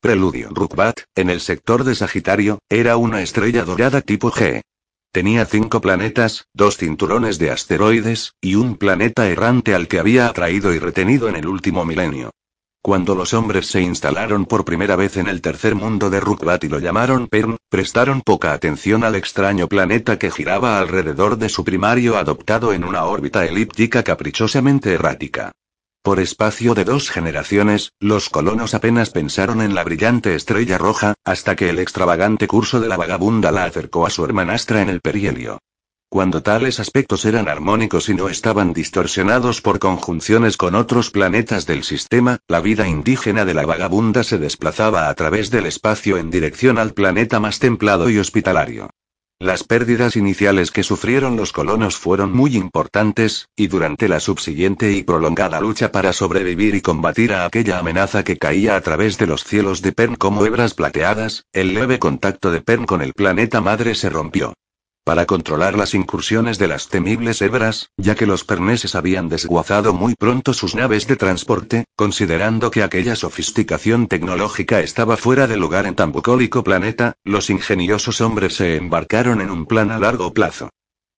[0.00, 4.60] Preludio Rukbat, en el sector de Sagitario, era una estrella dorada tipo G.
[5.10, 10.72] Tenía cinco planetas, dos cinturones de asteroides, y un planeta errante al que había atraído
[10.72, 12.30] y retenido en el último milenio.
[12.80, 16.68] Cuando los hombres se instalaron por primera vez en el tercer mundo de Rukbat y
[16.68, 22.16] lo llamaron Pern, prestaron poca atención al extraño planeta que giraba alrededor de su primario
[22.16, 25.50] adoptado en una órbita elíptica caprichosamente errática.
[26.02, 31.56] Por espacio de dos generaciones, los colonos apenas pensaron en la brillante estrella roja, hasta
[31.56, 35.58] que el extravagante curso de la vagabunda la acercó a su hermanastra en el perihelio.
[36.10, 41.84] Cuando tales aspectos eran armónicos y no estaban distorsionados por conjunciones con otros planetas del
[41.84, 46.78] sistema, la vida indígena de la vagabunda se desplazaba a través del espacio en dirección
[46.78, 48.88] al planeta más templado y hospitalario.
[49.40, 55.04] Las pérdidas iniciales que sufrieron los colonos fueron muy importantes, y durante la subsiguiente y
[55.04, 59.44] prolongada lucha para sobrevivir y combatir a aquella amenaza que caía a través de los
[59.44, 63.94] cielos de Pern como hebras plateadas, el leve contacto de Pern con el planeta madre
[63.94, 64.54] se rompió
[65.08, 70.14] para controlar las incursiones de las temibles hebras, ya que los perneses habían desguazado muy
[70.14, 75.94] pronto sus naves de transporte, considerando que aquella sofisticación tecnológica estaba fuera de lugar en
[75.94, 80.68] tan bucólico planeta, los ingeniosos hombres se embarcaron en un plan a largo plazo.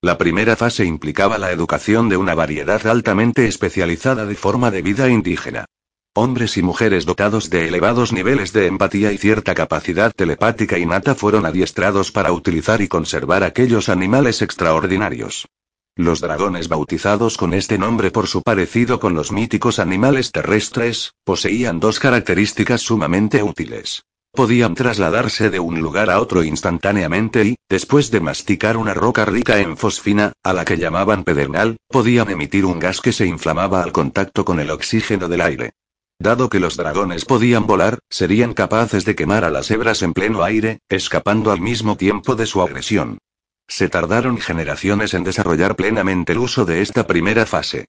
[0.01, 5.09] La primera fase implicaba la educación de una variedad altamente especializada de forma de vida
[5.09, 5.65] indígena.
[6.13, 11.45] Hombres y mujeres dotados de elevados niveles de empatía y cierta capacidad telepática innata fueron
[11.45, 15.47] adiestrados para utilizar y conservar aquellos animales extraordinarios.
[15.95, 21.79] Los dragones bautizados con este nombre por su parecido con los míticos animales terrestres, poseían
[21.79, 24.03] dos características sumamente útiles.
[24.33, 29.59] Podían trasladarse de un lugar a otro instantáneamente y, después de masticar una roca rica
[29.59, 33.93] en fosfina, a la que llamaban pedernal, podían emitir un gas que se inflamaba al
[33.93, 35.71] contacto con el oxígeno del aire.
[36.21, 40.43] Dado que los dragones podían volar, serían capaces de quemar a las hebras en pleno
[40.43, 43.17] aire, escapando al mismo tiempo de su agresión.
[43.67, 47.85] Se tardaron generaciones en desarrollar plenamente el uso de esta primera fase.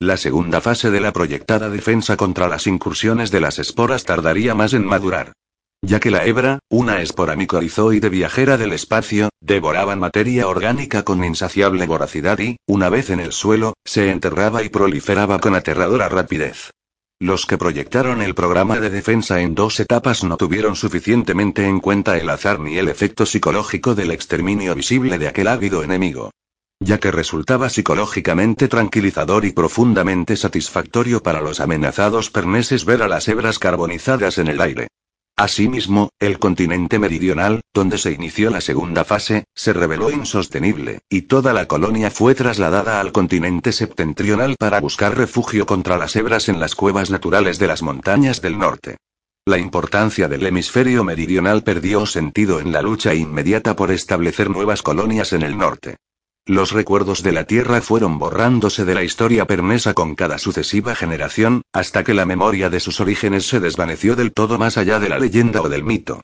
[0.00, 4.72] La segunda fase de la proyectada defensa contra las incursiones de las esporas tardaría más
[4.72, 5.32] en madurar.
[5.80, 11.86] Ya que la hebra, una espora micorizoide viajera del espacio, devoraban materia orgánica con insaciable
[11.86, 16.72] voracidad y, una vez en el suelo, se enterraba y proliferaba con aterradora rapidez.
[17.18, 22.18] Los que proyectaron el programa de defensa en dos etapas no tuvieron suficientemente en cuenta
[22.18, 26.30] el azar ni el efecto psicológico del exterminio visible de aquel ávido enemigo.
[26.78, 33.26] Ya que resultaba psicológicamente tranquilizador y profundamente satisfactorio para los amenazados perneses ver a las
[33.28, 34.88] hebras carbonizadas en el aire.
[35.38, 41.52] Asimismo, el continente meridional, donde se inició la segunda fase, se reveló insostenible, y toda
[41.52, 46.74] la colonia fue trasladada al continente septentrional para buscar refugio contra las hebras en las
[46.74, 48.96] cuevas naturales de las montañas del norte.
[49.44, 55.34] La importancia del hemisferio meridional perdió sentido en la lucha inmediata por establecer nuevas colonias
[55.34, 55.96] en el norte.
[56.48, 61.62] Los recuerdos de la Tierra fueron borrándose de la historia pernesa con cada sucesiva generación,
[61.72, 65.18] hasta que la memoria de sus orígenes se desvaneció del todo más allá de la
[65.18, 66.20] leyenda o del mito.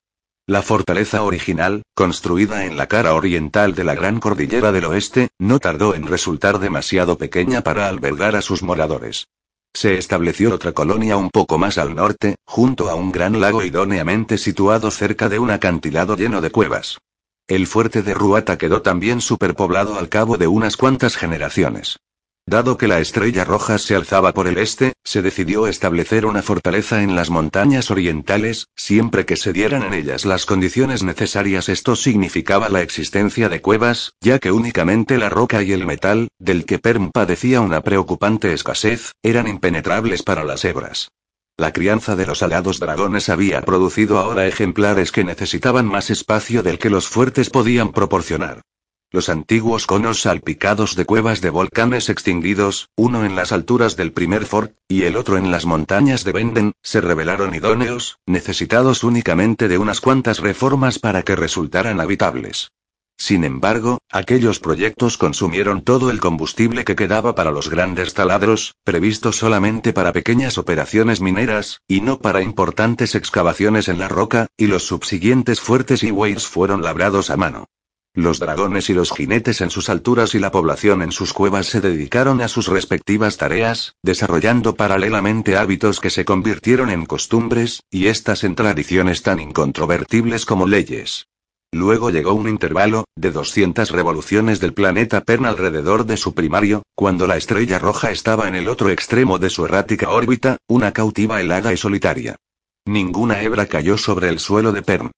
[0.47, 5.59] La fortaleza original, construida en la cara oriental de la Gran Cordillera del Oeste, no
[5.59, 9.27] tardó en resultar demasiado pequeña para albergar a sus moradores.
[9.75, 14.38] Se estableció otra colonia un poco más al norte, junto a un gran lago idóneamente
[14.38, 16.99] situado cerca de un acantilado lleno de cuevas.
[17.48, 21.98] El fuerte de Ruata quedó también superpoblado al cabo de unas cuantas generaciones.
[22.47, 27.02] Dado que la estrella roja se alzaba por el este, se decidió establecer una fortaleza
[27.02, 31.69] en las montañas orientales, siempre que se dieran en ellas las condiciones necesarias.
[31.69, 36.64] Esto significaba la existencia de cuevas, ya que únicamente la roca y el metal, del
[36.64, 41.10] que Perm padecía una preocupante escasez, eran impenetrables para las hebras.
[41.58, 46.78] La crianza de los alados dragones había producido ahora ejemplares que necesitaban más espacio del
[46.78, 48.62] que los fuertes podían proporcionar.
[49.10, 54.46] Los antiguos conos salpicados de cuevas de volcanes extinguidos, uno en las alturas del primer
[54.46, 59.76] fort, y el otro en las montañas de Benden, se revelaron idóneos, necesitados únicamente de
[59.76, 62.72] unas cuantas reformas para que resultaran habitables.
[63.17, 69.37] Sin embargo, aquellos proyectos consumieron todo el combustible que quedaba para los grandes taladros, previstos
[69.37, 74.85] solamente para pequeñas operaciones mineras, y no para importantes excavaciones en la roca, y los
[74.85, 77.67] subsiguientes fuertes y weirs fueron labrados a mano.
[78.14, 81.81] Los dragones y los jinetes en sus alturas y la población en sus cuevas se
[81.81, 88.44] dedicaron a sus respectivas tareas, desarrollando paralelamente hábitos que se convirtieron en costumbres, y estas
[88.44, 91.29] en tradiciones tan incontrovertibles como leyes.
[91.74, 97.26] Luego llegó un intervalo, de 200 revoluciones del planeta Pern alrededor de su primario, cuando
[97.26, 101.72] la estrella roja estaba en el otro extremo de su errática órbita, una cautiva helada
[101.72, 102.36] y solitaria.
[102.84, 105.12] Ninguna hebra cayó sobre el suelo de Pern.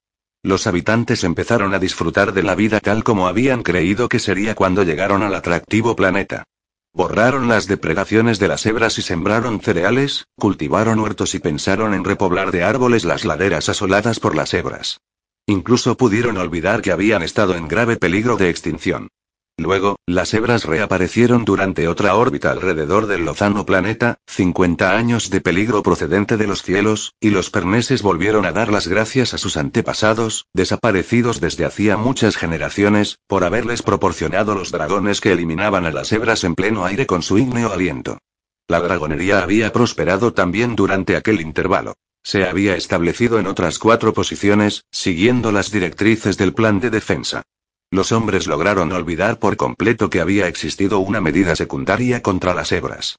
[0.45, 4.85] Los habitantes empezaron a disfrutar de la vida tal como habían creído que sería cuando
[4.85, 6.45] llegaron al atractivo planeta.
[6.93, 12.53] Borraron las depredaciones de las hebras y sembraron cereales, cultivaron huertos y pensaron en repoblar
[12.53, 15.01] de árboles las laderas asoladas por las hebras.
[15.47, 19.09] Incluso pudieron olvidar que habían estado en grave peligro de extinción.
[19.57, 25.83] Luego, las hebras reaparecieron durante otra órbita alrededor del lozano planeta, 50 años de peligro
[25.83, 30.47] procedente de los cielos, y los perneses volvieron a dar las gracias a sus antepasados,
[30.55, 36.43] desaparecidos desde hacía muchas generaciones, por haberles proporcionado los dragones que eliminaban a las hebras
[36.43, 38.19] en pleno aire con su ígneo aliento.
[38.67, 41.95] La dragonería había prosperado también durante aquel intervalo.
[42.25, 47.43] Se había establecido en otras cuatro posiciones, siguiendo las directrices del plan de defensa.
[47.91, 53.17] Los hombres lograron olvidar por completo que había existido una medida secundaria contra las hebras.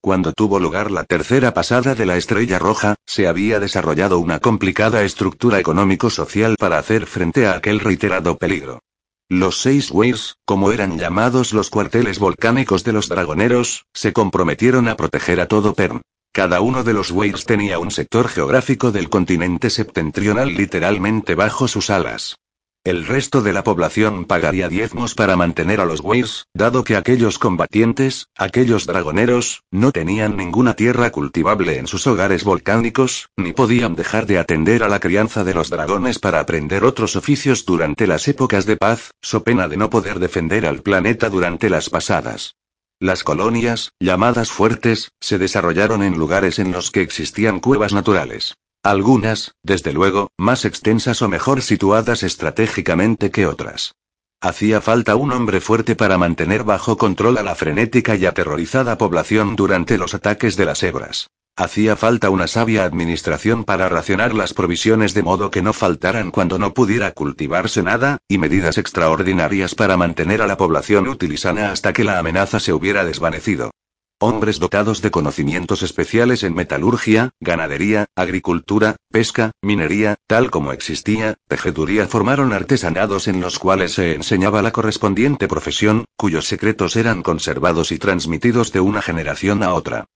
[0.00, 5.02] Cuando tuvo lugar la tercera pasada de la Estrella Roja, se había desarrollado una complicada
[5.04, 8.80] estructura económico-social para hacer frente a aquel reiterado peligro.
[9.28, 14.96] Los seis Weirs, como eran llamados los cuarteles volcánicos de los dragoneros, se comprometieron a
[14.96, 16.00] proteger a todo Pern.
[16.32, 21.90] Cada uno de los Weirs tenía un sector geográfico del continente septentrional literalmente bajo sus
[21.90, 22.36] alas.
[22.84, 27.38] El resto de la población pagaría diezmos para mantener a los Weirs, dado que aquellos
[27.38, 34.26] combatientes, aquellos dragoneros, no tenían ninguna tierra cultivable en sus hogares volcánicos, ni podían dejar
[34.26, 38.64] de atender a la crianza de los dragones para aprender otros oficios durante las épocas
[38.64, 42.54] de paz, so pena de no poder defender al planeta durante las pasadas.
[43.00, 48.56] Las colonias, llamadas fuertes, se desarrollaron en lugares en los que existían cuevas naturales.
[48.82, 53.94] Algunas, desde luego, más extensas o mejor situadas estratégicamente que otras.
[54.40, 59.54] Hacía falta un hombre fuerte para mantener bajo control a la frenética y aterrorizada población
[59.54, 61.28] durante los ataques de las hebras.
[61.60, 66.56] Hacía falta una sabia administración para racionar las provisiones de modo que no faltaran cuando
[66.56, 71.92] no pudiera cultivarse nada, y medidas extraordinarias para mantener a la población útil sana hasta
[71.92, 73.72] que la amenaza se hubiera desvanecido.
[74.20, 82.06] Hombres dotados de conocimientos especiales en metalurgia, ganadería, agricultura, pesca, minería, tal como existía, tejeduría
[82.06, 87.98] formaron artesanados en los cuales se enseñaba la correspondiente profesión, cuyos secretos eran conservados y
[87.98, 90.06] transmitidos de una generación a otra.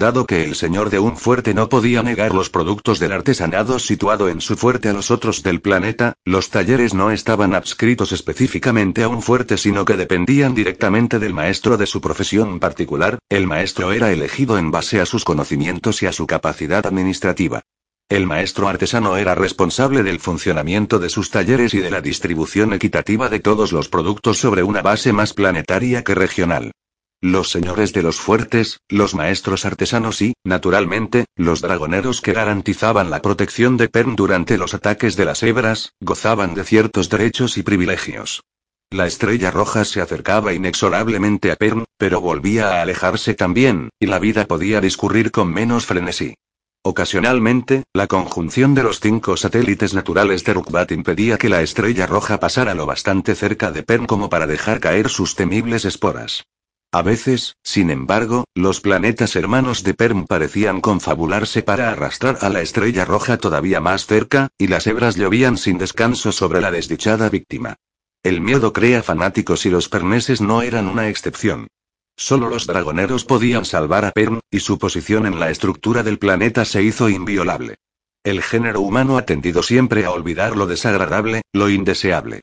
[0.00, 4.30] Dado que el señor de un fuerte no podía negar los productos del artesanado situado
[4.30, 9.08] en su fuerte a los otros del planeta, los talleres no estaban adscritos específicamente a
[9.08, 14.10] un fuerte sino que dependían directamente del maestro de su profesión particular, el maestro era
[14.10, 17.60] elegido en base a sus conocimientos y a su capacidad administrativa.
[18.08, 23.28] El maestro artesano era responsable del funcionamiento de sus talleres y de la distribución equitativa
[23.28, 26.72] de todos los productos sobre una base más planetaria que regional.
[27.22, 33.20] Los señores de los fuertes, los maestros artesanos y, naturalmente, los dragoneros que garantizaban la
[33.20, 38.42] protección de Pern durante los ataques de las hebras, gozaban de ciertos derechos y privilegios.
[38.90, 44.18] La estrella roja se acercaba inexorablemente a Pern, pero volvía a alejarse también, y la
[44.18, 46.36] vida podía discurrir con menos frenesí.
[46.82, 52.40] Ocasionalmente, la conjunción de los cinco satélites naturales de Rukbat impedía que la estrella roja
[52.40, 56.44] pasara lo bastante cerca de Pern como para dejar caer sus temibles esporas.
[56.92, 62.62] A veces, sin embargo, los planetas hermanos de Perm parecían confabularse para arrastrar a la
[62.62, 67.76] estrella roja todavía más cerca, y las hebras llovían sin descanso sobre la desdichada víctima.
[68.24, 71.68] El miedo crea fanáticos y los perneses no eran una excepción.
[72.16, 76.64] Solo los dragoneros podían salvar a Perm, y su posición en la estructura del planeta
[76.64, 77.76] se hizo inviolable.
[78.24, 82.42] El género humano ha tendido siempre a olvidar lo desagradable, lo indeseable.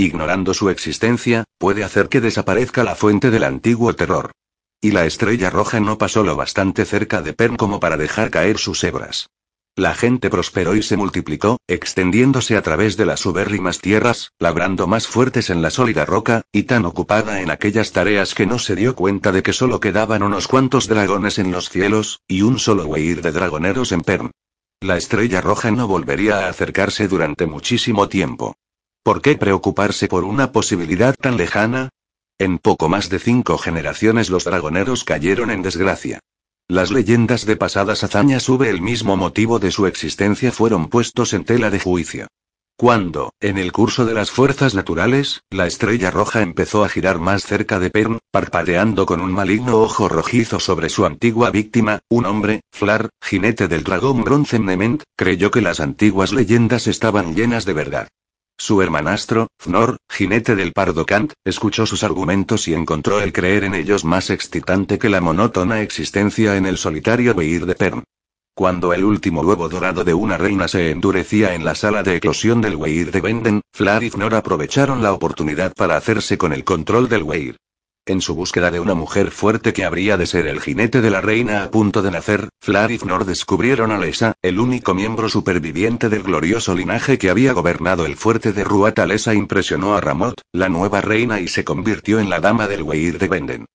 [0.00, 4.30] Ignorando su existencia, puede hacer que desaparezca la fuente del antiguo terror.
[4.80, 8.58] Y la estrella roja no pasó lo bastante cerca de Pern como para dejar caer
[8.58, 9.28] sus hebras.
[9.74, 15.08] La gente prosperó y se multiplicó, extendiéndose a través de las ubérrimas tierras, labrando más
[15.08, 18.94] fuertes en la sólida roca, y tan ocupada en aquellas tareas que no se dio
[18.94, 23.20] cuenta de que solo quedaban unos cuantos dragones en los cielos, y un solo huir
[23.20, 24.30] de dragoneros en Pern.
[24.80, 28.54] La estrella roja no volvería a acercarse durante muchísimo tiempo.
[29.02, 31.88] ¿Por qué preocuparse por una posibilidad tan lejana?
[32.38, 36.20] En poco más de cinco generaciones los dragoneros cayeron en desgracia.
[36.68, 41.44] Las leyendas de pasadas hazañas sobre el mismo motivo de su existencia fueron puestos en
[41.44, 42.26] tela de juicio.
[42.76, 47.44] Cuando, en el curso de las fuerzas naturales, la estrella roja empezó a girar más
[47.44, 52.60] cerca de Pern, parpadeando con un maligno ojo rojizo sobre su antigua víctima, un hombre,
[52.70, 58.08] Flar, jinete del dragón Bronzenement, creyó que las antiguas leyendas estaban llenas de verdad.
[58.60, 63.74] Su hermanastro, Fnor, jinete del Pardo Kant, escuchó sus argumentos y encontró el creer en
[63.74, 68.04] ellos más excitante que la monótona existencia en el solitario Beir de Pern.
[68.56, 72.60] Cuando el último huevo dorado de una reina se endurecía en la sala de eclosión
[72.60, 77.08] del Weir de Benden, Flar y Fnor aprovecharon la oportunidad para hacerse con el control
[77.08, 77.56] del Weir.
[78.08, 81.20] En su búsqueda de una mujer fuerte que habría de ser el jinete de la
[81.20, 86.08] reina a punto de nacer, Flar y Fnor descubrieron a Lesa, el único miembro superviviente
[86.08, 89.06] del glorioso linaje que había gobernado el fuerte de Ruata.
[89.06, 93.18] Lesa impresionó a Ramot, la nueva reina y se convirtió en la dama del Weir
[93.18, 93.66] de Benden.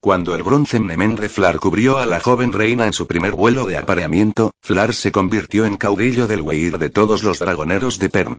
[0.00, 3.76] Cuando el bronce Nemendre Flar cubrió a la joven reina en su primer vuelo de
[3.76, 8.38] apareamiento, Flar se convirtió en caudillo del Weir de todos los dragoneros de Pern.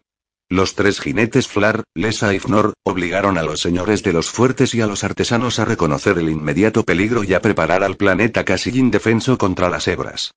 [0.50, 4.82] Los tres jinetes Flar, Lesa y Fnor, obligaron a los señores de los fuertes y
[4.82, 9.38] a los artesanos a reconocer el inmediato peligro y a preparar al planeta casi indefenso
[9.38, 10.32] contra las hebras.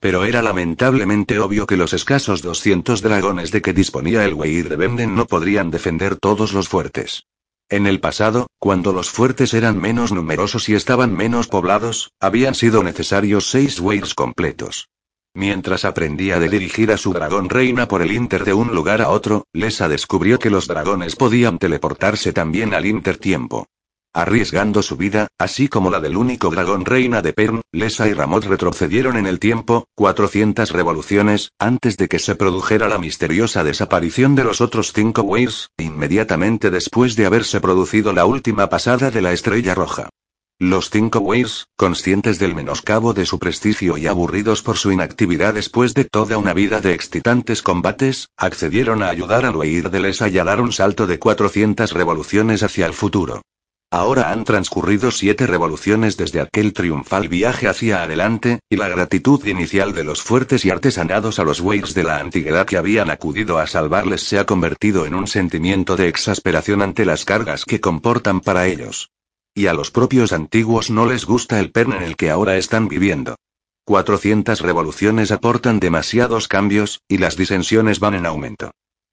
[0.00, 4.74] Pero era lamentablemente obvio que los escasos 200 dragones de que disponía el Weir de
[4.74, 7.22] Benden no podrían defender todos los fuertes.
[7.68, 12.82] En el pasado, cuando los fuertes eran menos numerosos y estaban menos poblados, habían sido
[12.82, 14.88] necesarios seis weirs completos.
[15.34, 19.08] Mientras aprendía de dirigir a su dragón reina por el Inter de un lugar a
[19.08, 23.66] otro, Lesa descubrió que los dragones podían teleportarse también al intertiempo.
[24.14, 28.44] Arriesgando su vida, así como la del único dragón reina de Pern, Lesa y Ramot
[28.44, 34.44] retrocedieron en el tiempo, 400 revoluciones, antes de que se produjera la misteriosa desaparición de
[34.44, 39.74] los otros cinco Weirs, inmediatamente después de haberse producido la última pasada de la Estrella
[39.74, 40.10] Roja.
[40.58, 45.92] Los cinco Weirs, conscientes del menoscabo de su prestigio y aburridos por su inactividad después
[45.92, 50.38] de toda una vida de excitantes combates, accedieron a ayudar al Weir de Lesa y
[50.38, 53.42] a dar un salto de 400 revoluciones hacia el futuro.
[53.90, 59.92] Ahora han transcurrido siete revoluciones desde aquel triunfal viaje hacia adelante, y la gratitud inicial
[59.92, 63.66] de los fuertes y artesanados a los Weirs de la antigüedad que habían acudido a
[63.66, 68.66] salvarles se ha convertido en un sentimiento de exasperación ante las cargas que comportan para
[68.68, 69.10] ellos.
[69.54, 72.88] Y a los propios antiguos no les gusta el pern en el que ahora están
[72.88, 73.36] viviendo.
[73.84, 78.70] 400 revoluciones aportan demasiados cambios, y las disensiones van en aumento.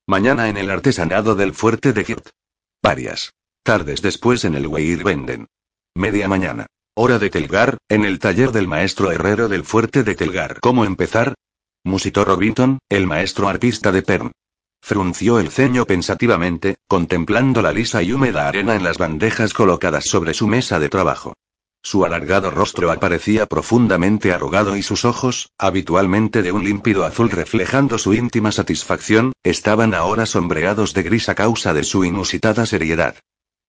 [0.08, 2.30] Mañana en el artesanado del fuerte de Girt.
[2.82, 3.34] Varias.
[3.64, 5.48] Tardes después en el Weir Venden.
[5.96, 6.68] Media mañana.
[6.96, 10.60] Hora de Telgar, en el taller del maestro herrero del fuerte de Telgar.
[10.62, 11.34] ¿Cómo empezar?
[11.84, 14.32] Musitó Robinson, el maestro artista de Pern.
[14.82, 20.34] Frunció el ceño pensativamente, contemplando la lisa y húmeda arena en las bandejas colocadas sobre
[20.34, 21.34] su mesa de trabajo.
[21.82, 27.98] Su alargado rostro aparecía profundamente arrugado y sus ojos, habitualmente de un límpido azul reflejando
[27.98, 33.16] su íntima satisfacción, estaban ahora sombreados de gris a causa de su inusitada seriedad.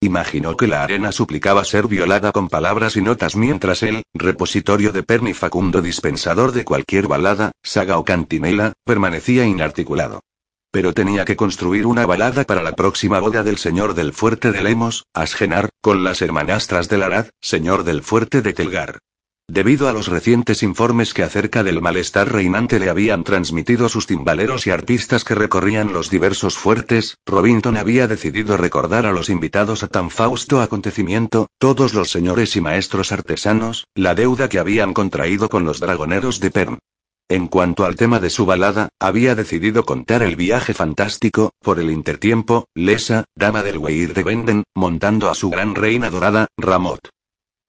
[0.01, 5.03] Imaginó que la arena suplicaba ser violada con palabras y notas mientras él, repositorio de
[5.03, 10.21] perni facundo dispensador de cualquier balada, saga o cantinela, permanecía inarticulado.
[10.71, 14.63] Pero tenía que construir una balada para la próxima boda del señor del fuerte de
[14.63, 18.99] Lemos, Asgenar, con las hermanastras del Arad, señor del fuerte de Telgar.
[19.49, 24.65] Debido a los recientes informes que acerca del malestar reinante le habían transmitido sus timbaleros
[24.65, 29.89] y artistas que recorrían los diversos fuertes, Robinson había decidido recordar a los invitados a
[29.89, 35.65] tan fausto acontecimiento, todos los señores y maestros artesanos, la deuda que habían contraído con
[35.65, 36.79] los dragoneros de Pern.
[37.31, 41.89] En cuanto al tema de su balada, había decidido contar el viaje fantástico, por el
[41.89, 47.07] intertiempo, Lesa, dama del Weir de Benden, montando a su gran reina dorada, Ramot.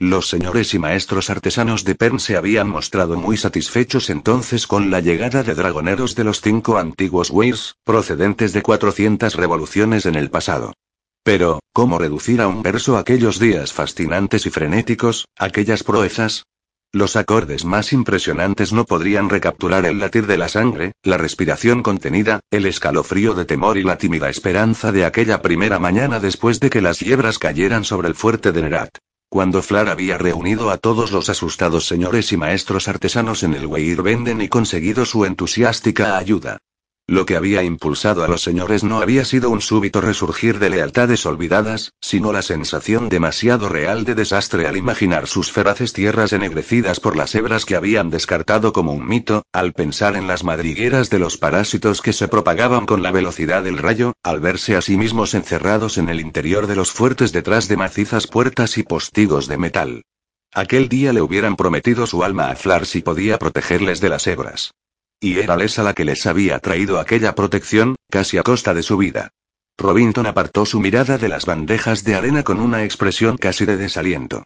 [0.01, 4.99] Los señores y maestros artesanos de Pern se habían mostrado muy satisfechos entonces con la
[4.99, 10.73] llegada de dragoneros de los cinco antiguos Weirs, procedentes de 400 revoluciones en el pasado.
[11.23, 16.43] Pero, ¿cómo reducir a un verso aquellos días fascinantes y frenéticos, aquellas proezas?
[16.95, 22.41] Los acordes más impresionantes no podrían recapturar el latir de la sangre, la respiración contenida,
[22.51, 26.83] el escalofrío de temor y la tímida esperanza de aquella primera mañana después de que
[26.83, 28.99] las hiebras cayeran sobre el fuerte de Nerat.
[29.31, 34.03] Cuando Flar había reunido a todos los asustados señores y maestros artesanos en el Weir
[34.03, 36.59] Venden y conseguido su entusiástica ayuda.
[37.09, 41.27] Lo que había impulsado a los señores no había sido un súbito resurgir de lealtades
[41.27, 47.17] olvidadas, sino la sensación demasiado real de desastre al imaginar sus feraces tierras ennegrecidas por
[47.17, 51.39] las hebras que habían descartado como un mito, al pensar en las madrigueras de los
[51.39, 55.99] parásitos que se propagaban con la velocidad del rayo, al verse a sí mismos encerrados
[55.99, 60.03] en el interior de los fuertes detrás de macizas puertas y postigos de metal.
[60.55, 64.73] Aquel día le hubieran prometido su alma a Flar si podía protegerles de las hebras.
[65.23, 68.97] Y era Lesa la que les había traído aquella protección, casi a costa de su
[68.97, 69.31] vida.
[69.79, 74.43] Robinson apartó su mirada de las bandejas de arena con una expresión casi de desaliento.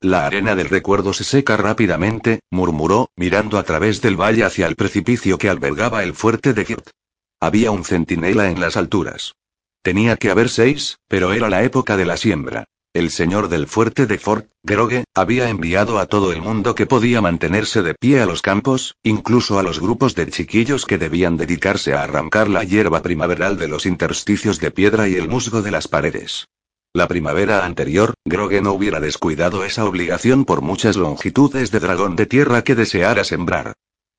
[0.00, 4.74] La arena del recuerdo se seca rápidamente, murmuró, mirando a través del valle hacia el
[4.74, 6.90] precipicio que albergaba el fuerte de Girt.
[7.38, 9.36] Había un centinela en las alturas.
[9.82, 12.64] Tenía que haber seis, pero era la época de la siembra.
[12.98, 17.20] El señor del fuerte de Fort, Grogue, había enviado a todo el mundo que podía
[17.20, 21.94] mantenerse de pie a los campos, incluso a los grupos de chiquillos que debían dedicarse
[21.94, 25.86] a arrancar la hierba primaveral de los intersticios de piedra y el musgo de las
[25.86, 26.48] paredes.
[26.92, 32.26] La primavera anterior, Grogue no hubiera descuidado esa obligación por muchas longitudes de dragón de
[32.26, 33.74] tierra que deseara sembrar.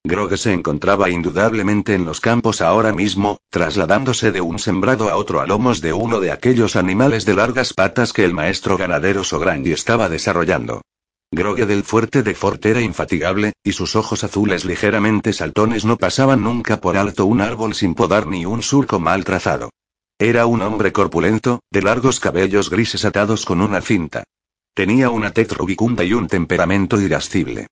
[0.06, 5.42] Grogue se encontraba indudablemente en los campos ahora mismo, trasladándose de un sembrado a otro
[5.42, 9.74] a lomos de uno de aquellos animales de largas patas que el maestro ganadero Sograndi
[9.74, 10.82] estaba desarrollando.
[11.32, 16.44] Grogue del fuerte de Fort era infatigable, y sus ojos azules ligeramente saltones no pasaban
[16.44, 19.70] nunca por alto un árbol sin podar ni un surco mal trazado.
[20.18, 24.24] Era un hombre corpulento, de largos cabellos grises atados con una cinta.
[24.74, 27.68] Tenía una tez rubicunda y un temperamento irascible.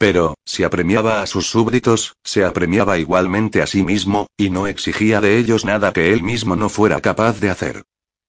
[0.00, 5.20] Pero, si apremiaba a sus súbditos, se apremiaba igualmente a sí mismo, y no exigía
[5.20, 7.82] de ellos nada que él mismo no fuera capaz de hacer.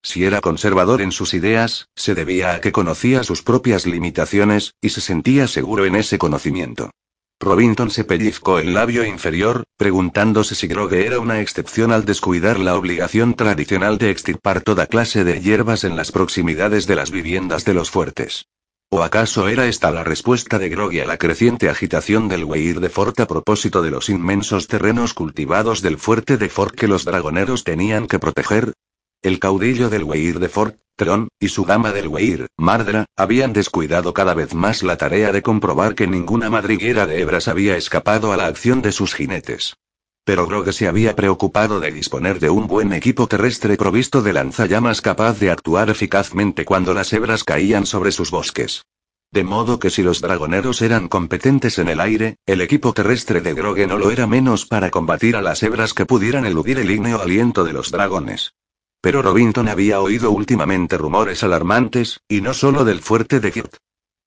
[0.03, 4.89] Si era conservador en sus ideas, se debía a que conocía sus propias limitaciones, y
[4.89, 6.91] se sentía seguro en ese conocimiento.
[7.39, 12.75] Robinson se pellizcó el labio inferior, preguntándose si Grogue era una excepción al descuidar la
[12.75, 17.75] obligación tradicional de extirpar toda clase de hierbas en las proximidades de las viviendas de
[17.75, 18.45] los fuertes.
[18.93, 22.89] ¿O acaso era esta la respuesta de Groggy a la creciente agitación del Weir de
[22.89, 27.63] Fort a propósito de los inmensos terrenos cultivados del fuerte de Fort que los dragoneros
[27.63, 28.73] tenían que proteger?
[29.21, 34.13] El caudillo del Weir de Fort, Tron, y su dama del Weir, Mardra, habían descuidado
[34.13, 38.37] cada vez más la tarea de comprobar que ninguna madriguera de hebras había escapado a
[38.37, 39.75] la acción de sus jinetes.
[40.23, 45.01] Pero Grogue se había preocupado de disponer de un buen equipo terrestre provisto de lanzallamas
[45.01, 48.83] capaz de actuar eficazmente cuando las hebras caían sobre sus bosques.
[49.31, 53.53] De modo que si los dragoneros eran competentes en el aire, el equipo terrestre de
[53.53, 57.21] Grogue no lo era menos para combatir a las hebras que pudieran eludir el ígneo
[57.21, 58.53] aliento de los dragones.
[59.01, 63.77] Pero Robinson había oído últimamente rumores alarmantes, y no solo del fuerte de Kirt.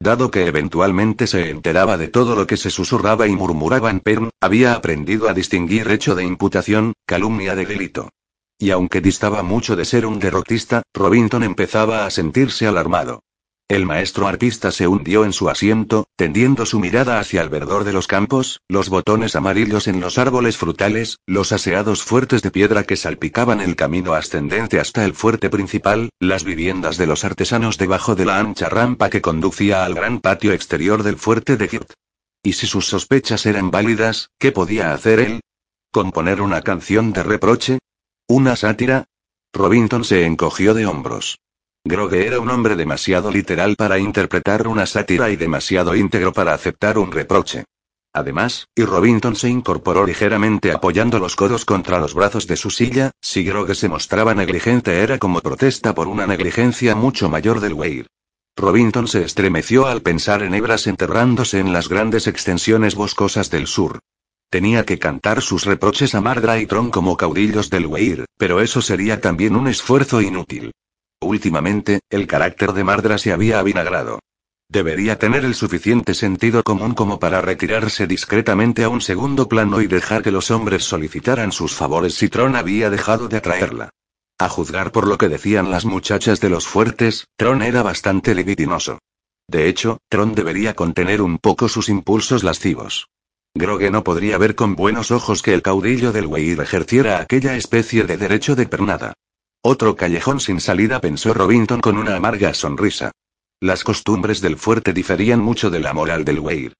[0.04, 4.28] Dado que eventualmente se enteraba de todo lo que se susurraba y murmuraba en Perm,
[4.38, 8.10] había aprendido a distinguir hecho de imputación, calumnia de delito.
[8.58, 13.22] Y aunque distaba mucho de ser un derrotista, Robinson empezaba a sentirse alarmado.
[13.66, 17.94] El maestro artista se hundió en su asiento, tendiendo su mirada hacia el verdor de
[17.94, 22.96] los campos, los botones amarillos en los árboles frutales, los aseados fuertes de piedra que
[22.96, 28.26] salpicaban el camino ascendente hasta el fuerte principal, las viviendas de los artesanos debajo de
[28.26, 31.92] la ancha rampa que conducía al gran patio exterior del fuerte de Girt.
[32.42, 35.40] Y si sus sospechas eran válidas, ¿qué podía hacer él?
[35.90, 37.78] ¿Componer una canción de reproche?
[38.28, 39.06] ¿Una sátira?
[39.54, 41.38] Robinson se encogió de hombros.
[41.86, 46.96] Grogue era un hombre demasiado literal para interpretar una sátira y demasiado íntegro para aceptar
[46.96, 47.64] un reproche.
[48.14, 53.10] Además, y Robinson se incorporó ligeramente apoyando los codos contra los brazos de su silla,
[53.20, 58.06] si Grogue se mostraba negligente era como protesta por una negligencia mucho mayor del Weir.
[58.56, 63.98] Robinson se estremeció al pensar en hebras enterrándose en las grandes extensiones boscosas del sur.
[64.48, 68.80] Tenía que cantar sus reproches a Mardra y Tron como caudillos del Weir, pero eso
[68.80, 70.72] sería también un esfuerzo inútil.
[71.24, 74.20] Últimamente, el carácter de Mardra se había avinagrado.
[74.68, 79.86] Debería tener el suficiente sentido común como para retirarse discretamente a un segundo plano y
[79.86, 83.90] dejar que los hombres solicitaran sus favores si Tron había dejado de atraerla.
[84.38, 88.98] A juzgar por lo que decían las muchachas de los fuertes, Tron era bastante libidinoso.
[89.48, 93.08] De hecho, Tron debería contener un poco sus impulsos lascivos.
[93.54, 98.02] Grogue no podría ver con buenos ojos que el caudillo del Weir ejerciera aquella especie
[98.02, 99.14] de derecho de pernada.
[99.66, 103.12] Otro callejón sin salida, pensó Robinson con una amarga sonrisa.
[103.60, 106.74] Las costumbres del fuerte diferían mucho de la moral del Weir.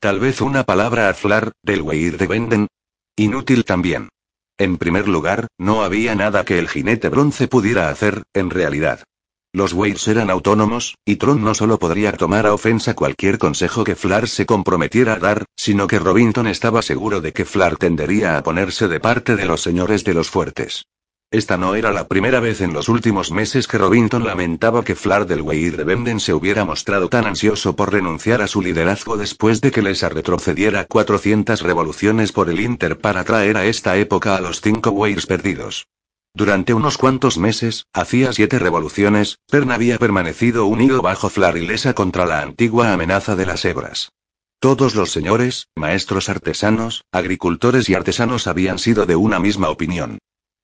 [0.00, 2.66] Tal vez una palabra a Flar, del Weir de Benden.
[3.14, 4.08] Inútil también.
[4.56, 9.04] En primer lugar, no había nada que el jinete bronce pudiera hacer, en realidad.
[9.52, 13.96] Los Weirs eran autónomos, y Tron no solo podría tomar a ofensa cualquier consejo que
[13.96, 18.42] Flar se comprometiera a dar, sino que Robinson estaba seguro de que Flar tendería a
[18.42, 20.86] ponerse de parte de los señores de los fuertes.
[21.32, 25.28] Esta no era la primera vez en los últimos meses que Robinson lamentaba que Flar
[25.28, 29.60] del Weir de Benden se hubiera mostrado tan ansioso por renunciar a su liderazgo después
[29.60, 34.40] de que les retrocediera 400 revoluciones por el Inter para traer a esta época a
[34.40, 35.86] los cinco Weirs perdidos.
[36.34, 41.94] Durante unos cuantos meses, hacía siete revoluciones, Pern había permanecido unido bajo Flar y Lesa
[41.94, 44.10] contra la antigua amenaza de las hebras.
[44.58, 50.18] Todos los señores, maestros artesanos, agricultores y artesanos habían sido de una misma opinión.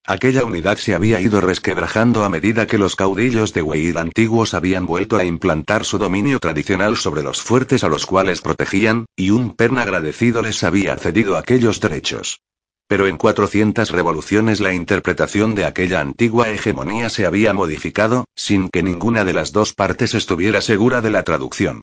[0.09, 4.87] Aquella unidad se había ido resquebrajando a medida que los caudillos de Weir antiguos habían
[4.87, 9.57] vuelto a implantar su dominio tradicional sobre los fuertes a los cuales protegían, y un
[9.57, 12.39] pern agradecido les había cedido aquellos derechos.
[12.87, 18.85] Pero en 400 revoluciones la interpretación de aquella antigua hegemonía se había modificado, sin que
[18.85, 21.83] ninguna de las dos partes estuviera segura de la traducción.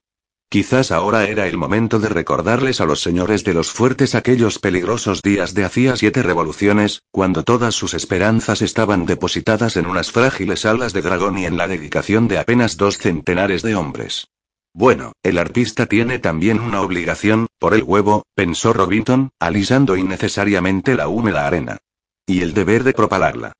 [0.53, 5.23] Quizás ahora era el momento de recordarles a los señores de los fuertes aquellos peligrosos
[5.23, 10.93] días de hacía siete revoluciones, cuando todas sus esperanzas estaban depositadas en unas frágiles alas
[10.93, 14.27] de dragón y en la dedicación de apenas dos centenares de hombres.
[14.75, 21.07] Bueno, el artista tiene también una obligación, por el huevo, pensó Robinson, alisando innecesariamente la
[21.07, 21.79] húmeda arena.
[22.27, 23.53] Y el deber de propalarla.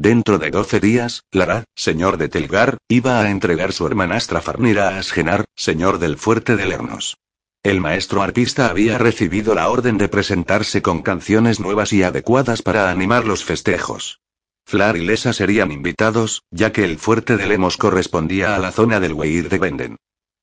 [0.00, 4.98] Dentro de doce días, Lara, señor de Telgar, iba a entregar su hermanastra Farnira a
[5.00, 7.16] Asgenar, señor del fuerte de Lernos.
[7.64, 12.92] El maestro artista había recibido la orden de presentarse con canciones nuevas y adecuadas para
[12.92, 14.20] animar los festejos.
[14.64, 19.00] Flar y Lesa serían invitados, ya que el fuerte de Lemos correspondía a la zona
[19.00, 19.96] del Weir de Benden.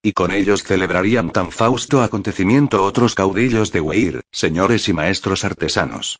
[0.03, 6.19] Y con ellos celebrarían tan fausto acontecimiento otros caudillos de Weir, señores y maestros artesanos.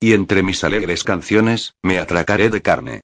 [0.00, 3.00] Y entre mis alegres canciones, me atracaré de carne.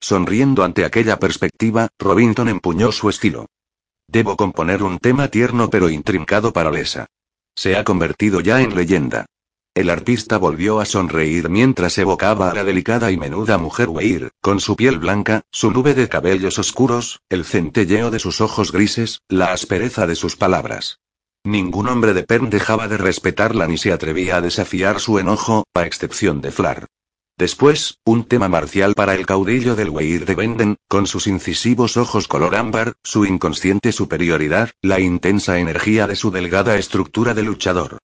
[0.00, 3.46] Sonriendo ante aquella perspectiva, Robinson empuñó su estilo.
[4.06, 7.06] Debo componer un tema tierno pero intrincado para Lesa.
[7.54, 9.26] Se ha convertido ya en leyenda.
[9.74, 14.60] El artista volvió a sonreír mientras evocaba a la delicada y menuda mujer Weir, con
[14.60, 19.52] su piel blanca, su nube de cabellos oscuros, el centelleo de sus ojos grises, la
[19.52, 20.98] aspereza de sus palabras.
[21.44, 25.84] Ningún hombre de Pern dejaba de respetarla ni se atrevía a desafiar su enojo, a
[25.86, 26.86] excepción de Flar.
[27.38, 32.26] Después, un tema marcial para el caudillo del Weir de Benden, con sus incisivos ojos
[32.26, 37.98] color ámbar, su inconsciente superioridad, la intensa energía de su delgada estructura de luchador.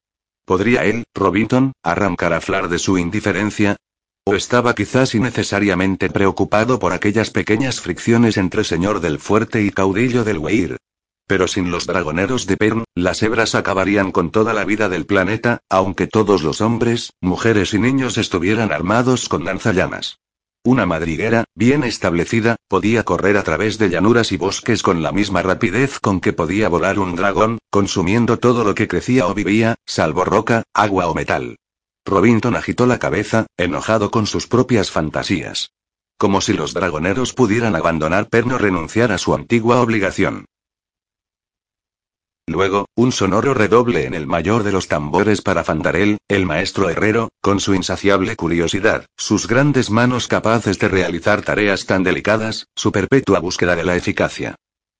[0.44, 3.76] ¿Podría él, Robinson, arrancar a Flar de su indiferencia?
[4.24, 10.22] ¿O estaba quizás innecesariamente preocupado por aquellas pequeñas fricciones entre señor del fuerte y caudillo
[10.22, 10.76] del Weir?
[11.26, 15.60] Pero sin los dragoneros de Pern, las hebras acabarían con toda la vida del planeta,
[15.70, 20.18] aunque todos los hombres, mujeres y niños estuvieran armados con lanzallamas.
[20.66, 25.42] Una madriguera, bien establecida, podía correr a través de llanuras y bosques con la misma
[25.42, 30.24] rapidez con que podía volar un dragón, consumiendo todo lo que crecía o vivía, salvo
[30.24, 31.56] roca, agua o metal.
[32.06, 35.70] Robinson agitó la cabeza, enojado con sus propias fantasías.
[36.16, 40.46] Como si los dragoneros pudieran abandonar Pern o renunciar a su antigua obligación.
[42.46, 47.30] Luego, un sonoro redoble en el mayor de los tambores para Fandarel, el maestro herrero,
[47.40, 53.40] con su insaciable curiosidad, sus grandes manos capaces de realizar tareas tan delicadas, su perpetua
[53.40, 54.56] búsqueda de la eficacia.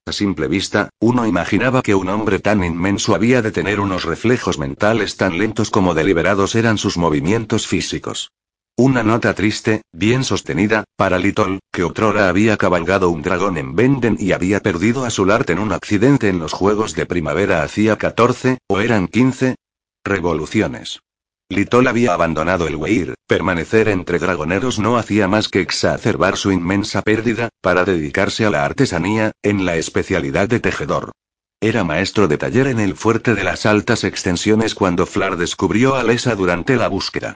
[0.07, 4.57] A simple vista, uno imaginaba que un hombre tan inmenso había de tener unos reflejos
[4.57, 8.31] mentales tan lentos como deliberados eran sus movimientos físicos.
[8.77, 14.17] Una nota triste, bien sostenida, para Litol, que otrora había cabalgado un dragón en Benden
[14.19, 17.97] y había perdido a su arte en un accidente en los Juegos de Primavera hacía
[17.97, 19.55] 14, o eran 15,
[20.03, 20.99] revoluciones.
[21.47, 27.01] Litol había abandonado el Weir, permanecer entre dragoneros no hacía más que exacerbar su inmensa
[27.01, 31.13] pérdida, para dedicarse a la artesanía, en la especialidad de tejedor.
[31.61, 36.03] Era maestro de taller en el fuerte de las altas extensiones cuando Flar descubrió a
[36.03, 37.35] Lesa durante la búsqueda.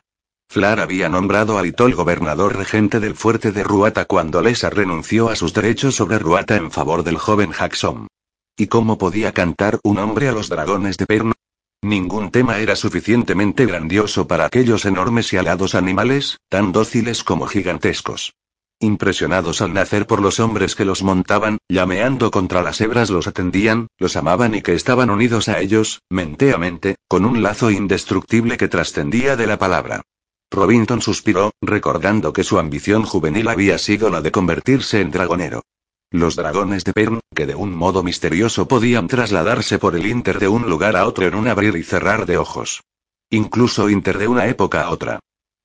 [0.52, 5.36] Flar había nombrado a Litol gobernador regente del fuerte de Ruata cuando Lesa renunció a
[5.36, 8.08] sus derechos sobre Ruata en favor del joven Jackson.
[8.58, 11.34] ¿Y cómo podía cantar un hombre a los dragones de Perno?
[11.84, 18.34] Ningún tema era suficientemente grandioso para aquellos enormes y alados animales, tan dóciles como gigantescos.
[18.80, 23.86] Impresionados al nacer por los hombres que los montaban, llameando contra las hebras los atendían,
[24.00, 29.36] los amaban y que estaban unidos a ellos, menteamente, con un lazo indestructible que trascendía
[29.36, 30.02] de la palabra.
[30.52, 35.64] Robinson suspiró, recordando que su ambición juvenil había sido la de convertirse en dragonero.
[36.12, 40.48] Los dragones de Pern, que de un modo misterioso podían trasladarse por el Inter de
[40.48, 42.82] un lugar a otro en un abrir y cerrar de ojos.
[43.30, 45.20] Incluso Inter de una época a otra.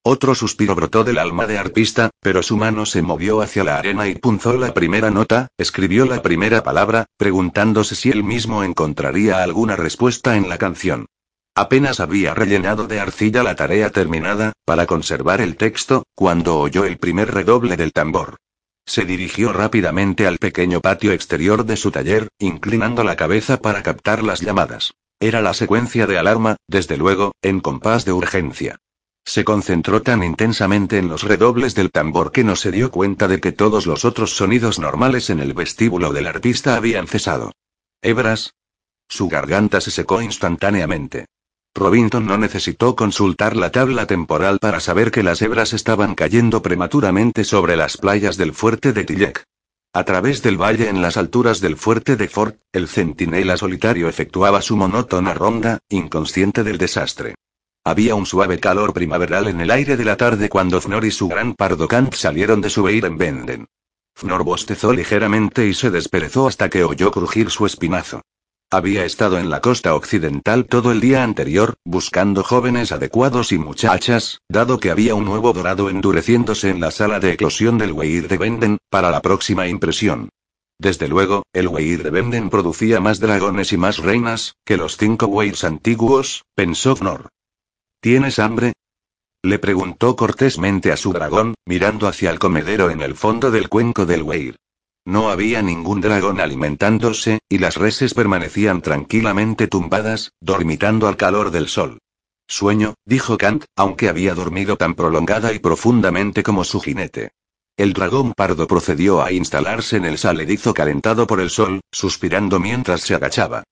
[0.06, 4.06] Otro suspiro brotó del alma de arpista, pero su mano se movió hacia la arena
[4.06, 9.76] y punzó la primera nota, escribió la primera palabra, preguntándose si él mismo encontraría alguna
[9.76, 11.06] respuesta en la canción.
[11.56, 16.98] Apenas había rellenado de arcilla la tarea terminada, para conservar el texto, cuando oyó el
[16.98, 18.38] primer redoble del tambor.
[18.86, 24.24] Se dirigió rápidamente al pequeño patio exterior de su taller, inclinando la cabeza para captar
[24.24, 24.94] las llamadas.
[25.20, 28.76] Era la secuencia de alarma, desde luego, en compás de urgencia.
[29.24, 33.40] Se concentró tan intensamente en los redobles del tambor que no se dio cuenta de
[33.40, 37.52] que todos los otros sonidos normales en el vestíbulo del artista habían cesado.
[38.02, 38.54] Hebras.
[39.08, 41.26] Su garganta se secó instantáneamente.
[41.76, 47.42] Robinson no necesitó consultar la tabla temporal para saber que las hebras estaban cayendo prematuramente
[47.42, 49.44] sobre las playas del fuerte de Tillek.
[49.92, 54.62] A través del valle en las alturas del fuerte de Fort, el centinela solitario efectuaba
[54.62, 57.34] su monótona ronda, inconsciente del desastre.
[57.84, 61.28] Había un suave calor primaveral en el aire de la tarde cuando Fnor y su
[61.28, 63.66] gran pardo Kant salieron de su en Venden.
[64.14, 68.22] Fnor bostezó ligeramente y se desperezó hasta que oyó crujir su espinazo.
[68.74, 74.40] Había estado en la costa occidental todo el día anterior, buscando jóvenes adecuados y muchachas,
[74.48, 78.36] dado que había un nuevo dorado endureciéndose en la sala de eclosión del Weir de
[78.36, 80.28] Venden, para la próxima impresión.
[80.76, 85.26] Desde luego, el Weir de Venden producía más dragones y más reinas, que los cinco
[85.26, 87.28] Weirs antiguos, pensó Fnor.
[88.00, 88.72] ¿Tienes hambre?
[89.44, 94.04] Le preguntó cortésmente a su dragón, mirando hacia el comedero en el fondo del cuenco
[94.04, 94.56] del Weir.
[95.06, 101.68] No había ningún dragón alimentándose, y las reses permanecían tranquilamente tumbadas, dormitando al calor del
[101.68, 101.98] sol.
[102.46, 107.32] Sueño, dijo Kant, aunque había dormido tan prolongada y profundamente como su jinete.
[107.76, 113.02] El dragón pardo procedió a instalarse en el saledizo calentado por el sol, suspirando mientras
[113.02, 113.64] se agachaba.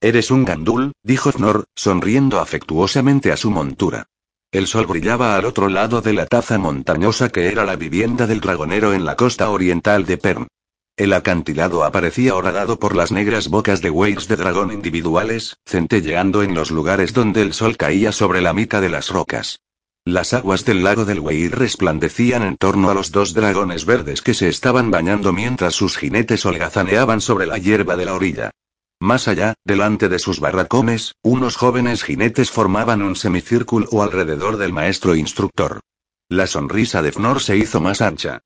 [0.00, 4.06] Eres un gandul, dijo Fnor, sonriendo afectuosamente a su montura.
[4.50, 8.40] El sol brillaba al otro lado de la taza montañosa que era la vivienda del
[8.40, 10.46] dragonero en la costa oriental de Pern.
[10.96, 16.54] El acantilado aparecía horadado por las negras bocas de weirs de dragón individuales, centelleando en
[16.54, 19.60] los lugares donde el sol caía sobre la mica de las rocas.
[20.04, 24.32] Las aguas del lago del Weir resplandecían en torno a los dos dragones verdes que
[24.32, 28.50] se estaban bañando mientras sus jinetes holgazaneaban sobre la hierba de la orilla.
[28.98, 35.14] Más allá, delante de sus barracones, unos jóvenes jinetes formaban un semicírculo alrededor del maestro
[35.14, 35.80] instructor.
[36.28, 38.40] La sonrisa de Fnor se hizo más ancha.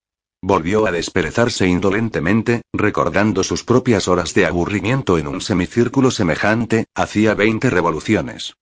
[0.46, 7.32] Volvió a desperezarse indolentemente, recordando sus propias horas de aburrimiento en un semicírculo semejante, hacía
[7.32, 8.52] 20 revoluciones.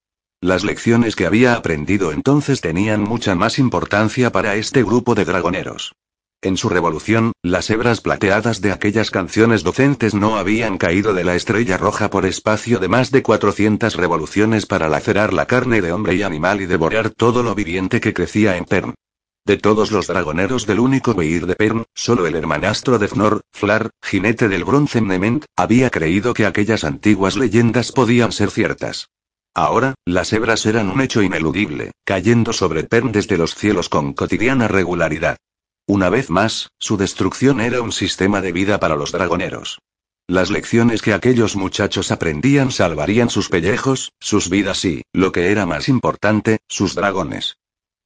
[0.40, 5.96] Las lecciones que había aprendido entonces tenían mucha más importancia para este grupo de dragoneros.
[6.40, 11.34] En su revolución, las hebras plateadas de aquellas canciones docentes no habían caído de la
[11.34, 16.14] estrella roja por espacio de más de 400 revoluciones para lacerar la carne de hombre
[16.14, 18.94] y animal y devorar todo lo viviente que crecía en Pern.
[19.44, 23.90] De todos los dragoneros del único Beir de Pern, solo el hermanastro de Fnor, Flar,
[24.00, 29.08] jinete del bronce Mnement, había creído que aquellas antiguas leyendas podían ser ciertas.
[29.52, 34.68] Ahora, las hebras eran un hecho ineludible, cayendo sobre Pern desde los cielos con cotidiana
[34.68, 35.38] regularidad.
[35.88, 39.80] Una vez más, su destrucción era un sistema de vida para los dragoneros.
[40.28, 45.66] Las lecciones que aquellos muchachos aprendían salvarían sus pellejos, sus vidas y, lo que era
[45.66, 47.56] más importante, sus dragones.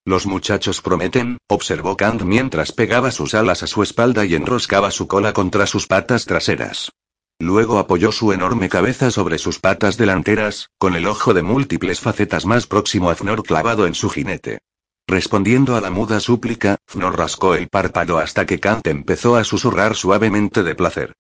[0.07, 5.09] Los muchachos prometen, observó Kant mientras pegaba sus alas a su espalda y enroscaba su
[5.09, 6.93] cola contra sus patas traseras.
[7.41, 12.47] Luego apoyó su enorme cabeza sobre sus patas delanteras, con el ojo de múltiples facetas
[12.47, 14.61] más próximo a Fnor clavado en su jinete.
[15.09, 19.97] Respondiendo a la muda súplica, Fnor rascó el párpado hasta que Kant empezó a susurrar
[19.97, 21.15] suavemente de placer.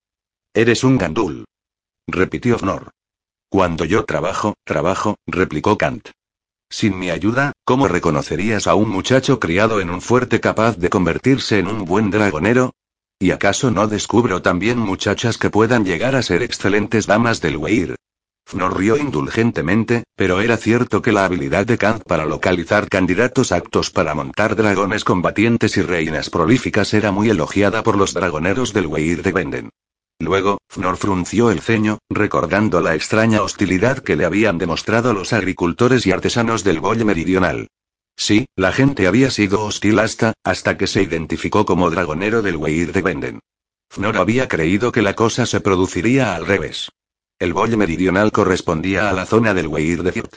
[0.54, 1.44] Eres un gandul.
[2.06, 2.92] Repitió Fnor.
[3.48, 6.10] Cuando yo trabajo, trabajo, replicó Kant.
[6.70, 11.58] Sin mi ayuda, ¿cómo reconocerías a un muchacho criado en un fuerte capaz de convertirse
[11.58, 12.72] en un buen dragonero?
[13.18, 17.96] ¿Y acaso no descubro también muchachas que puedan llegar a ser excelentes damas del Weir?
[18.48, 23.90] Fnor rió indulgentemente, pero era cierto que la habilidad de Kant para localizar candidatos aptos
[23.90, 29.24] para montar dragones combatientes y reinas prolíficas era muy elogiada por los dragoneros del Weir
[29.24, 29.70] de Venden.
[30.18, 36.06] Luego, Fnor frunció el ceño, recordando la extraña hostilidad que le habían demostrado los agricultores
[36.06, 37.68] y artesanos del Bolle Meridional.
[38.16, 42.92] Sí, la gente había sido hostil hasta, hasta que se identificó como dragonero del Weir
[42.92, 43.40] de Venden.
[43.90, 46.90] Fnor había creído que la cosa se produciría al revés.
[47.38, 50.36] El Bolle Meridional correspondía a la zona del Weir de Firt.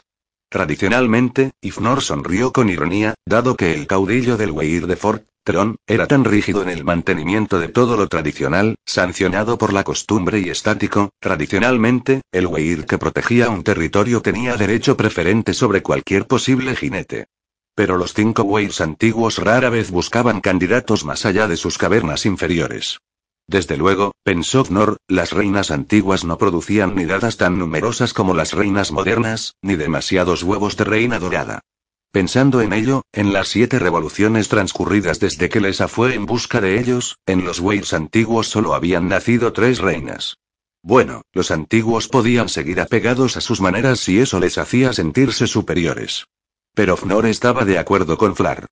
[0.49, 5.25] Tradicionalmente, Ifnor sonrió con ironía, dado que el caudillo del Weir de Fort,
[5.88, 10.49] Era tan rígido en el mantenimiento de todo lo tradicional, sancionado por la costumbre y
[10.49, 17.25] estático, tradicionalmente, el Weir que protegía un territorio tenía derecho preferente sobre cualquier posible jinete.
[17.73, 22.99] Pero los cinco Weirs antiguos rara vez buscaban candidatos más allá de sus cavernas inferiores.
[23.47, 28.91] Desde luego, pensó Fnor, las reinas antiguas no producían nidadas tan numerosas como las reinas
[28.91, 31.62] modernas, ni demasiados huevos de reina dorada.
[32.12, 36.80] Pensando en ello, en las siete revoluciones transcurridas desde que Lesa fue en busca de
[36.80, 40.38] ellos, en los Weirs antiguos solo habían nacido tres reinas.
[40.82, 46.26] Bueno, los antiguos podían seguir apegados a sus maneras si eso les hacía sentirse superiores.
[46.74, 48.65] Pero Fnor estaba de acuerdo con Flar.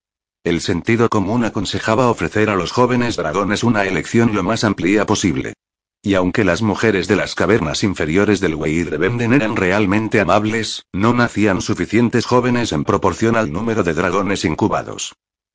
[0.44, 5.54] El sentido común aconsejaba ofrecer a los jóvenes dragones una elección lo más amplia posible.
[6.02, 10.86] Y aunque las mujeres de las cavernas inferiores del Weir de Benden eran realmente amables,
[10.94, 15.14] no nacían suficientes jóvenes en proporción al número de dragones incubados.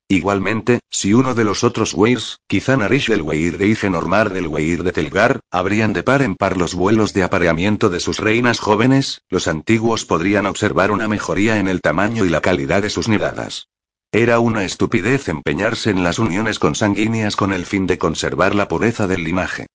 [0.09, 4.83] Igualmente, si uno de los otros Weirs, quizá Narish del Weir de Igenormar del Weir
[4.83, 9.21] de Telgar, habrían de par en par los vuelos de apareamiento de sus reinas jóvenes,
[9.29, 13.69] los antiguos podrían observar una mejoría en el tamaño y la calidad de sus nidadas.
[14.11, 19.07] Era una estupidez empeñarse en las uniones consanguíneas con el fin de conservar la pureza
[19.07, 19.65] del linaje.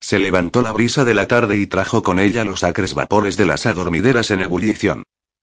[0.00, 3.46] Se levantó la brisa de la tarde y trajo con ella los acres vapores de
[3.46, 5.02] las adormideras en ebullición.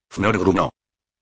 [0.10, 0.72] Fnor grunó.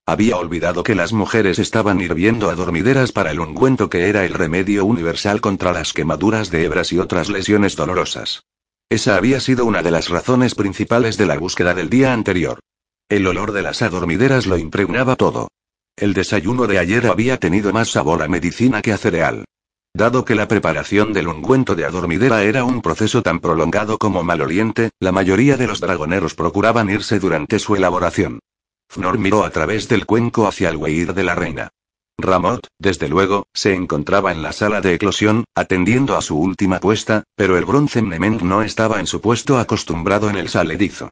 [0.05, 4.83] Había olvidado que las mujeres estaban hirviendo adormideras para el ungüento que era el remedio
[4.85, 8.43] universal contra las quemaduras de hebras y otras lesiones dolorosas.
[8.89, 12.59] Esa había sido una de las razones principales de la búsqueda del día anterior.
[13.07, 15.47] El olor de las adormideras lo impregnaba todo.
[15.95, 19.45] El desayuno de ayer había tenido más sabor a medicina que a cereal.
[19.95, 24.89] Dado que la preparación del ungüento de adormidera era un proceso tan prolongado como maloliente,
[24.99, 28.39] la mayoría de los dragoneros procuraban irse durante su elaboración.
[28.89, 31.69] Fnor miró a través del cuenco hacia el huir de la reina.
[32.17, 37.23] Ramot, desde luego, se encontraba en la sala de eclosión, atendiendo a su última puesta,
[37.35, 41.11] pero el bronce Nement no estaba en su puesto acostumbrado en el saledizo.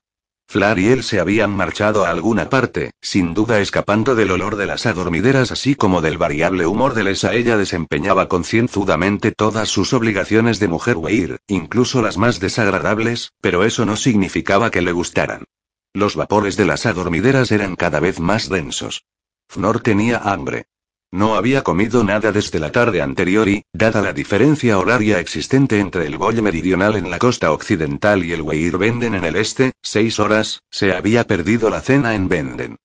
[0.52, 4.66] Flar y él se habían marchado a alguna parte, sin duda escapando del olor de
[4.66, 7.34] las adormideras así como del variable humor de Lesa.
[7.34, 13.86] Ella desempeñaba concienzudamente todas sus obligaciones de mujer Weir, incluso las más desagradables, pero eso
[13.86, 15.46] no significaba que le gustaran.
[15.94, 19.06] Los vapores de las adormideras eran cada vez más densos.
[19.48, 20.66] Fnor tenía hambre.
[21.14, 26.06] No había comido nada desde la tarde anterior y, dada la diferencia horaria existente entre
[26.06, 30.20] el Bolle meridional en la costa occidental y el Weir Benden en el este, seis
[30.20, 32.78] horas, se había perdido la cena en Benden.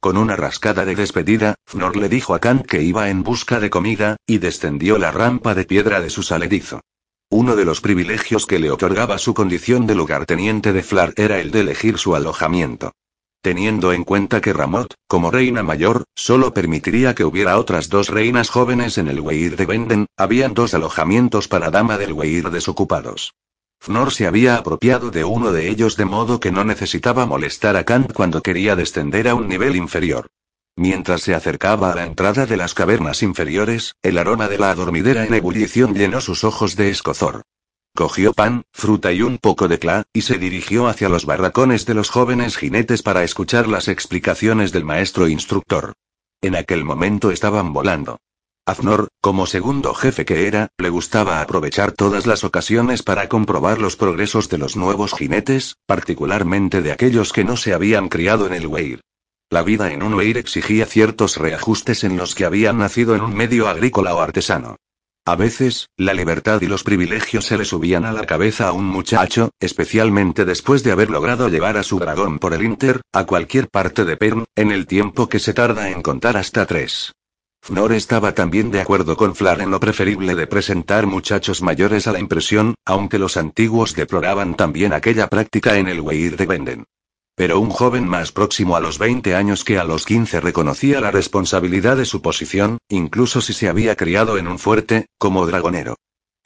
[0.00, 3.68] Con una rascada de despedida, Fnor le dijo a Kant que iba en busca de
[3.68, 6.80] comida, y descendió la rampa de piedra de su saledizo.
[7.28, 11.50] Uno de los privilegios que le otorgaba su condición de lugarteniente de Flar era el
[11.50, 12.92] de elegir su alojamiento.
[13.44, 18.48] Teniendo en cuenta que Ramot, como reina mayor, solo permitiría que hubiera otras dos reinas
[18.48, 23.34] jóvenes en el Weir de Benden, habían dos alojamientos para dama del Weir desocupados.
[23.80, 27.84] Fnor se había apropiado de uno de ellos de modo que no necesitaba molestar a
[27.84, 30.28] Kant cuando quería descender a un nivel inferior.
[30.74, 35.26] Mientras se acercaba a la entrada de las cavernas inferiores, el aroma de la adormidera
[35.26, 37.42] en ebullición llenó sus ojos de escozor.
[37.96, 41.94] Cogió pan, fruta y un poco de cla, y se dirigió hacia los barracones de
[41.94, 45.92] los jóvenes jinetes para escuchar las explicaciones del maestro instructor.
[46.42, 48.18] En aquel momento estaban volando.
[48.66, 53.94] Aznor, como segundo jefe que era, le gustaba aprovechar todas las ocasiones para comprobar los
[53.94, 58.66] progresos de los nuevos jinetes, particularmente de aquellos que no se habían criado en el
[58.66, 59.02] Weir.
[59.50, 63.36] La vida en un Weir exigía ciertos reajustes en los que habían nacido en un
[63.36, 64.78] medio agrícola o artesano.
[65.26, 68.84] A veces, la libertad y los privilegios se le subían a la cabeza a un
[68.84, 73.68] muchacho, especialmente después de haber logrado llevar a su dragón por el Inter, a cualquier
[73.68, 77.12] parte de Perm, en el tiempo que se tarda en contar hasta tres.
[77.62, 82.12] Fnor estaba también de acuerdo con Flar en lo preferible de presentar muchachos mayores a
[82.12, 86.84] la impresión, aunque los antiguos deploraban también aquella práctica en el Weir de Benden.
[87.36, 91.10] Pero un joven más próximo a los 20 años que a los 15 reconocía la
[91.10, 95.96] responsabilidad de su posición, incluso si se había criado en un fuerte, como dragonero.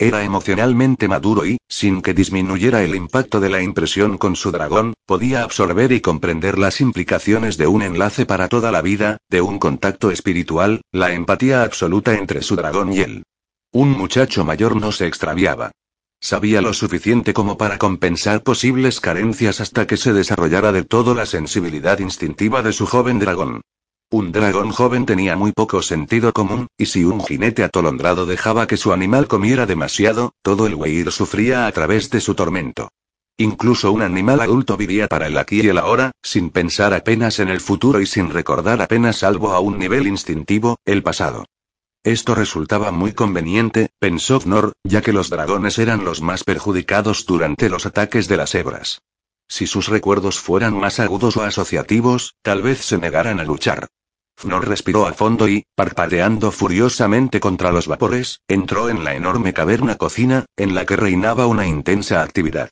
[0.01, 4.95] Era emocionalmente maduro y, sin que disminuyera el impacto de la impresión con su dragón,
[5.05, 9.59] podía absorber y comprender las implicaciones de un enlace para toda la vida, de un
[9.59, 13.25] contacto espiritual, la empatía absoluta entre su dragón y él.
[13.73, 15.73] Un muchacho mayor no se extraviaba.
[16.21, 21.27] Sabía lo suficiente como para compensar posibles carencias hasta que se desarrollara del todo la
[21.27, 23.61] sensibilidad instintiva de su joven dragón.
[24.11, 28.79] Un dragón joven tenía muy poco sentido común, y si un jinete atolondrado dejaba que
[28.79, 32.89] su animal comiera demasiado, todo el Weir sufría a través de su tormento.
[33.37, 37.49] Incluso un animal adulto vivía para el aquí y el ahora, sin pensar apenas en
[37.49, 41.45] el futuro y sin recordar apenas salvo a un nivel instintivo, el pasado.
[42.09, 47.69] Esto resultaba muy conveniente, pensó Fnor, ya que los dragones eran los más perjudicados durante
[47.69, 49.03] los ataques de las hebras.
[49.47, 53.89] Si sus recuerdos fueran más agudos o asociativos, tal vez se negaran a luchar.
[54.39, 59.97] Fnor respiró a fondo y, parpadeando furiosamente contra los vapores, entró en la enorme caverna
[59.97, 62.71] cocina, en la que reinaba una intensa actividad.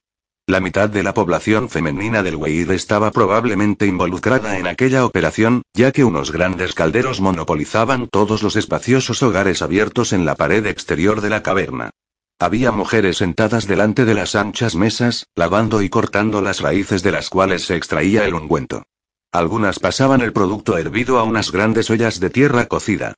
[0.49, 5.91] La mitad de la población femenina del Weir estaba probablemente involucrada en aquella operación, ya
[5.91, 11.31] que unos grandes calderos monopolizaban todos los espaciosos hogares abiertos en la pared exterior de
[11.31, 11.91] la caverna.
[12.39, 17.29] Había mujeres sentadas delante de las anchas mesas, lavando y cortando las raíces de las
[17.29, 18.85] cuales se extraía el ungüento.
[19.33, 23.15] Algunas pasaban el producto hervido a unas grandes ollas de tierra cocida.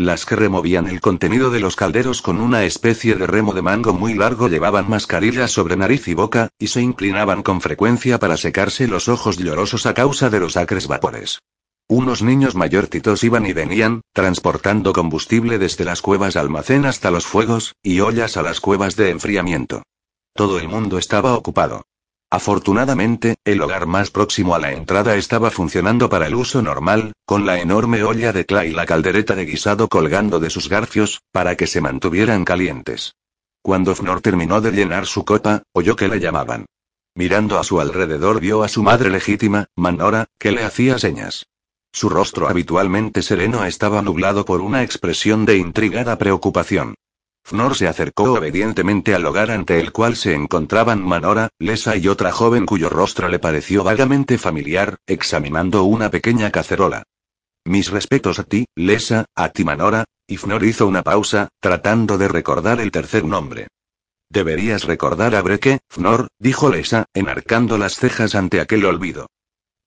[0.00, 3.92] Las que removían el contenido de los calderos con una especie de remo de mango
[3.92, 8.88] muy largo llevaban mascarillas sobre nariz y boca, y se inclinaban con frecuencia para secarse
[8.88, 11.40] los ojos llorosos a causa de los acres vapores.
[11.86, 17.74] Unos niños mayortitos iban y venían, transportando combustible desde las cuevas almacén hasta los fuegos,
[17.82, 19.82] y ollas a las cuevas de enfriamiento.
[20.34, 21.82] Todo el mundo estaba ocupado.
[22.32, 27.44] Afortunadamente, el hogar más próximo a la entrada estaba funcionando para el uso normal, con
[27.44, 31.56] la enorme olla de clay y la caldereta de guisado colgando de sus garfios, para
[31.56, 33.14] que se mantuvieran calientes.
[33.62, 36.66] Cuando Fnor terminó de llenar su copa, oyó que le llamaban.
[37.16, 41.46] Mirando a su alrededor vio a su madre legítima, Manora, que le hacía señas.
[41.92, 46.94] Su rostro habitualmente sereno estaba nublado por una expresión de intrigada preocupación.
[47.44, 52.32] Fnor se acercó obedientemente al hogar ante el cual se encontraban Manora, Lesa y otra
[52.32, 57.02] joven cuyo rostro le pareció vagamente familiar, examinando una pequeña cacerola.
[57.64, 62.28] Mis respetos a ti, Lesa, a ti Manora, y Fnor hizo una pausa, tratando de
[62.28, 63.66] recordar el tercer nombre.
[64.30, 69.26] Deberías recordar a Breke, Fnor, dijo Lesa, enarcando las cejas ante aquel olvido.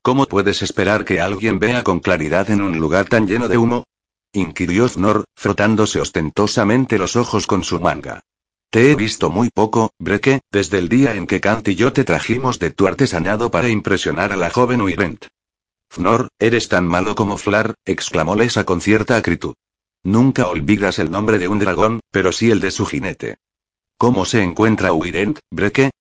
[0.02, 3.86] ¿Cómo puedes esperar que alguien vea con claridad en un lugar tan lleno de humo?
[4.34, 8.22] Inquirió Fnor, frotándose ostentosamente los ojos con su manga.
[8.70, 12.04] Te he visto muy poco, Breke, desde el día en que Kant y yo te
[12.04, 15.28] trajimos de tu artesanado para impresionar a la joven Uirent.
[15.92, 19.54] Fnor, eres tan malo como Flar, exclamó Lesa con cierta acritud.
[20.04, 23.38] Nunca olvidas el nombre de un dragón, pero sí el de su jinete.
[23.98, 25.92] ¿Cómo se encuentra Uirent, Breke?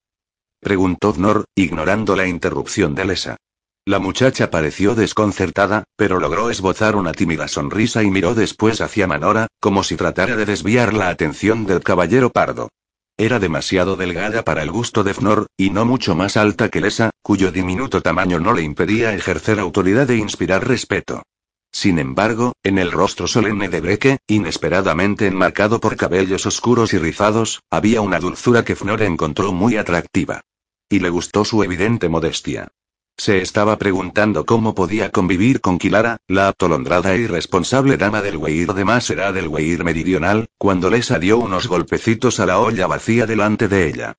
[0.61, 3.37] preguntó Fnor, ignorando la interrupción de Lesa.
[3.85, 9.49] La muchacha pareció desconcertada, pero logró esbozar una tímida sonrisa y miró después hacia Manora,
[9.59, 12.69] como si tratara de desviar la atención del caballero pardo.
[13.17, 17.11] Era demasiado delgada para el gusto de Fnor, y no mucho más alta que Lesa,
[17.23, 21.25] cuyo diminuto tamaño no le impedía ejercer autoridad e inspirar respeto.
[21.73, 27.63] Sin embargo, en el rostro solemne de Breke, inesperadamente enmarcado por cabellos oscuros y rizados,
[27.69, 30.41] había una dulzura que Fnor encontró muy atractiva.
[30.89, 32.69] Y le gustó su evidente modestia.
[33.17, 38.73] Se estaba preguntando cómo podía convivir con Kilara, la atolondrada e irresponsable dama del Weir
[38.73, 43.27] de más era del Weir meridional, cuando les dio unos golpecitos a la olla vacía
[43.27, 44.15] delante de ella.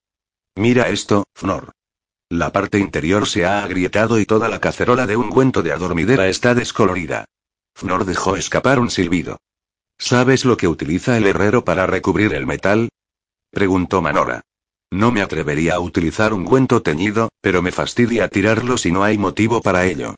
[0.55, 1.71] Mira esto, Fnor.
[2.29, 6.27] La parte interior se ha agrietado y toda la cacerola de un cuento de adormidera
[6.29, 7.25] está descolorida.
[7.75, 9.39] Fnor dejó escapar un silbido.
[9.97, 12.89] ¿Sabes lo que utiliza el herrero para recubrir el metal?
[13.51, 14.41] preguntó Manora.
[14.93, 19.17] No me atrevería a utilizar un cuento teñido, pero me fastidia tirarlo si no hay
[19.17, 20.13] motivo para ello.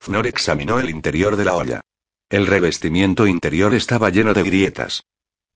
[0.00, 1.80] Fnor examinó el interior de la olla.
[2.28, 5.02] El revestimiento interior estaba lleno de grietas.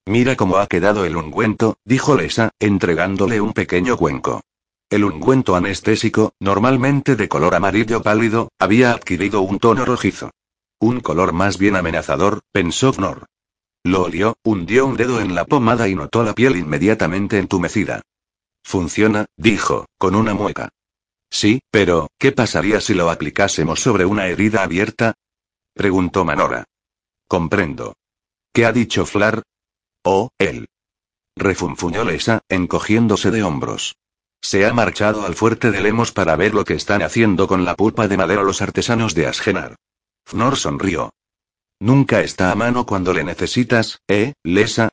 [0.06, 4.40] Mira cómo ha quedado el ungüento, dijo Lesa, entregándole un pequeño cuenco.
[4.88, 10.30] El ungüento anestésico, normalmente de color amarillo pálido, había adquirido un tono rojizo.
[10.80, 13.26] Un color más bien amenazador, pensó Fnor.
[13.84, 18.00] Lo olió, hundió un dedo en la pomada y notó la piel inmediatamente entumecida.
[18.62, 20.70] Funciona, dijo, con una mueca.
[21.30, 25.14] Sí, pero, ¿qué pasaría si lo aplicásemos sobre una herida abierta?
[25.74, 26.64] preguntó Manora.
[27.26, 27.94] Comprendo.
[28.52, 29.42] ¿Qué ha dicho Flar?
[30.04, 30.68] Oh, él.
[31.36, 33.96] Refunfuñó Lesa, encogiéndose de hombros.
[34.42, 37.76] Se ha marchado al fuerte de Lemos para ver lo que están haciendo con la
[37.76, 39.76] pulpa de madera los artesanos de Asgenar.
[40.26, 41.14] Fnor sonrió.
[41.80, 44.90] Nunca está a mano cuando le necesitas, ¿eh, Lesa?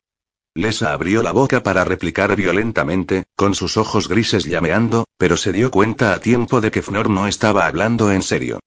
[0.60, 5.70] Lesa abrió la boca para replicar violentamente, con sus ojos grises llameando, pero se dio
[5.70, 8.60] cuenta a tiempo de que Fnor no estaba hablando en serio.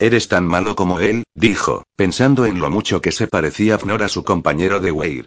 [0.00, 4.08] Eres tan malo como él, dijo, pensando en lo mucho que se parecía Fnor a
[4.08, 5.26] su compañero de Weir.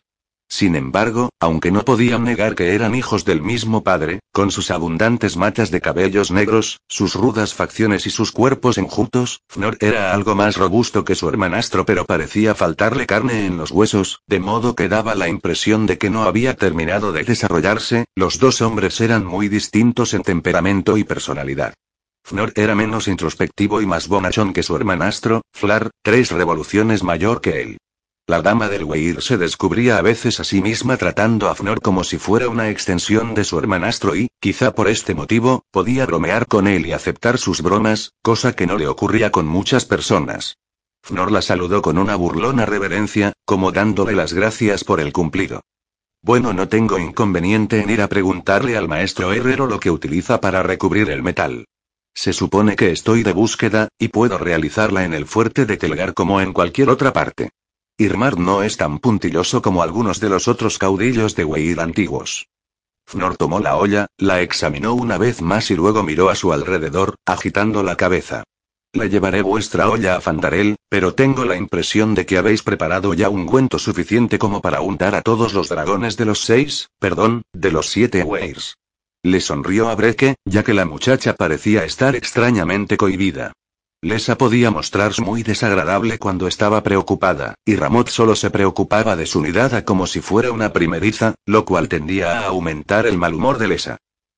[0.51, 5.37] Sin embargo, aunque no podían negar que eran hijos del mismo padre, con sus abundantes
[5.37, 10.57] matas de cabellos negros, sus rudas facciones y sus cuerpos enjutos, Fnor era algo más
[10.57, 15.15] robusto que su hermanastro pero parecía faltarle carne en los huesos, de modo que daba
[15.15, 20.13] la impresión de que no había terminado de desarrollarse, los dos hombres eran muy distintos
[20.13, 21.73] en temperamento y personalidad.
[22.25, 27.61] Fnor era menos introspectivo y más bonachón que su hermanastro, Flar, tres revoluciones mayor que
[27.61, 27.77] él.
[28.31, 32.05] La dama del Weir se descubría a veces a sí misma tratando a Fnor como
[32.05, 36.65] si fuera una extensión de su hermanastro y, quizá por este motivo, podía bromear con
[36.65, 40.59] él y aceptar sus bromas, cosa que no le ocurría con muchas personas.
[41.03, 45.59] Fnor la saludó con una burlona reverencia, como dándole las gracias por el cumplido.
[46.21, 50.63] Bueno, no tengo inconveniente en ir a preguntarle al maestro herrero lo que utiliza para
[50.63, 51.65] recubrir el metal.
[52.13, 56.39] Se supone que estoy de búsqueda, y puedo realizarla en el fuerte de Telgar como
[56.39, 57.49] en cualquier otra parte.
[58.01, 62.47] Irmar no es tan puntilloso como algunos de los otros caudillos de Weir antiguos.
[63.05, 67.13] Fnor tomó la olla, la examinó una vez más y luego miró a su alrededor,
[67.27, 68.43] agitando la cabeza.
[68.93, 73.29] Le llevaré vuestra olla a Fandarel, pero tengo la impresión de que habéis preparado ya
[73.29, 77.71] un cuento suficiente como para untar a todos los dragones de los seis, perdón, de
[77.71, 78.77] los siete Weirs.
[79.21, 83.53] Le sonrió a Breke, ya que la muchacha parecía estar extrañamente cohibida.
[84.03, 89.41] Lesa podía mostrarse muy desagradable cuando estaba preocupada, y Ramot solo se preocupaba de su
[89.41, 93.67] nidada como si fuera una primeriza, lo cual tendía a aumentar el mal humor de
[93.67, 93.97] Lesa.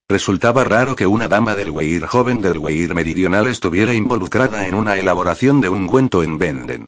[0.10, 4.98] Resultaba raro que una dama del Weir joven del Weir meridional estuviera involucrada en una
[4.98, 6.86] elaboración de un ungüento en Benden.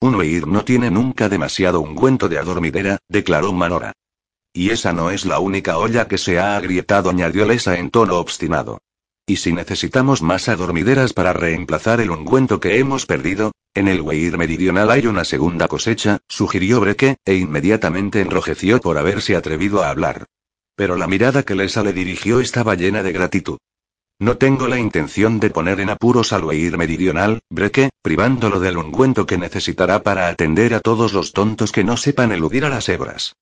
[0.00, 3.92] Un Weir no tiene nunca demasiado ungüento de adormidera, declaró Manora.
[4.54, 8.16] Y esa no es la única olla que se ha agrietado, añadió Lesa en tono
[8.16, 8.78] obstinado.
[9.28, 14.38] Y si necesitamos más adormideras para reemplazar el ungüento que hemos perdido, en el Weir
[14.38, 20.26] meridional hay una segunda cosecha, sugirió Breke, e inmediatamente enrojeció por haberse atrevido a hablar.
[20.76, 23.58] Pero la mirada que Lesa le dirigió estaba llena de gratitud.
[24.20, 29.26] No tengo la intención de poner en apuros al Weir meridional, Breke, privándolo del ungüento
[29.26, 33.34] que necesitará para atender a todos los tontos que no sepan eludir a las hebras.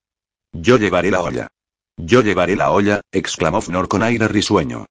[0.51, 1.49] Yo llevaré la olla.
[1.99, 4.87] Yo llevaré la olla, exclamó Fnor con aire risueño.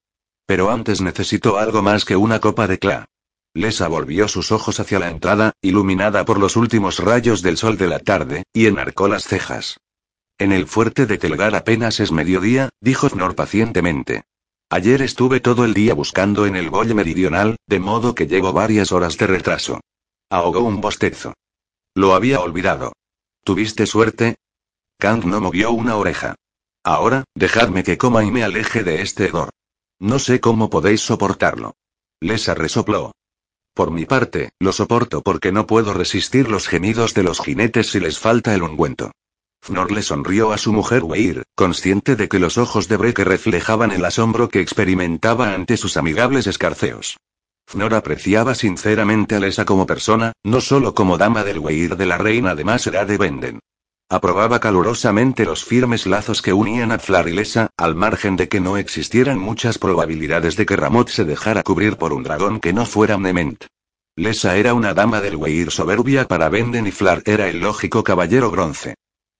[0.46, 3.06] Pero antes necesito algo más que una copa de cla.
[3.54, 7.88] Lesa volvió sus ojos hacia la entrada, iluminada por los últimos rayos del sol de
[7.88, 9.78] la tarde, y enarcó las cejas.
[10.39, 14.24] En el fuerte de Telgar apenas es mediodía, dijo Fnor pacientemente.
[14.70, 18.91] Ayer estuve todo el día buscando en el bolle meridional, de modo que llevo varias
[18.91, 19.80] horas de retraso.
[20.30, 21.36] Ahogó un bostezo.
[21.94, 22.94] Lo había olvidado.
[23.44, 24.38] ¿Tuviste suerte?
[24.98, 26.34] Kang no movió una oreja.
[26.84, 29.52] Ahora, dejadme que coma y me aleje de este hedor.
[30.00, 31.76] No sé cómo podéis soportarlo.
[32.20, 33.12] Lesa resopló.
[33.74, 38.00] Por mi parte, lo soporto porque no puedo resistir los gemidos de los jinetes si
[38.00, 39.12] les falta el ungüento.
[39.64, 43.91] Fnor le sonrió a su mujer Weir, consciente de que los ojos de Breke reflejaban
[43.91, 47.18] el asombro que experimentaba ante sus amigables escarceos.
[47.66, 52.18] Fnor apreciaba sinceramente a Lesa como persona, no solo como dama del Weir de la
[52.18, 53.60] reina de Masera de Benden.
[54.10, 58.60] Aprobaba calurosamente los firmes lazos que unían a Flar y Lesa, al margen de que
[58.60, 62.86] no existieran muchas probabilidades de que Ramot se dejara cubrir por un dragón que no
[62.86, 63.66] fuera Nement.
[64.16, 68.51] Lesa era una dama del Weir soberbia para Benden y Flar era el lógico caballero
[68.51, 68.93] bronce.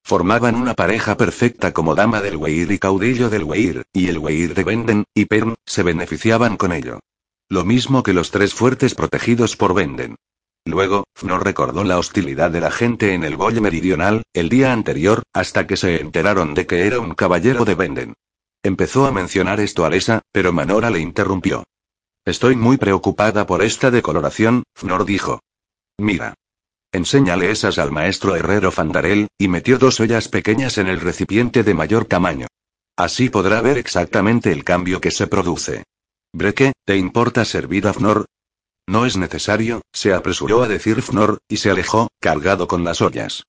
[0.04, 4.56] Formaban una pareja perfecta como dama del Weir y caudillo del Weir, y el Weir
[4.56, 7.00] de Benden, y Pern, se beneficiaban con ello.
[7.48, 10.16] Lo mismo que los tres fuertes protegidos por Benden.
[10.66, 15.24] Luego, Fnor recordó la hostilidad de la gente en el Bolle Meridional, el día anterior,
[15.34, 18.14] hasta que se enteraron de que era un caballero de Benden.
[18.64, 21.66] Empezó a mencionar esto a Lesa, pero Manora le interrumpió.
[22.26, 25.42] Estoy muy preocupada por esta decoloración, Fnor dijo.
[25.98, 26.34] Mira.
[26.94, 31.74] Enséñale esas al maestro herrero Fandarel, y metió dos ollas pequeñas en el recipiente de
[31.74, 32.48] mayor tamaño.
[32.96, 35.84] Así podrá ver exactamente el cambio que se produce.
[36.32, 38.26] Breke, ¿te importa servir a Fnor?
[38.88, 43.44] No es necesario, se apresuró a decir Fnor, y se alejó, cargado con las ollas.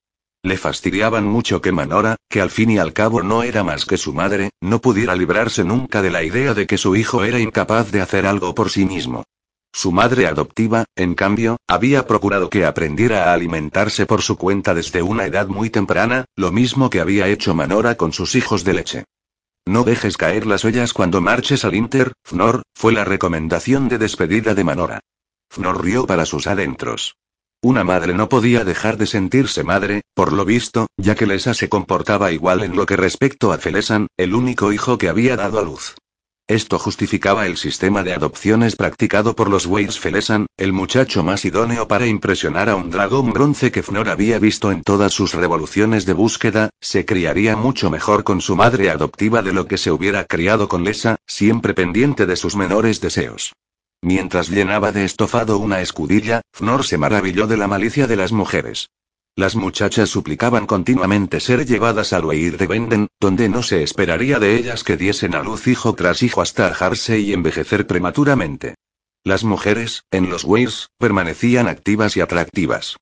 [0.45, 3.97] Le fastidiaban mucho que Manora, que al fin y al cabo no era más que
[3.97, 7.91] su madre, no pudiera librarse nunca de la idea de que su hijo era incapaz
[7.91, 9.25] de hacer algo por sí mismo.
[9.73, 15.03] Su madre adoptiva, en cambio, había procurado que aprendiera a alimentarse por su cuenta desde
[15.03, 19.05] una edad muy temprana, lo mismo que había hecho Manora con sus hijos de leche.
[19.67, 24.55] No dejes caer las ollas cuando marches al Inter, Fnor, fue la recomendación de despedida
[24.55, 25.01] de Manora.
[25.55, 27.17] Fnor rió para sus adentros.
[27.63, 31.69] Una madre no podía dejar de sentirse madre, por lo visto, ya que Lesa se
[31.69, 35.63] comportaba igual en lo que respecto a Felesan, el único hijo que había dado a
[35.63, 35.95] luz.
[36.47, 41.89] Esto justificaba el sistema de adopciones practicado por los Weirs Felesan, el muchacho más idóneo
[41.89, 46.13] para impresionar a un dragón bronce que Fnor había visto en todas sus revoluciones de
[46.13, 50.69] búsqueda, se criaría mucho mejor con su madre adoptiva de lo que se hubiera criado
[50.69, 53.53] con Lesa, siempre pendiente de sus menores deseos.
[54.03, 58.89] Mientras llenaba de estofado una escudilla, Fnor se maravilló de la malicia de las mujeres.
[59.37, 64.57] Las muchachas suplicaban continuamente ser llevadas al Weir de Benden, donde no se esperaría de
[64.57, 68.77] ellas que diesen a luz hijo tras hijo hasta ajarse y envejecer prematuramente.
[69.25, 72.97] Las mujeres, en los Weirs, permanecían activas y atractivas.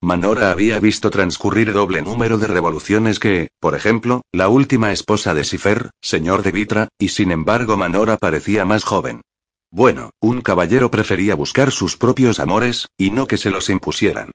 [0.00, 5.42] Manora había visto transcurrir doble número de revoluciones que, por ejemplo, la última esposa de
[5.42, 9.22] Sifer, señor de Vitra, y sin embargo Manora parecía más joven.
[9.70, 14.30] Bueno, un caballero prefería buscar sus propios amores, y no que se los impusieran.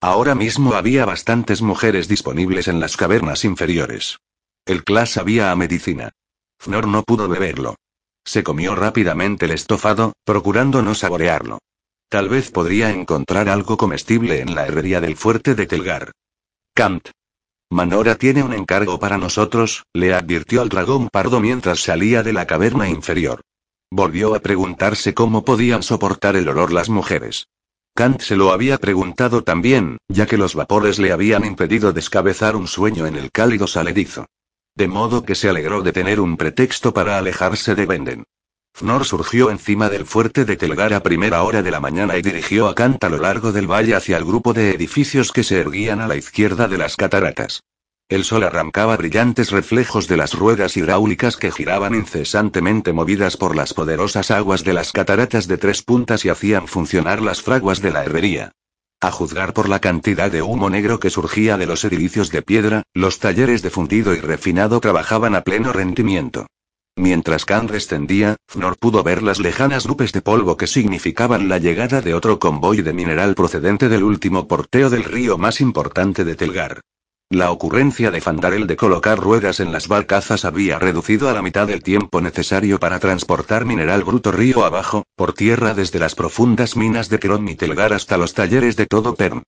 [0.00, 4.18] Ahora mismo había bastantes mujeres disponibles en las cavernas inferiores.
[4.64, 6.12] El Clas sabía a medicina.
[6.58, 7.74] Fnor no pudo beberlo.
[8.24, 11.58] Se comió rápidamente el estofado, procurando no saborearlo.
[12.08, 16.12] Tal vez podría encontrar algo comestible en la herrería del fuerte de Telgar.
[16.74, 17.10] Kant.
[17.70, 22.46] Manora tiene un encargo para nosotros, le advirtió al dragón pardo mientras salía de la
[22.46, 23.42] caverna inferior.
[23.90, 27.48] Volvió a preguntarse cómo podían soportar el olor las mujeres.
[27.94, 32.68] Kant se lo había preguntado también, ya que los vapores le habían impedido descabezar un
[32.68, 34.26] sueño en el cálido saledizo.
[34.76, 38.24] De modo que se alegró de tener un pretexto para alejarse de Benden.
[38.74, 42.68] Fnor surgió encima del fuerte de Telgar a primera hora de la mañana y dirigió
[42.68, 46.00] a Kant a lo largo del valle hacia el grupo de edificios que se erguían
[46.00, 47.64] a la izquierda de las cataratas.
[48.10, 53.74] El sol arrancaba brillantes reflejos de las ruedas hidráulicas que giraban incesantemente movidas por las
[53.74, 58.04] poderosas aguas de las cataratas de tres puntas y hacían funcionar las fraguas de la
[58.04, 58.52] herrería.
[59.02, 62.82] A juzgar por la cantidad de humo negro que surgía de los edificios de piedra,
[62.94, 66.46] los talleres de fundido y refinado trabajaban a pleno rendimiento.
[66.96, 72.00] Mientras Khan descendía, Fnor pudo ver las lejanas nubes de polvo que significaban la llegada
[72.00, 76.80] de otro convoy de mineral procedente del último porteo del río más importante de Telgar.
[77.30, 81.68] La ocurrencia de Fandarel de colocar ruedas en las barcazas había reducido a la mitad
[81.68, 87.10] el tiempo necesario para transportar mineral bruto río abajo, por tierra desde las profundas minas
[87.10, 87.58] de Kron y
[87.92, 89.42] hasta los talleres de todo Perm.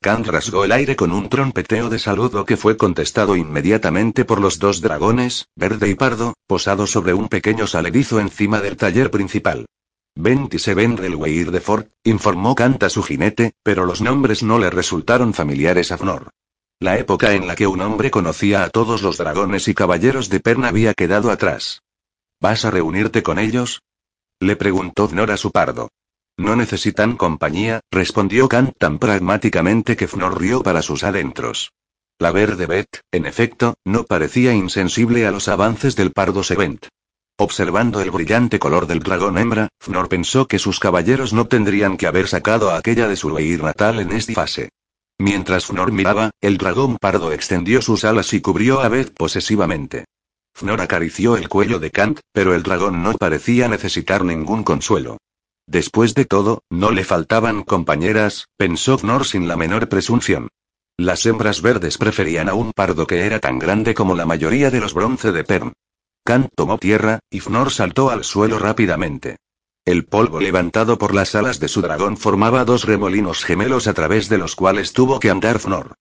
[0.00, 4.60] Khan rasgó el aire con un trompeteo de saludo que fue contestado inmediatamente por los
[4.60, 9.66] dos dragones, verde y pardo, posados sobre un pequeño saledizo encima del taller principal.
[10.14, 15.34] 27 Relweir de Ford, informó Kant a su jinete, pero los nombres no le resultaron
[15.34, 16.30] familiares a Fnor.
[16.80, 20.40] La época en la que un hombre conocía a todos los dragones y caballeros de
[20.40, 21.82] Pern había quedado atrás.
[22.40, 23.82] ¿Vas a reunirte con ellos?
[24.40, 25.88] Le preguntó Fnor a su pardo.
[26.36, 31.72] No necesitan compañía, respondió Kant tan pragmáticamente que Fnor rió para sus adentros.
[32.18, 36.86] La verde Bet, en efecto, no parecía insensible a los avances del pardo Sevent.
[37.36, 42.06] Observando el brillante color del dragón hembra, Fnor pensó que sus caballeros no tendrían que
[42.06, 44.70] haber sacado a aquella de su leir natal en esta fase.
[45.18, 50.04] Mientras Fnor miraba, el dragón pardo extendió sus alas y cubrió a Beth posesivamente.
[50.54, 55.18] Fnor acarició el cuello de Kant, pero el dragón no parecía necesitar ningún consuelo.
[55.66, 60.48] Después de todo, no le faltaban compañeras, pensó Fnor sin la menor presunción.
[60.96, 64.80] Las hembras verdes preferían a un pardo que era tan grande como la mayoría de
[64.80, 65.72] los bronce de Perm.
[66.24, 69.36] Kant tomó tierra, y Fnor saltó al suelo rápidamente.
[69.86, 74.30] El polvo levantado por las alas de su dragón formaba dos remolinos gemelos a través
[74.30, 75.92] de los cuales tuvo que andar Fnor.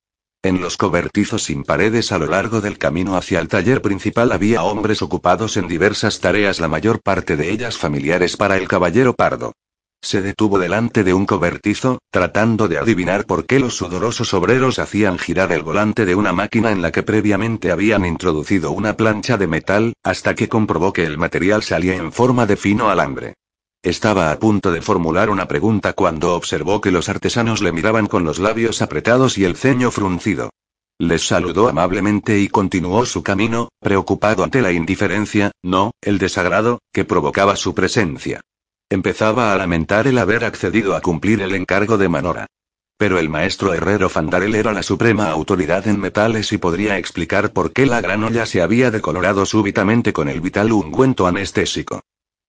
[0.42, 4.64] En los cobertizos sin paredes a lo largo del camino hacia el taller principal había
[4.64, 9.52] hombres ocupados en diversas tareas, la mayor parte de ellas familiares para el caballero pardo.
[10.02, 15.18] Se detuvo delante de un cobertizo, tratando de adivinar por qué los sudorosos obreros hacían
[15.18, 19.48] girar el volante de una máquina en la que previamente habían introducido una plancha de
[19.48, 23.34] metal, hasta que comprobó que el material salía en forma de fino alambre.
[23.84, 28.24] Estaba a punto de formular una pregunta cuando observó que los artesanos le miraban con
[28.24, 30.52] los labios apretados y el ceño fruncido.
[31.00, 37.04] Les saludó amablemente y continuó su camino, preocupado ante la indiferencia, no, el desagrado, que
[37.04, 38.40] provocaba su presencia.
[38.90, 42.46] Empezaba a lamentar el haber accedido a cumplir el encargo de Manora.
[42.98, 47.74] Pero el maestro herrero Fandarel era la suprema autoridad en metales y podría explicar por
[47.74, 52.00] qué la gran olla se había decolorado súbitamente con el vital ungüento anestésico.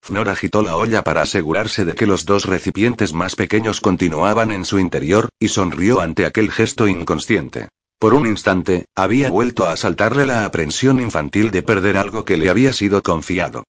[0.05, 4.63] Fnor agitó la olla para asegurarse de que los dos recipientes más pequeños continuaban en
[4.63, 7.69] su interior, y sonrió ante aquel gesto inconsciente.
[7.97, 12.51] Por un instante, había vuelto a asaltarle la aprensión infantil de perder algo que le
[12.51, 13.63] había sido confiado.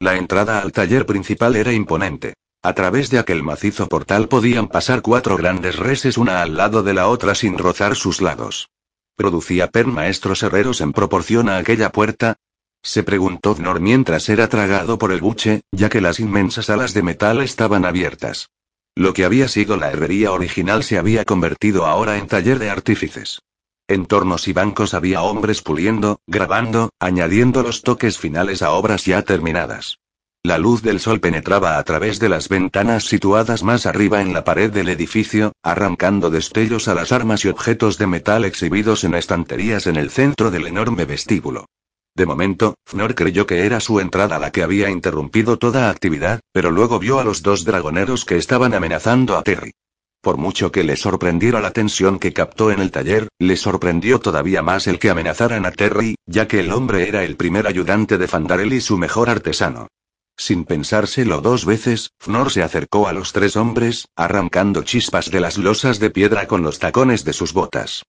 [0.00, 2.32] La entrada al taller principal era imponente.
[2.62, 6.94] A través de aquel macizo portal podían pasar cuatro grandes reses una al lado de
[6.94, 8.70] la otra sin rozar sus lados.
[9.14, 12.38] ¿Producía Per maestros herreros en proporción a aquella puerta?
[12.82, 17.02] Se preguntó Fnor mientras era tragado por el buche, ya que las inmensas alas de
[17.02, 18.50] metal estaban abiertas.
[18.94, 23.40] Lo que había sido la herrería original se había convertido ahora en taller de artífices.
[23.88, 29.22] En tornos y bancos había hombres puliendo, grabando, añadiendo los toques finales a obras ya
[29.22, 29.98] terminadas.
[30.44, 34.42] La luz del sol penetraba a través de las ventanas situadas más arriba en la
[34.42, 39.86] pared del edificio, arrancando destellos a las armas y objetos de metal exhibidos en estanterías
[39.86, 41.66] en el centro del enorme vestíbulo.
[42.14, 46.70] De momento, Fnor creyó que era su entrada la que había interrumpido toda actividad, pero
[46.70, 49.72] luego vio a los dos dragoneros que estaban amenazando a Terry.
[50.20, 54.62] Por mucho que le sorprendiera la tensión que captó en el taller, le sorprendió todavía
[54.62, 58.28] más el que amenazaran a Terry, ya que el hombre era el primer ayudante de
[58.28, 59.88] Fandarel y su mejor artesano.
[60.36, 65.58] Sin pensárselo dos veces, Fnor se acercó a los tres hombres, arrancando chispas de las
[65.58, 68.04] losas de piedra con los tacones de sus botas.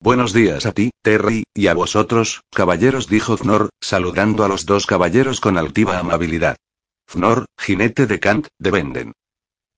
[0.00, 4.86] Buenos días a ti, Terry, y a vosotros, caballeros, dijo Fnor, saludando a los dos
[4.86, 6.56] caballeros con altiva amabilidad.
[7.08, 9.12] Fnor, jinete de Kant, de Venden.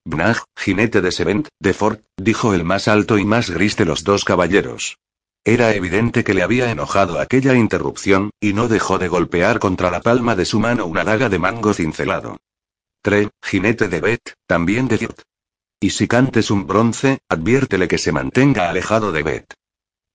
[0.04, 4.04] Bnag, jinete de Sevent, de Ford, dijo el más alto y más gris de los
[4.04, 4.98] dos caballeros.
[5.42, 10.02] Era evidente que le había enojado aquella interrupción, y no dejó de golpear contra la
[10.02, 12.36] palma de su mano una daga de mango cincelado.
[13.00, 15.22] Tre, jinete de Bet, también de Dirt.
[15.80, 19.54] Y si Kant es un bronce, adviértele que se mantenga alejado de Bet.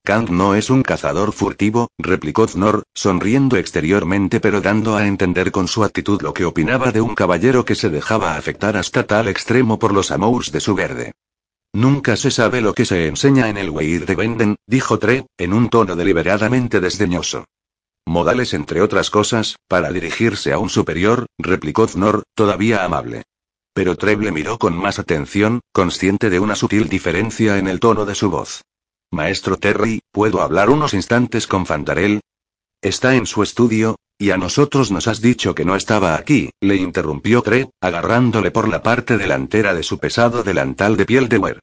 [0.06, 5.66] Kant no es un cazador furtivo, replicó Znor, sonriendo exteriormente pero dando a entender con
[5.66, 9.80] su actitud lo que opinaba de un caballero que se dejaba afectar hasta tal extremo
[9.80, 11.14] por los amours de su verde.
[11.72, 15.52] Nunca se sabe lo que se enseña en el Weir de Benden, dijo Tre, en
[15.52, 17.44] un tono deliberadamente desdeñoso.
[18.06, 23.24] Modales entre otras cosas, para dirigirse a un superior, replicó Znor, todavía amable.
[23.74, 28.06] Pero Treb le miró con más atención, consciente de una sutil diferencia en el tono
[28.06, 28.62] de su voz.
[29.12, 32.20] Maestro Terry, ¿puedo hablar unos instantes con Fandarel?
[32.82, 36.76] Está en su estudio, y a nosotros nos has dicho que no estaba aquí, le
[36.76, 41.60] interrumpió Tre, agarrándole por la parte delantera de su pesado delantal de piel de Wer.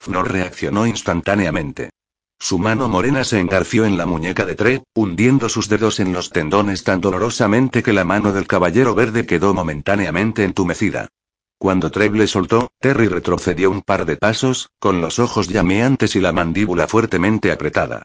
[0.00, 1.90] Fnor reaccionó instantáneamente.
[2.38, 6.30] Su mano morena se engarció en la muñeca de Tre, hundiendo sus dedos en los
[6.30, 11.08] tendones tan dolorosamente que la mano del caballero verde quedó momentáneamente entumecida.
[11.58, 16.32] Cuando Treble soltó, Terry retrocedió un par de pasos, con los ojos llameantes y la
[16.32, 18.02] mandíbula fuertemente apretada.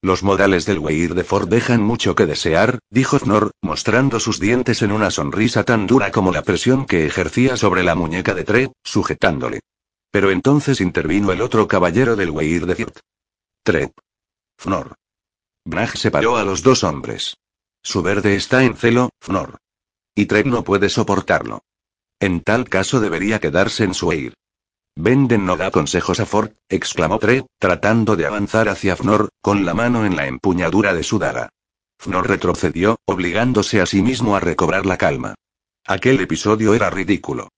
[0.00, 4.82] Los modales del Weir de Ford dejan mucho que desear, dijo Fnor, mostrando sus dientes
[4.82, 8.72] en una sonrisa tan dura como la presión que ejercía sobre la muñeca de Tre,
[8.84, 9.60] sujetándole.
[10.10, 12.98] Pero entonces intervino el otro caballero del Weir de Firt.
[13.64, 13.92] Trep.
[14.58, 14.94] Fnor.
[15.64, 17.38] Brag separó a los dos hombres.
[17.82, 19.56] Su verde está en celo, Fnor.
[20.14, 21.62] Y Trep no puede soportarlo.
[22.20, 24.34] En tal caso debería quedarse en su eir.
[24.96, 29.74] Venden no da consejos a Ford, exclamó Tre, tratando de avanzar hacia Fnor, con la
[29.74, 31.48] mano en la empuñadura de su daga.
[31.98, 35.34] Fnor retrocedió, obligándose a sí mismo a recobrar la calma.
[35.86, 37.48] Aquel episodio era ridículo.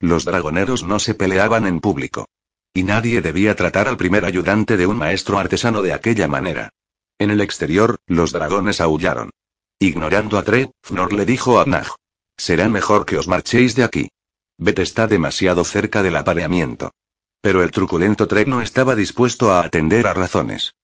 [0.00, 2.26] Los dragoneros no se peleaban en público.
[2.72, 6.70] Y nadie debía tratar al primer ayudante de un maestro artesano de aquella manera.
[7.18, 9.30] En el exterior, los dragones aullaron.
[9.78, 11.86] Ignorando a Tre, Fnor le dijo a Nag.
[12.36, 14.08] Será mejor que os marchéis de aquí.
[14.58, 16.92] Bet está demasiado cerca del apareamiento.
[17.40, 20.74] Pero el truculento Trek no estaba dispuesto a atender a razones.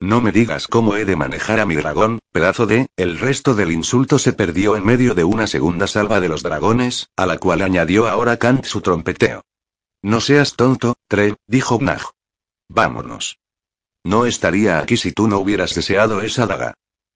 [0.00, 2.88] No me digas cómo he de manejar a mi dragón, pedazo de.
[2.96, 7.08] El resto del insulto se perdió en medio de una segunda salva de los dragones,
[7.16, 9.42] a la cual añadió ahora Kant su trompeteo.
[10.02, 12.02] No seas tonto, Tre, dijo Gnag.
[12.68, 13.38] Vámonos.
[14.04, 16.74] No estaría aquí si tú no hubieras deseado esa daga.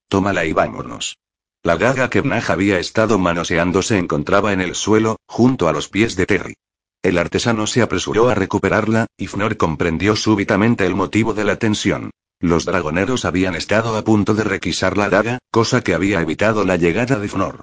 [0.08, 1.18] Tómala y vámonos.
[1.62, 5.88] La daga que Bnaj había estado manoseando se encontraba en el suelo, junto a los
[5.88, 6.54] pies de Terry.
[7.02, 12.10] El artesano se apresuró a recuperarla, y Fnor comprendió súbitamente el motivo de la tensión.
[12.40, 16.76] Los dragoneros habían estado a punto de requisar la daga, cosa que había evitado la
[16.76, 17.62] llegada de Fnor.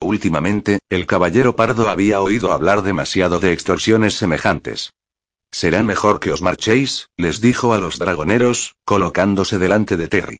[0.00, 4.92] Últimamente, el caballero pardo había oído hablar demasiado de extorsiones semejantes.
[5.52, 10.38] Será mejor que os marchéis, les dijo a los dragoneros, colocándose delante de Terry.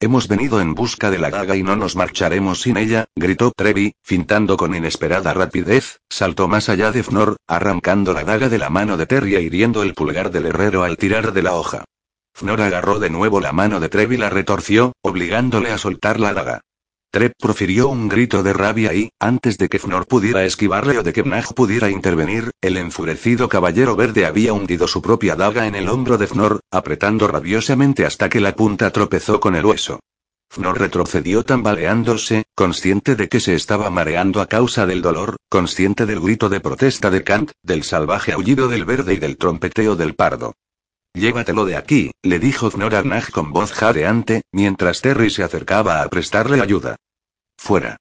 [0.00, 3.94] Hemos venido en busca de la daga y no nos marcharemos sin ella, gritó Trevi,
[4.00, 8.96] fintando con inesperada rapidez, saltó más allá de Fnor, arrancando la daga de la mano
[8.96, 11.84] de Terry e hiriendo el pulgar del herrero al tirar de la hoja.
[12.32, 16.32] Fnor agarró de nuevo la mano de Trevi y la retorció, obligándole a soltar la
[16.32, 16.60] daga.
[17.10, 21.14] Trep profirió un grito de rabia y, antes de que Fnor pudiera esquivarle o de
[21.14, 25.88] que Bnag pudiera intervenir, el enfurecido caballero verde había hundido su propia daga en el
[25.88, 30.00] hombro de Fnor, apretando rabiosamente hasta que la punta tropezó con el hueso.
[30.50, 36.20] Fnor retrocedió tambaleándose, consciente de que se estaba mareando a causa del dolor, consciente del
[36.20, 40.52] grito de protesta de Kant, del salvaje aullido del verde y del trompeteo del pardo.
[41.14, 46.08] Llévatelo de aquí, le dijo Fnor Nag con voz jadeante, mientras Terry se acercaba a
[46.08, 46.96] prestarle ayuda.
[47.56, 47.96] Fuera.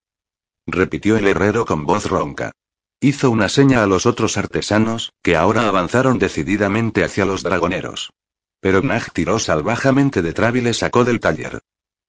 [0.68, 2.52] Repitió el herrero con voz ronca.
[3.00, 8.12] Hizo una seña a los otros artesanos, que ahora avanzaron decididamente hacia los dragoneros.
[8.60, 11.60] Pero Nag tiró salvajemente de Trav y le sacó del taller.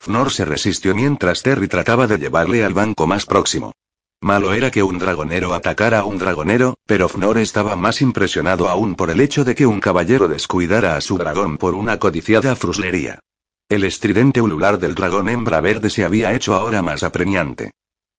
[0.01, 3.73] Fnor se resistió mientras Terry trataba de llevarle al banco más próximo.
[4.21, 8.97] Malo era que un dragonero atacara a un dragonero, pero Fnor estaba más impresionado aún
[8.97, 13.21] por el hecho de que un caballero descuidara a su dragón por una codiciada fruslería.
[13.69, 17.71] El estridente ulular del dragón hembra verde se había hecho ahora más apremiante.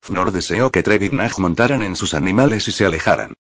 [0.01, 3.33] Fnor deseó que Trev y Nag montaran en sus animales y se alejaran.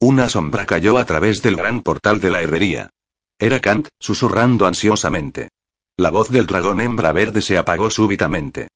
[0.00, 2.90] Una sombra cayó a través del gran portal de la herrería.
[3.38, 5.50] Era Kant, susurrando ansiosamente.
[5.98, 8.68] La voz del dragón hembra verde se apagó súbitamente.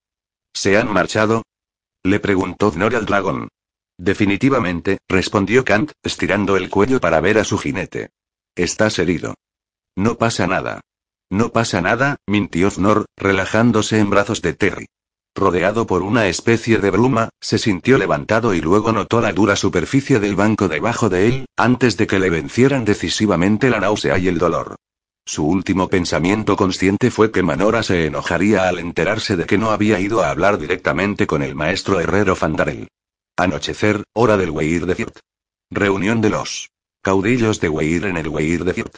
[0.52, 1.42] ¿Se han marchado?
[2.02, 3.48] Le preguntó Fnor al dragón.
[3.98, 8.10] Definitivamente, respondió Kant, estirando el cuello para ver a su jinete.
[8.54, 9.34] Estás herido.
[9.96, 10.80] No pasa nada.
[11.30, 14.86] No pasa nada, mintió Fnor, relajándose en brazos de Terry.
[15.34, 20.18] Rodeado por una especie de bruma, se sintió levantado y luego notó la dura superficie
[20.18, 24.38] del banco debajo de él, antes de que le vencieran decisivamente la náusea y el
[24.38, 24.76] dolor.
[25.30, 30.00] Su último pensamiento consciente fue que Manora se enojaría al enterarse de que no había
[30.00, 32.88] ido a hablar directamente con el maestro herrero Fandarel.
[33.36, 35.20] Anochecer, hora del Weir de Firt.
[35.70, 36.70] Reunión de los
[37.00, 38.96] caudillos de Weir en el Weir de Firt.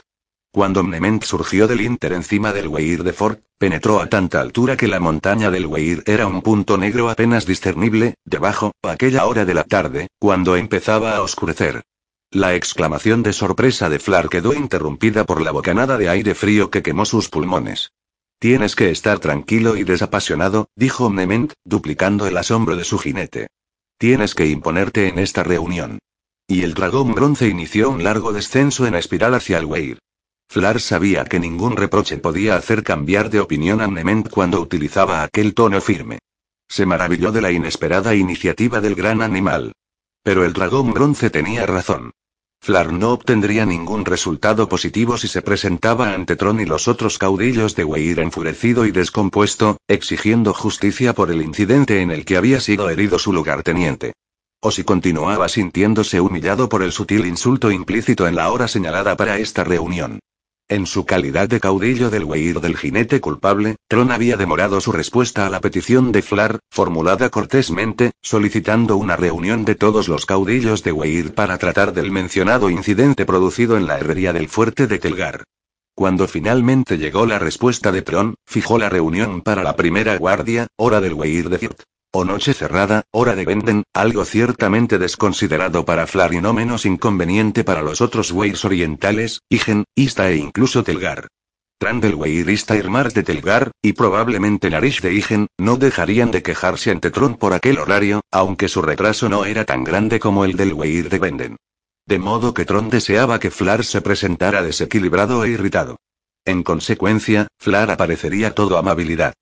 [0.51, 4.89] Cuando Mnement surgió del Inter encima del Weir de Fort, penetró a tanta altura que
[4.89, 9.53] la montaña del Weir era un punto negro apenas discernible, debajo, a aquella hora de
[9.53, 11.83] la tarde, cuando empezaba a oscurecer.
[12.35, 16.83] La exclamación de sorpresa de Flar quedó interrumpida por la bocanada de aire frío que
[16.83, 17.93] quemó sus pulmones.
[18.39, 23.49] Tienes que estar tranquilo y desapasionado, dijo Mnement, duplicando el asombro de su jinete.
[23.99, 25.99] Tienes que imponerte en esta reunión.
[26.49, 29.99] Y el dragón bronce inició un largo descenso en espiral hacia el Weir.
[30.49, 35.53] Flar sabía que ningún reproche podía hacer cambiar de opinión a Nement cuando utilizaba aquel
[35.53, 36.19] tono firme.
[36.67, 39.73] Se maravilló de la inesperada iniciativa del gran animal.
[40.23, 42.13] Pero el dragón bronce tenía razón.
[42.65, 47.75] Flar no obtendría ningún resultado positivo si se presentaba ante Tron y los otros caudillos
[47.75, 52.89] de Weir enfurecido y descompuesto, exigiendo justicia por el incidente en el que había sido
[52.89, 54.13] herido su lugarteniente.
[54.61, 59.39] O si continuaba sintiéndose humillado por el sutil insulto implícito en la hora señalada para
[59.39, 60.21] esta reunión.
[60.73, 65.47] En su calidad de caudillo del Weir del jinete culpable, Tron había demorado su respuesta
[65.47, 70.93] a la petición de Flar, formulada cortésmente, solicitando una reunión de todos los caudillos de
[70.93, 75.45] Weir para tratar del mencionado incidente producido en la herrería del fuerte de Telgar.
[75.95, 81.03] Cuando finalmente llegó la respuesta de Tron, fijó la reunión para la primera guardia, hora
[81.03, 81.83] del Weir de Firt.
[82.15, 87.65] O noche cerrada, hora de Venden, algo ciertamente desconsiderado para Flar y no menos inconveniente
[87.65, 91.29] para los otros Weirs orientales, Igen, Ista e incluso Telgar.
[91.79, 96.91] Trandel Weir Ista Irmar de Telgar, y probablemente Narish de Igen, no dejarían de quejarse
[96.91, 100.75] ante Tron por aquel horario, aunque su retraso no era tan grande como el del
[100.75, 101.57] Weir de Venden.
[102.07, 105.97] De modo que Tron deseaba que Flar se presentara desequilibrado e irritado.
[106.45, 109.33] En consecuencia, Flar aparecería todo amabilidad.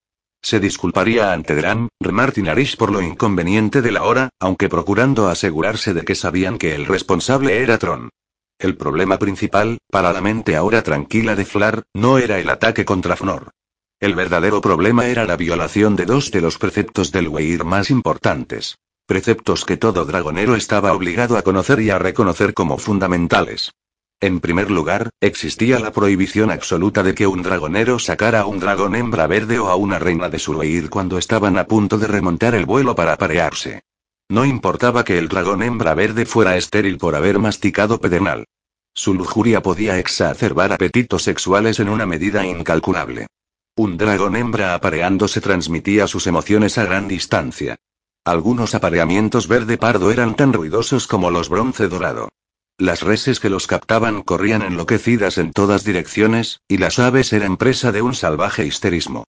[0.43, 5.95] Se disculparía ante Dram, Remartin Arish por lo inconveniente de la hora, aunque procurando asegurarse
[5.95, 8.11] de que sabían que el responsable era Tron.
[8.59, 13.17] El problema principal, para la mente ahora tranquila de Flar, no era el ataque contra
[13.17, 13.51] Fnor.
[14.01, 18.77] El verdadero problema era la violación de dos de los preceptos del Weir más importantes.
[19.07, 23.73] Preceptos que todo dragonero estaba obligado a conocer y a reconocer como fundamentales.
[24.23, 28.95] En primer lugar, existía la prohibición absoluta de que un dragonero sacara a un dragón
[28.95, 32.55] hembra verde o a una reina de su reír cuando estaban a punto de remontar
[32.55, 33.83] el vuelo para aparearse.
[34.29, 38.45] No importaba que el dragón hembra verde fuera estéril por haber masticado pedernal.
[38.93, 43.27] Su lujuria podía exacerbar apetitos sexuales en una medida incalculable.
[43.75, 47.77] Un dragón hembra apareándose transmitía sus emociones a gran distancia.
[48.27, 52.29] Algunos apareamientos verde pardo eran tan ruidosos como los bronce dorado.
[52.81, 57.93] Las reses que los captaban corrían enloquecidas en todas direcciones, y las aves eran presa
[57.93, 59.25] de un salvaje histerismo.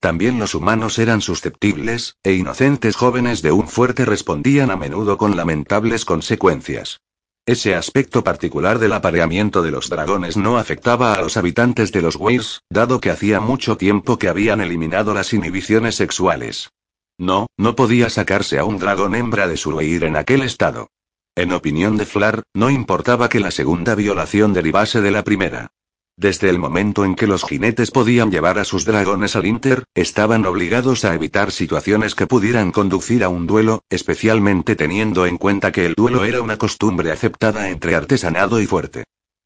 [0.00, 5.36] También los humanos eran susceptibles, e inocentes jóvenes de un fuerte respondían a menudo con
[5.36, 6.98] lamentables consecuencias.
[7.46, 12.16] Ese aspecto particular del apareamiento de los dragones no afectaba a los habitantes de los
[12.16, 16.70] Weirs, dado que hacía mucho tiempo que habían eliminado las inhibiciones sexuales.
[17.18, 20.88] No, no podía sacarse a un dragón hembra de su Weir en aquel estado.
[21.36, 25.70] En opinión de Flar, no importaba que la segunda violación derivase de la primera.
[26.16, 30.46] Desde el momento en que los jinetes podían llevar a sus dragones al Inter, estaban
[30.46, 35.84] obligados a evitar situaciones que pudieran conducir a un duelo, especialmente teniendo en cuenta que
[35.84, 39.04] el duelo era una costumbre aceptada entre artesanado y fuerte.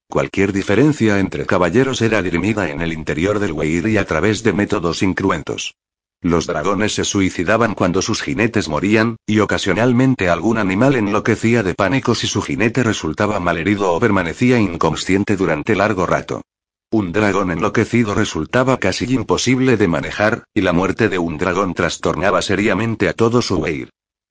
[0.08, 4.52] Cualquier diferencia entre caballeros era dirimida en el interior del Weir y a través de
[4.52, 5.74] métodos incruentos.
[6.22, 12.14] Los dragones se suicidaban cuando sus jinetes morían, y ocasionalmente algún animal enloquecía de pánico
[12.14, 16.42] si su jinete resultaba malherido o permanecía inconsciente durante largo rato.
[16.90, 22.42] Un dragón enloquecido resultaba casi imposible de manejar, y la muerte de un dragón trastornaba
[22.42, 23.88] seriamente a todo su weir.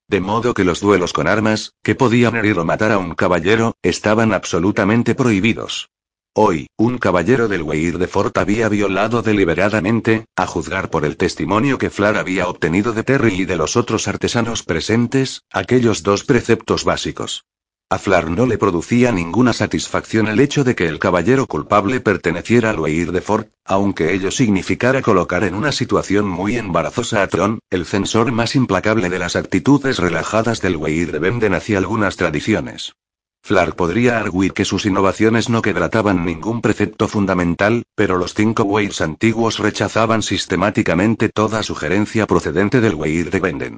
[0.07, 3.75] De modo que los duelos con armas, que podían herir o matar a un caballero,
[3.81, 5.89] estaban absolutamente prohibidos.
[6.35, 11.77] Hoy, un caballero del Weir de Fort había violado deliberadamente, a juzgar por el testimonio
[11.79, 16.85] que Flar había obtenido de Terry y de los otros artesanos presentes, aquellos dos preceptos
[16.85, 17.45] básicos.
[17.89, 22.69] A Flar no le producía ninguna satisfacción el hecho de que el caballero culpable perteneciera
[22.69, 27.57] al Weir de Fort, aunque ello significara colocar en una situación muy embarazosa a Tron,
[27.71, 32.93] el censor más implacable de las actitudes relajadas del Weir de Benden hacia algunas tradiciones.
[33.41, 39.01] Flar podría arguir que sus innovaciones no quebrataban ningún precepto fundamental, pero los cinco Weirs
[39.01, 43.77] antiguos rechazaban sistemáticamente toda sugerencia procedente del Weir de Benden.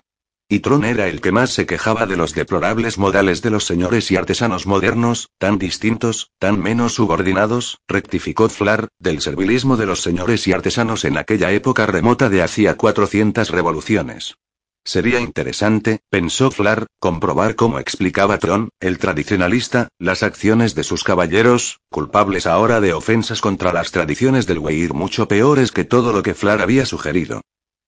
[0.49, 4.11] Y Tron era el que más se quejaba de los deplorables modales de los señores
[4.11, 10.45] y artesanos modernos, tan distintos, tan menos subordinados, rectificó Flar, del servilismo de los señores
[10.47, 14.35] y artesanos en aquella época remota de hacía 400 revoluciones.
[14.83, 21.79] Sería interesante, pensó Flar, comprobar cómo explicaba Tron, el tradicionalista, las acciones de sus caballeros,
[21.89, 26.33] culpables ahora de ofensas contra las tradiciones del Weir mucho peores que todo lo que
[26.33, 27.41] Flar había sugerido.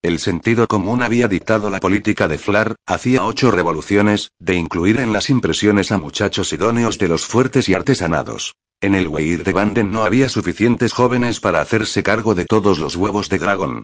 [0.04, 5.14] El sentido común había dictado la política de Flar, hacía ocho revoluciones, de incluir en
[5.14, 8.54] las impresiones a muchachos idóneos de los fuertes y artesanados.
[8.82, 12.98] En el Weir de Banden no había suficientes jóvenes para hacerse cargo de todos los
[12.98, 13.84] huevos de dragón.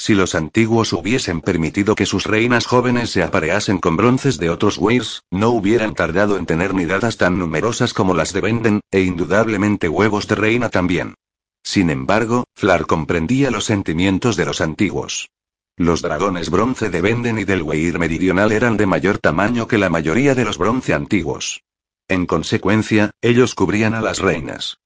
[0.00, 4.78] Si los antiguos hubiesen permitido que sus reinas jóvenes se apareasen con bronces de otros
[4.78, 9.88] Weirs, no hubieran tardado en tener nidadas tan numerosas como las de Venden, e indudablemente
[9.88, 11.14] huevos de reina también.
[11.64, 15.30] Sin embargo, Flar comprendía los sentimientos de los antiguos.
[15.76, 19.90] Los dragones bronce de Venden y del Weir meridional eran de mayor tamaño que la
[19.90, 21.62] mayoría de los bronce antiguos.
[22.06, 24.78] En consecuencia, ellos cubrían a las reinas.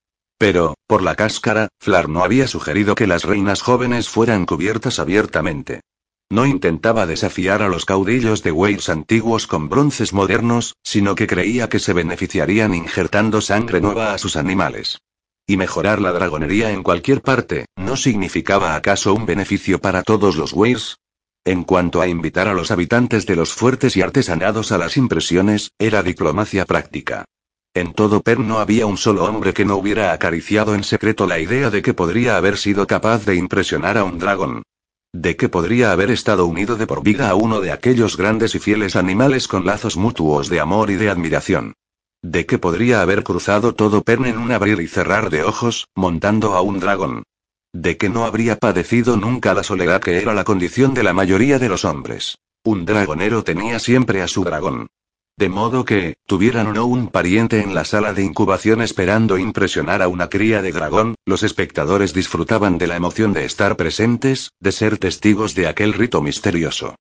[0.42, 5.82] Pero, por la cáscara, Flar no había sugerido que las reinas jóvenes fueran cubiertas abiertamente.
[6.32, 11.68] No intentaba desafiar a los caudillos de Weirs antiguos con bronces modernos, sino que creía
[11.68, 14.98] que se beneficiarían injertando sangre nueva a sus animales.
[15.46, 20.52] Y mejorar la dragonería en cualquier parte, ¿no significaba acaso un beneficio para todos los
[20.52, 20.96] Weirs?
[21.44, 25.70] En cuanto a invitar a los habitantes de los fuertes y artesanados a las impresiones,
[25.78, 27.26] era diplomacia práctica.
[27.74, 31.38] En todo Per no había un solo hombre que no hubiera acariciado en secreto la
[31.38, 34.62] idea de que podría haber sido capaz de impresionar a un dragón.
[35.14, 38.58] De que podría haber estado unido de por vida a uno de aquellos grandes y
[38.58, 41.72] fieles animales con lazos mutuos de amor y de admiración.
[42.20, 46.54] De que podría haber cruzado todo Pern en un abrir y cerrar de ojos, montando
[46.54, 47.22] a un dragón.
[47.72, 51.58] De que no habría padecido nunca la soledad que era la condición de la mayoría
[51.58, 52.36] de los hombres.
[52.64, 54.88] Un dragonero tenía siempre a su dragón.
[55.42, 60.00] De modo que, tuvieran o no un pariente en la sala de incubación esperando impresionar
[60.00, 64.70] a una cría de dragón, los espectadores disfrutaban de la emoción de estar presentes, de
[64.70, 66.94] ser testigos de aquel rito misterioso.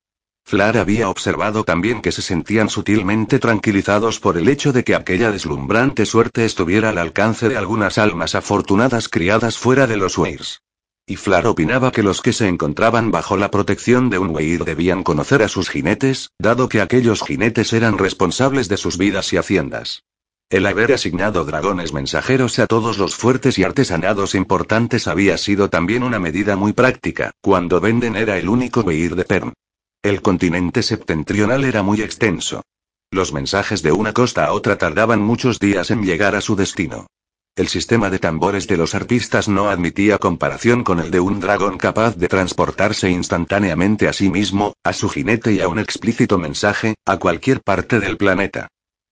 [0.44, 5.30] Flar había observado también que se sentían sutilmente tranquilizados por el hecho de que aquella
[5.30, 10.62] deslumbrante suerte estuviera al alcance de algunas almas afortunadas criadas fuera de los Weirs.
[11.06, 15.02] Y Flar opinaba que los que se encontraban bajo la protección de un Weir debían
[15.02, 20.04] conocer a sus jinetes, dado que aquellos jinetes eran responsables de sus vidas y haciendas.
[20.48, 26.02] El haber asignado dragones mensajeros a todos los fuertes y artesanados importantes había sido también
[26.02, 29.54] una medida muy práctica, cuando Venden era el único Weir de Perm.
[30.02, 32.62] El continente septentrional era muy extenso.
[33.10, 37.06] Los mensajes de una costa a otra tardaban muchos días en llegar a su destino.
[37.54, 41.76] El sistema de tambores de los artistas no admitía comparación con el de un dragón
[41.76, 46.94] capaz de transportarse instantáneamente a sí mismo, a su jinete y a un explícito mensaje,
[47.04, 48.68] a cualquier parte del planeta.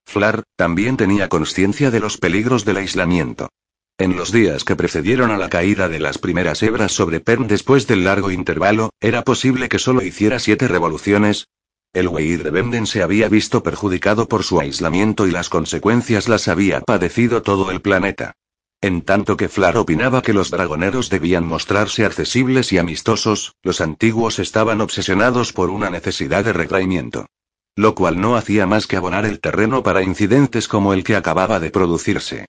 [0.06, 3.50] Flar, también tenía conciencia de los peligros del aislamiento.
[3.98, 7.86] En los días que precedieron a la caída de las primeras hebras sobre Pern después
[7.86, 11.48] del largo intervalo, era posible que solo hiciera siete revoluciones,
[11.92, 16.46] el Weir de Benden se había visto perjudicado por su aislamiento y las consecuencias las
[16.46, 18.36] había padecido todo el planeta.
[18.80, 24.38] En tanto que Flar opinaba que los dragoneros debían mostrarse accesibles y amistosos, los antiguos
[24.38, 27.26] estaban obsesionados por una necesidad de retraimiento.
[27.74, 31.58] Lo cual no hacía más que abonar el terreno para incidentes como el que acababa
[31.60, 32.46] de producirse.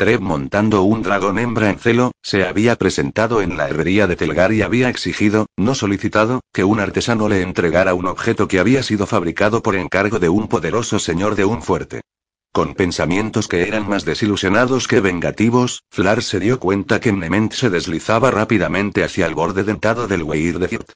[0.00, 4.50] Trev montando un dragón hembra en celo, se había presentado en la herrería de Telgar
[4.50, 9.06] y había exigido, no solicitado, que un artesano le entregara un objeto que había sido
[9.06, 12.00] fabricado por encargo de un poderoso señor de un fuerte.
[12.50, 17.68] Con pensamientos que eran más desilusionados que vengativos, Flar se dio cuenta que Nement se
[17.68, 20.92] deslizaba rápidamente hacia el borde dentado del Weir de Zirt.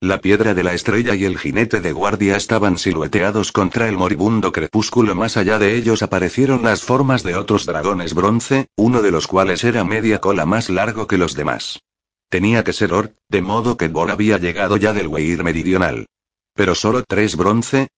[0.00, 4.52] La piedra de la estrella y el jinete de guardia estaban silueteados contra el moribundo
[4.52, 5.16] crepúsculo.
[5.16, 9.64] Más allá de ellos aparecieron las formas de otros dragones bronce, uno de los cuales
[9.64, 11.80] era media cola más largo que los demás.
[12.28, 16.06] Tenía que ser Or, de modo que Bor había llegado ya del Weir meridional.
[16.54, 17.88] Pero solo tres bronce.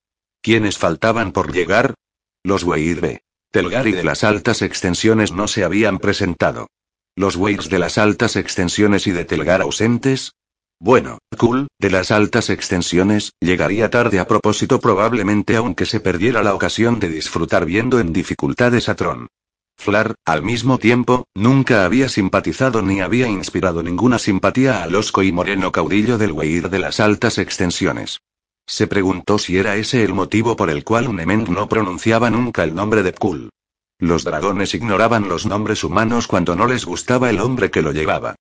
[0.41, 1.93] ¿Quiénes faltaban por llegar?
[2.41, 3.21] Los Weir B.
[3.51, 6.67] Telgar y de las altas extensiones no se habían presentado.
[7.15, 10.33] Los Weirs de las altas extensiones y de Telgar ausentes,
[10.81, 16.55] bueno, Cool, de las altas extensiones, llegaría tarde a propósito probablemente aunque se perdiera la
[16.55, 19.27] ocasión de disfrutar viendo en dificultades a Tron.
[19.77, 25.31] Flar, al mismo tiempo, nunca había simpatizado ni había inspirado ninguna simpatía al osco y
[25.31, 28.19] moreno caudillo del Weir de las altas extensiones.
[28.65, 32.73] Se preguntó si era ese el motivo por el cual Unement no pronunciaba nunca el
[32.73, 33.51] nombre de Kul.
[33.99, 38.35] Los dragones ignoraban los nombres humanos cuando no les gustaba el hombre que lo llevaba.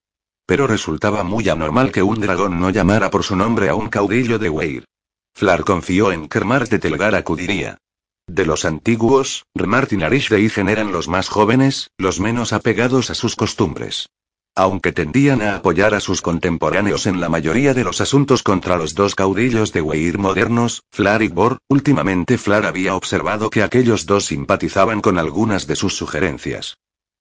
[0.50, 4.36] Pero resultaba muy anormal que un dragón no llamara por su nombre a un caudillo
[4.36, 4.84] de Weir.
[5.32, 7.78] Flar confió en que Rmart de Telgar acudiría.
[8.26, 13.10] De los antiguos, Rmart y Narish de Igen eran los más jóvenes, los menos apegados
[13.10, 14.08] a sus costumbres.
[14.56, 18.96] Aunque tendían a apoyar a sus contemporáneos en la mayoría de los asuntos contra los
[18.96, 24.24] dos caudillos de Weir modernos, Flar y Bor, últimamente Flar había observado que aquellos dos
[24.24, 26.76] simpatizaban con algunas de sus sugerencias.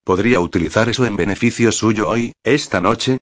[0.10, 3.20] ¿Podría utilizar eso en beneficio suyo hoy, esta noche?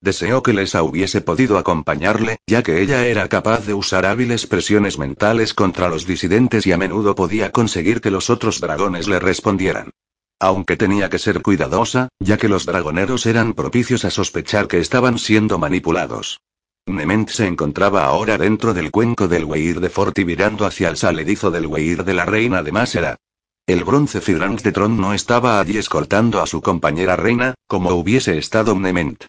[0.00, 4.98] Deseó que Lesa hubiese podido acompañarle, ya que ella era capaz de usar hábiles presiones
[4.98, 9.92] mentales contra los disidentes y a menudo podía conseguir que los otros dragones le respondieran.
[10.40, 15.20] Aunque tenía que ser cuidadosa, ya que los dragoneros eran propicios a sospechar que estaban
[15.20, 16.40] siendo manipulados.
[16.86, 20.96] Nement se encontraba ahora dentro del cuenco del Weir de Fort y mirando hacia el
[20.96, 23.18] saledizo del Weir de la reina de Masera.
[23.66, 28.36] El bronce Fidrans de Tron no estaba allí escoltando a su compañera reina, como hubiese
[28.36, 29.24] estado Nement.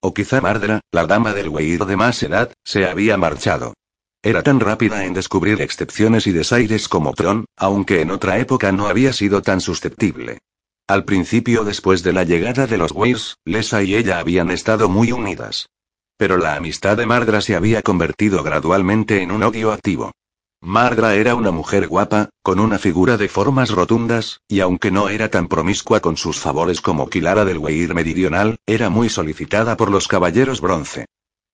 [0.00, 3.74] O quizá Mardra, la dama del Weir de más edad, se había marchado.
[4.22, 8.86] Era tan rápida en descubrir excepciones y desaires como Tron, aunque en otra época no
[8.86, 10.38] había sido tan susceptible.
[10.86, 15.10] Al principio después de la llegada de los Weirs, Lesa y ella habían estado muy
[15.10, 15.68] unidas.
[16.16, 20.12] Pero la amistad de Mardra se había convertido gradualmente en un odio activo.
[20.62, 25.30] Mardra era una mujer guapa, con una figura de formas rotundas, y aunque no era
[25.30, 30.06] tan promiscua con sus favores como Kilara del Weir Meridional, era muy solicitada por los
[30.06, 31.06] caballeros bronce.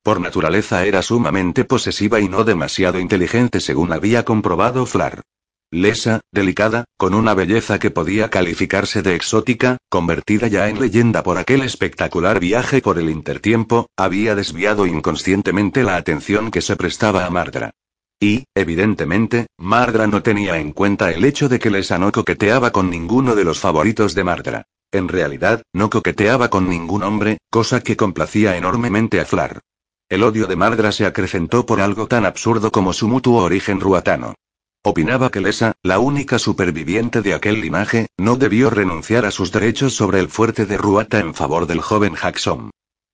[0.02, 5.22] Por naturaleza era sumamente posesiva y no demasiado inteligente según había comprobado Flar.
[5.70, 11.38] Lesa, delicada, con una belleza que podía calificarse de exótica, convertida ya en leyenda por
[11.38, 17.30] aquel espectacular viaje por el intertiempo, había desviado inconscientemente la atención que se prestaba a
[17.30, 17.70] Mardra.
[18.18, 22.88] Y, evidentemente, Mardra no tenía en cuenta el hecho de que Lesa no coqueteaba con
[22.88, 24.66] ninguno de los favoritos de Mardra.
[24.90, 29.60] En realidad, no coqueteaba con ningún hombre, cosa que complacía enormemente a Flar.
[30.08, 34.34] El odio de Mardra se acrecentó por algo tan absurdo como su mutuo origen ruatano.
[34.82, 39.94] Opinaba que Lesa, la única superviviente de aquel linaje, no debió renunciar a sus derechos
[39.94, 42.70] sobre el fuerte de Ruata en favor del joven Jackson.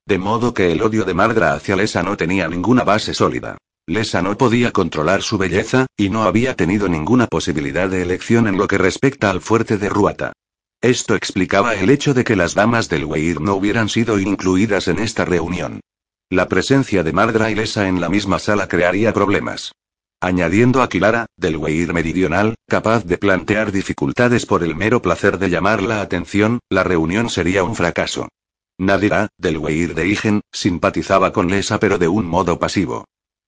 [0.07, 3.57] De modo que el odio de Mardra hacia Lesa no tenía ninguna base sólida.
[3.87, 8.57] Lesa no podía controlar su belleza, y no había tenido ninguna posibilidad de elección en
[8.57, 10.33] lo que respecta al fuerte de Ruata.
[10.81, 15.01] Esto explicaba el hecho de que las damas del Weir no hubieran sido incluidas en
[15.01, 15.81] esta reunión.
[16.31, 19.73] La presencia de Mardra y Lesa en la misma sala crearía problemas.
[20.21, 25.51] Añadiendo a Kilara, del Weir meridional, capaz de plantear dificultades por el mero placer de
[25.51, 28.29] llamar la atención, la reunión sería un fracaso.
[28.79, 33.05] Nadira, del Weir de Igen, simpatizaba con Lesa pero de un modo pasivo.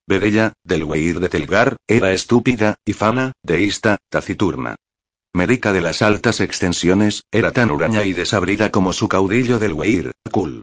[0.07, 4.75] Berella, del Weir de Telgar, era estúpida, y Fana, deísta, taciturna.
[5.33, 10.11] Merica de las altas extensiones, era tan huraña y desabrida como su caudillo del Weir,
[10.31, 10.61] Kul.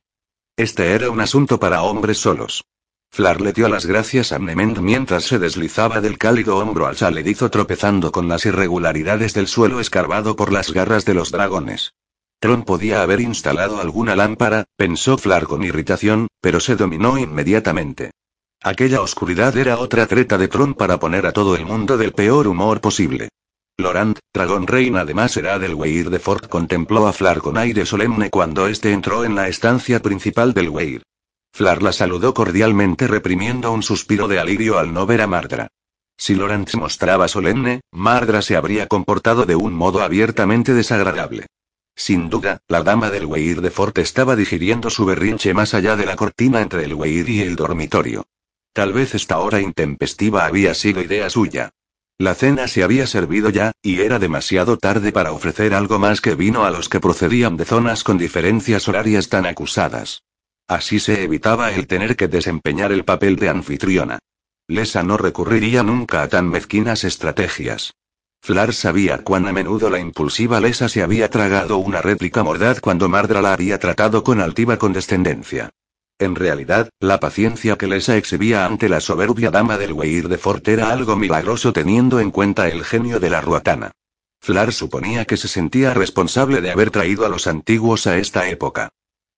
[0.57, 2.63] Este era un asunto para hombres solos.
[3.11, 7.51] Flar le dio las gracias a Nement mientras se deslizaba del cálido hombro al saledizo
[7.51, 11.95] tropezando con las irregularidades del suelo escarbado por las garras de los dragones.
[12.39, 18.13] Tron podía haber instalado alguna lámpara, pensó Flar con irritación, pero se dominó inmediatamente.
[18.65, 22.47] Aquella oscuridad era otra treta de Tron para poner a todo el mundo del peor
[22.47, 23.29] humor posible.
[23.77, 28.31] Lorant, dragón reina además era del Weir de Fort, contempló a Flar con aire solemne
[28.31, 31.03] cuando éste entró en la estancia principal del Weir.
[31.53, 35.67] Flar la saludó cordialmente reprimiendo un suspiro de alivio al no ver a Mardra.
[36.17, 41.47] Si Lorant se mostraba solemne, Mardra se habría comportado de un modo abiertamente desagradable.
[41.97, 46.07] Sin duda, la dama del Weir de Fort estaba digiriendo su berrinche más allá de
[46.07, 48.25] la cortina entre el Weir y el dormitorio.
[48.73, 51.71] Tal vez esta hora intempestiva había sido idea suya.
[52.19, 56.35] La cena se había servido ya, y era demasiado tarde para ofrecer algo más que
[56.35, 60.23] vino a los que procedían de zonas con diferencias horarias tan acusadas.
[60.69, 64.19] Así se evitaba el tener que desempeñar el papel de anfitriona.
[64.69, 67.95] Lesa no recurriría nunca a tan mezquinas estrategias.
[68.41, 73.09] Flar sabía cuán a menudo la impulsiva Lesa se había tragado una réplica mordaz cuando
[73.09, 75.71] Mardra la había tratado con altiva condescendencia.
[76.19, 80.67] En realidad, la paciencia que Lesa exhibía ante la soberbia dama del Weir de Fort
[80.69, 83.93] era algo milagroso teniendo en cuenta el genio de la ruatana.
[84.41, 88.89] Flar suponía que se sentía responsable de haber traído a los antiguos a esta época.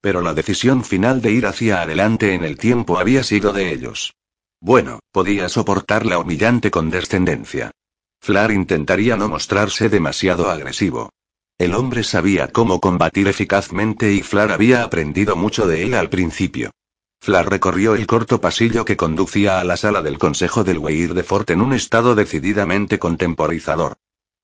[0.00, 4.14] Pero la decisión final de ir hacia adelante en el tiempo había sido de ellos.
[4.60, 7.70] Bueno, podía soportar la humillante condescendencia.
[8.20, 11.10] Flar intentaría no mostrarse demasiado agresivo.
[11.64, 16.72] El hombre sabía cómo combatir eficazmente y Flar había aprendido mucho de él al principio.
[17.22, 21.22] Flar recorrió el corto pasillo que conducía a la sala del Consejo del Weir de
[21.22, 23.94] Fort en un estado decididamente contemporizador.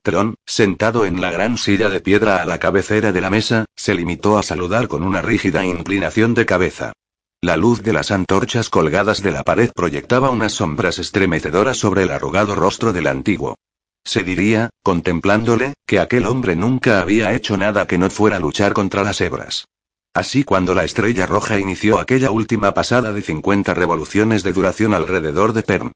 [0.02, 3.94] Tron, sentado en la gran silla de piedra a la cabecera de la mesa, se
[3.94, 6.94] limitó a saludar con una rígida inclinación de cabeza.
[7.42, 12.12] La luz de las antorchas colgadas de la pared proyectaba unas sombras estremecedoras sobre el
[12.12, 13.56] arrugado rostro del antiguo.
[14.04, 19.02] Se diría, contemplándole, que aquel hombre nunca había hecho nada que no fuera luchar contra
[19.02, 19.66] las hebras.
[20.14, 25.52] Así cuando la estrella roja inició aquella última pasada de 50 revoluciones de duración alrededor
[25.52, 25.92] de Pern.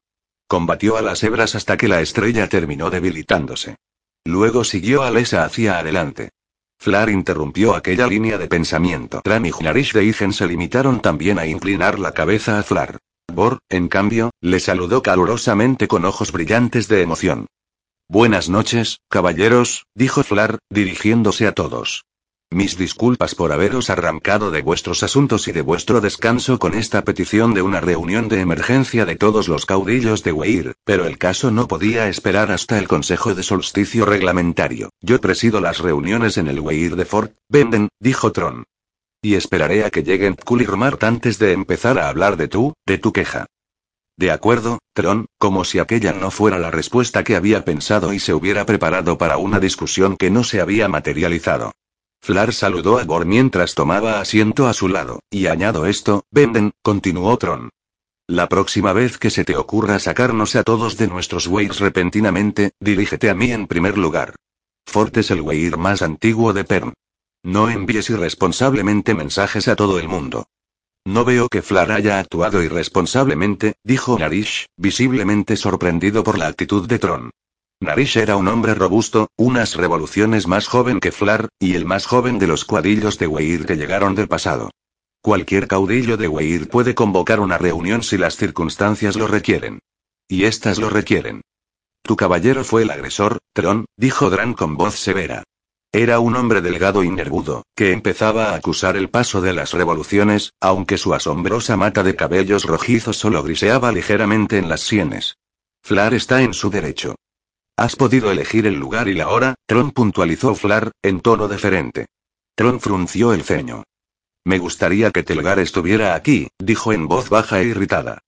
[0.47, 3.75] Combatió a las hebras hasta que la estrella terminó debilitándose.
[4.23, 6.29] Luego siguió a Lesa hacia adelante.
[6.77, 9.21] Flar interrumpió aquella línea de pensamiento.
[9.23, 12.97] Tran y Hnarish de Igen se limitaron también a inclinar la cabeza a Flar.
[13.33, 17.47] Bor, en cambio, le saludó calurosamente con ojos brillantes de emoción.
[18.07, 22.05] Buenas noches, caballeros, dijo Flar, dirigiéndose a todos.
[22.51, 27.55] Mis disculpas por haberos arrancado de vuestros asuntos y de vuestro descanso con esta petición
[27.55, 31.67] de una reunión de emergencia de todos los caudillos de Weir, pero el caso no
[31.67, 34.91] podía esperar hasta el Consejo de Solsticio Reglamentario.
[35.01, 38.65] Yo presido las reuniones en el Weir de Fort Benden, dijo Tron.
[39.23, 43.11] Y esperaré a que lleguen Kulirmart antes de empezar a hablar de tú, de tu
[43.11, 43.47] queja.
[44.17, 48.33] De acuerdo, Tron, como si aquella no fuera la respuesta que había pensado y se
[48.33, 51.73] hubiera preparado para una discusión que no se había materializado.
[52.21, 57.37] Flar saludó a Bor mientras tomaba asiento a su lado, y añado esto, Venden, continuó
[57.37, 57.69] Tron.
[58.27, 63.29] La próxima vez que se te ocurra sacarnos a todos de nuestros weirs repentinamente, dirígete
[63.29, 64.33] a mí en primer lugar.
[64.87, 66.93] Fort es el weir más antiguo de Pern.
[67.43, 70.47] No envíes irresponsablemente mensajes a todo el mundo.
[71.05, 76.97] No veo que Flar haya actuado irresponsablemente, dijo Narish, visiblemente sorprendido por la actitud de
[76.97, 77.29] Tron.
[77.79, 82.39] Narish era un hombre robusto, unas revoluciones más joven que Flar, y el más joven
[82.39, 84.71] de los cuadrillos de Weir que llegaron del pasado.
[85.21, 89.79] Cualquier caudillo de Weir puede convocar una reunión si las circunstancias lo requieren.
[90.27, 91.41] Y estas lo requieren.
[92.01, 95.43] Tu caballero fue el agresor, Tron, dijo Dran con voz severa.
[95.97, 100.51] Era un hombre delgado y nervudo, que empezaba a acusar el paso de las revoluciones,
[100.59, 105.37] aunque su asombrosa mata de cabellos rojizos solo griseaba ligeramente en las sienes.
[105.81, 107.15] Flar está en su derecho.
[107.77, 112.07] Has podido elegir el lugar y la hora, Tron puntualizó Flar, en tono deferente.
[112.55, 113.85] Tron frunció el ceño.
[114.43, 118.19] Me gustaría que Telgar estuviera aquí, dijo en voz baja e irritada.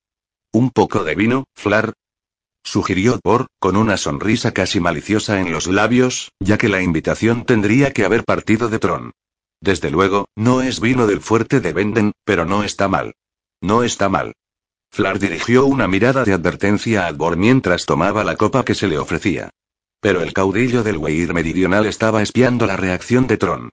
[0.54, 1.92] ¿Un poco de vino, Flar?
[2.70, 7.92] Sugirió Bor, con una sonrisa casi maliciosa en los labios, ya que la invitación tendría
[7.92, 9.12] que haber partido de Tron.
[9.60, 13.14] Desde luego, no es vino del fuerte de Venden, pero no está mal.
[13.60, 14.34] No está mal.
[14.90, 18.98] Flar dirigió una mirada de advertencia a Bor mientras tomaba la copa que se le
[18.98, 19.50] ofrecía.
[20.00, 23.70] Pero el caudillo del Weir meridional estaba espiando la reacción de Tron.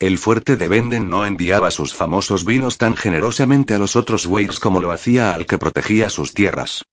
[0.00, 4.60] El fuerte de Venden no enviaba sus famosos vinos tan generosamente a los otros Weirs
[4.60, 6.84] como lo hacía al que protegía sus tierras.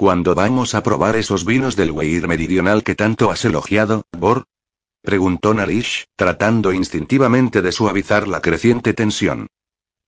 [0.00, 4.44] ¿Cuándo vamos a probar esos vinos del Weir meridional que tanto has elogiado, Bor?
[5.02, 9.48] preguntó Narish, tratando instintivamente de suavizar la creciente tensión.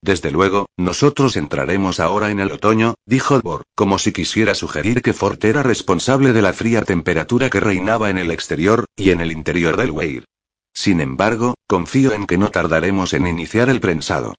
[0.01, 5.13] Desde luego, nosotros entraremos ahora en el otoño, dijo Bor, como si quisiera sugerir que
[5.13, 9.31] Fort era responsable de la fría temperatura que reinaba en el exterior, y en el
[9.31, 10.25] interior del Weir.
[10.73, 14.33] Sin embargo, confío en que no tardaremos en iniciar el prensado.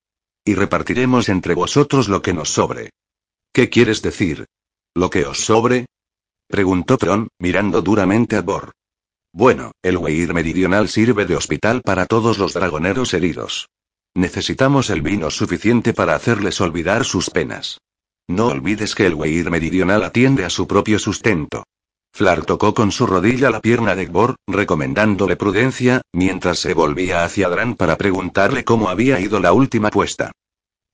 [0.44, 2.90] Y repartiremos entre vosotros lo que nos sobre.
[3.52, 4.46] ¿Qué quieres decir?
[4.96, 5.86] ¿Lo que os sobre?
[6.46, 8.70] Preguntó Tron, mirando duramente a Bor.
[9.32, 13.68] Bueno, el Weir meridional sirve de hospital para todos los dragoneros heridos.
[14.14, 17.78] Necesitamos el vino suficiente para hacerles olvidar sus penas.
[18.28, 21.64] No olvides que el Weir meridional atiende a su propio sustento.
[22.12, 27.48] Flar tocó con su rodilla la pierna de Gbor, recomendándole prudencia, mientras se volvía hacia
[27.48, 30.30] Dran para preguntarle cómo había ido la última puesta.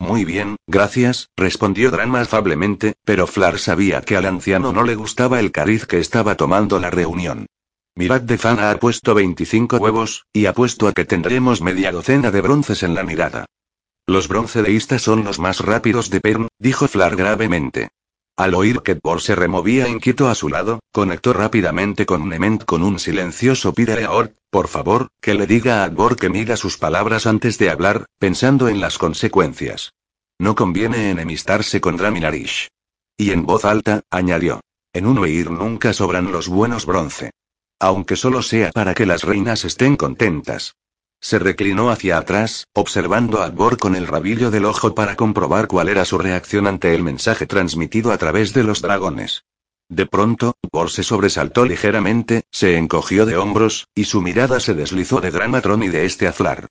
[0.00, 5.38] Muy bien, gracias, respondió Drama afablemente, pero Flar sabía que al anciano no le gustaba
[5.40, 7.44] el cariz que estaba tomando la reunión.
[7.94, 12.40] Mirad de Fana ha puesto 25 huevos, y apuesto a que tendremos media docena de
[12.40, 13.44] bronces en la mirada.
[14.06, 17.90] Los broncedeístas son los más rápidos de Pern, dijo Flar gravemente.
[18.36, 22.82] Al oír que Bor se removía inquieto a su lado, conectó rápidamente con Nement con
[22.82, 26.78] un silencioso pide a Ort, por favor, que le diga a Bor que mida sus
[26.78, 29.92] palabras antes de hablar, pensando en las consecuencias.
[30.38, 32.68] No conviene enemistarse con Draminarish.
[33.16, 34.60] Y en voz alta, añadió.
[34.94, 37.30] En un oír nunca sobran los buenos bronce.
[37.78, 40.74] Aunque solo sea para que las reinas estén contentas.
[41.20, 45.90] Se reclinó hacia atrás, observando a Akbor con el rabillo del ojo para comprobar cuál
[45.90, 49.44] era su reacción ante el mensaje transmitido a través de los dragones.
[49.90, 55.20] De pronto, Bor se sobresaltó ligeramente, se encogió de hombros, y su mirada se deslizó
[55.20, 56.68] de Dramatron y de este a Flar.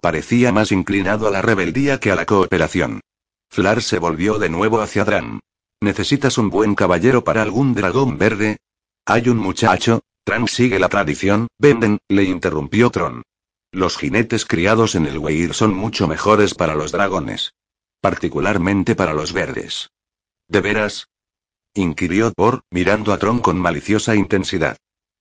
[0.00, 3.02] Parecía más inclinado a la rebeldía que a la cooperación.
[3.50, 5.40] Flar se volvió de nuevo hacia Dran.
[5.80, 8.56] ¿Necesitas un buen caballero para algún dragón verde?
[9.04, 10.00] Hay un muchacho.
[10.24, 13.22] Tran sigue la tradición, Venden, le interrumpió Tron.
[13.74, 17.54] Los jinetes criados en el Weir son mucho mejores para los dragones.
[18.02, 19.88] Particularmente para los verdes.
[20.46, 21.08] ¿De veras?
[21.72, 24.76] inquirió Bor, mirando a Tron con maliciosa intensidad.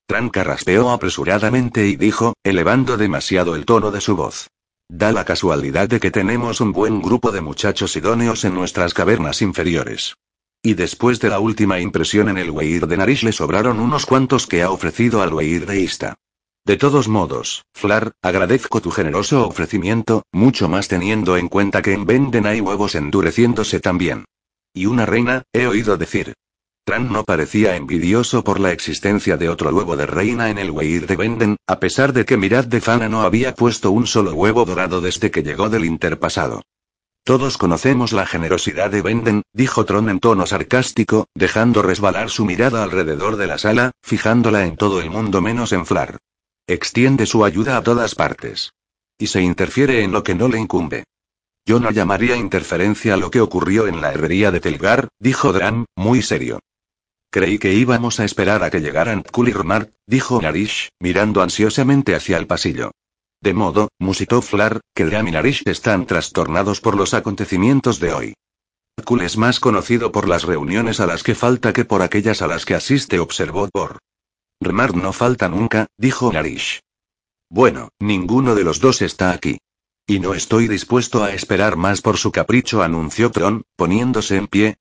[0.06, 4.49] Tran carraspeó apresuradamente y dijo, elevando demasiado el tono de su voz.
[4.90, 9.41] Da la casualidad de que tenemos un buen grupo de muchachos idóneos en nuestras cavernas
[9.41, 10.18] inferiores.
[10.61, 14.45] Y después de la última impresión en el Weir de Narish le sobraron unos cuantos
[14.45, 16.15] que ha ofrecido al Weir de Ista.
[16.63, 22.05] De todos modos, Flar, agradezco tu generoso ofrecimiento, mucho más teniendo en cuenta que en
[22.05, 24.25] Venden hay huevos endureciéndose también.
[24.71, 26.33] Y una reina, he oído decir.
[26.85, 31.07] Tran no parecía envidioso por la existencia de otro huevo de reina en el Weir
[31.07, 34.63] de Venden, a pesar de que Mirad de Fana no había puesto un solo huevo
[34.63, 36.61] dorado desde que llegó del interpasado.
[37.23, 42.83] Todos conocemos la generosidad de Venden, dijo Tron en tono sarcástico, dejando resbalar su mirada
[42.83, 46.17] alrededor de la sala, fijándola en todo el mundo menos en Flar.
[46.67, 48.73] Extiende su ayuda a todas partes.
[49.17, 51.03] Y se interfiere en lo que no le incumbe.
[51.65, 56.21] Yo no llamaría interferencia lo que ocurrió en la herrería de Telgar, dijo Dran, muy
[56.21, 56.59] serio.
[57.29, 59.53] Creí que íbamos a esperar a que llegaran Tkul y
[60.05, 62.91] dijo Narish, mirando ansiosamente hacia el pasillo.
[63.41, 68.33] De modo, musitó Flar, que Dram y Narish están trastornados por los acontecimientos de hoy.
[68.97, 72.47] Tkul es más conocido por las reuniones a las que falta que por aquellas a
[72.47, 73.99] las que asiste, observó Bor.
[74.61, 76.79] Remar no falta nunca, dijo Narish.
[77.49, 79.57] Bueno, ninguno de los dos está aquí.
[80.07, 84.77] Y no estoy dispuesto a esperar más por su capricho, anunció Tron, poniéndose en pie,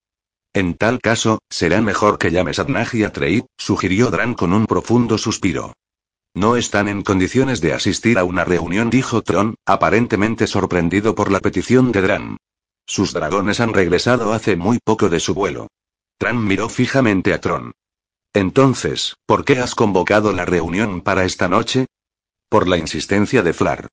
[0.53, 4.53] en tal caso, será mejor que llames a Dnag y a Trey, sugirió Dran con
[4.53, 5.75] un profundo suspiro.
[6.35, 11.39] No están en condiciones de asistir a una reunión, dijo Tron, aparentemente sorprendido por la
[11.39, 12.37] petición de Dran.
[12.85, 15.69] Sus dragones han regresado hace muy poco de su vuelo.
[16.19, 17.73] Tran miró fijamente a Tron.
[18.33, 21.87] Entonces, ¿por qué has convocado la reunión para esta noche?
[22.49, 23.89] Por la insistencia de Flar.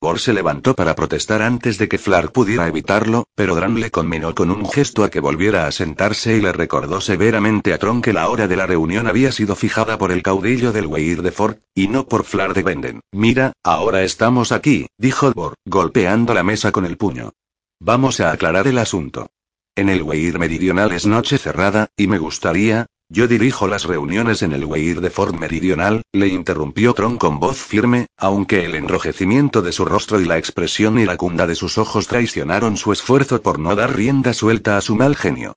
[0.00, 4.34] Bor se levantó para protestar antes de que Flar pudiera evitarlo, pero Dran le conminó
[4.34, 8.14] con un gesto a que volviera a sentarse y le recordó severamente a Tron que
[8.14, 11.60] la hora de la reunión había sido fijada por el caudillo del Weir de Fort,
[11.74, 13.00] y no por Flar de Benden.
[13.12, 17.32] Mira, ahora estamos aquí, dijo Bor, golpeando la mesa con el puño.
[17.80, 19.28] Vamos a aclarar el asunto.
[19.76, 24.52] En el Weir meridional es noche cerrada, y me gustaría, yo dirijo las reuniones en
[24.52, 29.70] el Weir de Fort Meridional, le interrumpió Tron con voz firme, aunque el enrojecimiento de
[29.70, 33.94] su rostro y la expresión iracunda de sus ojos traicionaron su esfuerzo por no dar
[33.94, 35.54] rienda suelta a su mal genio.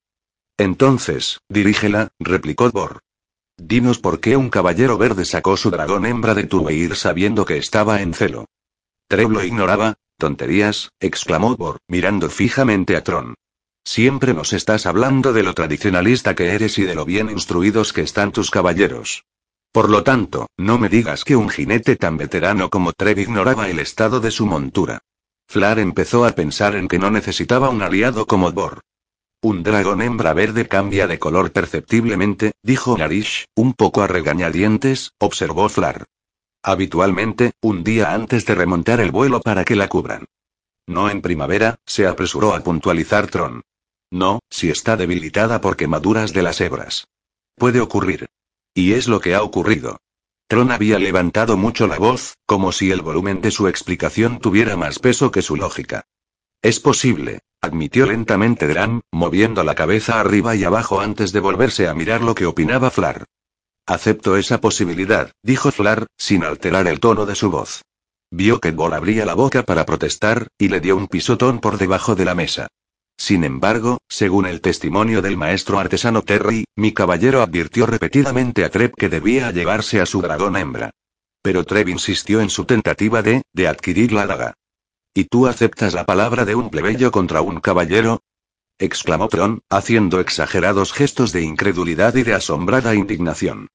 [0.56, 3.00] Entonces, dirígela, replicó Bor.
[3.58, 7.58] Dinos por qué un caballero verde sacó su dragón hembra de tu Weir sabiendo que
[7.58, 8.46] estaba en celo.
[9.08, 13.34] Treblo ignoraba, tonterías, exclamó Bor, mirando fijamente a Tron.
[13.88, 18.02] Siempre nos estás hablando de lo tradicionalista que eres y de lo bien instruidos que
[18.02, 19.24] están tus caballeros.
[19.72, 23.80] Por lo tanto, no me digas que un jinete tan veterano como Trev ignoraba el
[23.80, 25.00] estado de su montura.
[25.48, 28.82] Flar empezó a pensar en que no necesitaba un aliado como Bor.
[29.42, 35.70] Un dragón hembra verde cambia de color perceptiblemente, dijo Narish, un poco a regañadientes, observó
[35.70, 36.04] Flar.
[36.62, 40.26] Habitualmente, un día antes de remontar el vuelo para que la cubran.
[40.88, 43.62] No en primavera, se apresuró a puntualizar Tron.
[44.12, 47.08] No, si está debilitada por quemaduras de las hebras.
[47.56, 48.28] Puede ocurrir.
[48.74, 49.98] Y es lo que ha ocurrido.
[50.48, 55.00] Tron había levantado mucho la voz, como si el volumen de su explicación tuviera más
[55.00, 56.06] peso que su lógica.
[56.62, 61.94] Es posible, admitió lentamente Dran, moviendo la cabeza arriba y abajo antes de volverse a
[61.94, 63.26] mirar lo que opinaba Flar.
[63.86, 67.82] Acepto esa posibilidad, dijo Flar, sin alterar el tono de su voz.
[68.32, 72.16] Vio que Bol abría la boca para protestar, y le dio un pisotón por debajo
[72.16, 72.68] de la mesa.
[73.18, 78.94] Sin embargo, según el testimonio del maestro artesano Terry, mi caballero advirtió repetidamente a Treb
[78.96, 80.92] que debía llevarse a su dragón hembra.
[81.42, 84.54] Pero Treb insistió en su tentativa de, de adquirir la daga.
[85.14, 88.22] ¿Y tú aceptas la palabra de un plebeyo contra un caballero?
[88.78, 93.70] exclamó Tron, haciendo exagerados gestos de incredulidad y de asombrada indignación.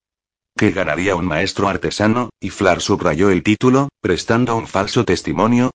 [0.56, 2.31] ¿Qué ganaría un maestro artesano?
[2.39, 5.73] Y Flar subrayó el título, prestando un falso testimonio,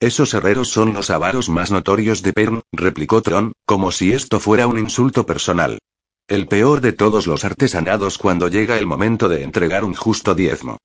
[0.00, 4.66] esos herreros son los avaros más notorios de Pern, replicó Tron, como si esto fuera
[4.66, 5.78] un insulto personal.
[6.26, 10.78] El peor de todos los artesanados cuando llega el momento de entregar un justo diezmo.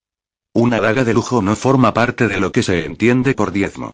[0.54, 3.92] Una daga de lujo no forma parte de lo que se entiende por diezmo.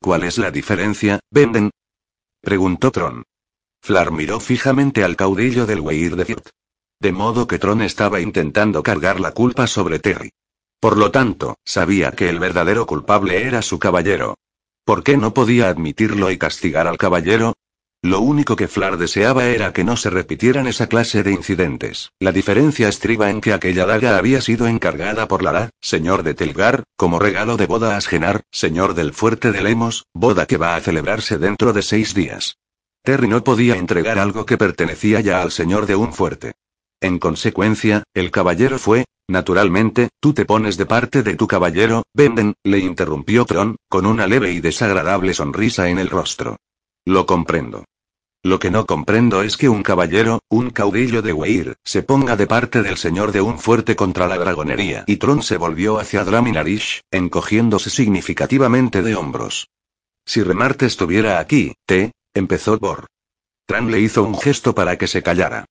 [0.00, 1.70] ¿Cuál es la diferencia, Venden?
[2.40, 3.22] preguntó Tron.
[3.82, 6.48] Flar miró fijamente al caudillo del Weir de Firt.
[7.00, 10.30] De modo que Tron estaba intentando cargar la culpa sobre Terry.
[10.80, 14.36] Por lo tanto, sabía que el verdadero culpable era su caballero.
[14.84, 17.54] ¿Por qué no podía admitirlo y castigar al caballero?
[18.02, 22.12] Lo único que Flar deseaba era que no se repitieran esa clase de incidentes.
[22.18, 26.84] La diferencia estriba en que aquella daga había sido encargada por Lara, señor de Telgar,
[26.96, 30.80] como regalo de boda a Asgenar, señor del fuerte de Lemos, boda que va a
[30.80, 32.56] celebrarse dentro de seis días.
[33.02, 36.52] Terry no podía entregar algo que pertenecía ya al señor de un fuerte.
[37.00, 42.54] En consecuencia, el caballero fue, naturalmente, tú te pones de parte de tu caballero, Venden,
[42.62, 46.56] le interrumpió Tron, con una leve y desagradable sonrisa en el rostro.
[47.06, 47.84] Lo comprendo.
[48.42, 52.46] Lo que no comprendo es que un caballero, un caudillo de Weir, se ponga de
[52.46, 55.04] parte del señor de un fuerte contra la dragonería.
[55.06, 59.68] Y Tron se volvió hacia Draminarish, encogiéndose significativamente de hombros.
[60.26, 63.06] Si Remarte estuviera aquí, te, empezó Bor.
[63.66, 65.66] Tran le hizo un gesto para que se callara.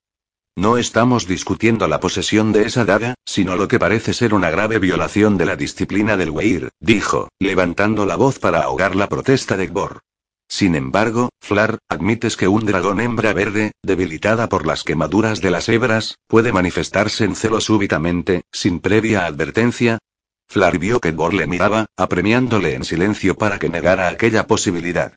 [0.59, 4.77] No estamos discutiendo la posesión de esa daga, sino lo que parece ser una grave
[4.77, 9.67] violación de la disciplina del Weir, dijo, levantando la voz para ahogar la protesta de
[9.67, 10.01] Bor.
[10.49, 15.69] Sin embargo, Flar, admites que un dragón hembra verde, debilitada por las quemaduras de las
[15.69, 19.97] hebras, puede manifestarse en celo súbitamente, sin previa advertencia.
[20.49, 25.13] Flar vio que Bor le miraba, apremiándole en silencio para que negara aquella posibilidad.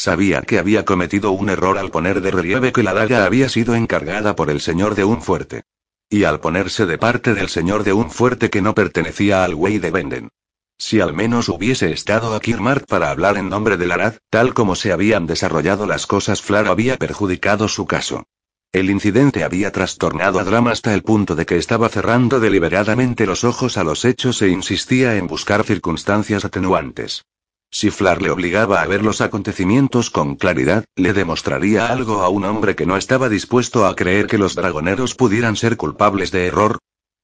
[0.00, 3.74] Sabía que había cometido un error al poner de relieve que la daga había sido
[3.74, 5.64] encargada por el señor de un fuerte.
[6.08, 9.78] Y al ponerse de parte del señor de un fuerte que no pertenecía al güey
[9.78, 10.30] de Venden.
[10.78, 14.74] Si al menos hubiese estado aquí Mart para hablar en nombre de Larad, tal como
[14.74, 18.24] se habían desarrollado las cosas, Flar había perjudicado su caso.
[18.72, 23.44] El incidente había trastornado a Drama hasta el punto de que estaba cerrando deliberadamente los
[23.44, 27.26] ojos a los hechos e insistía en buscar circunstancias atenuantes.
[27.70, 32.44] Si Flar le obligaba a ver los acontecimientos con claridad, le demostraría algo a un
[32.44, 36.78] hombre que no estaba dispuesto a creer que los dragoneros pudieran ser culpables de error,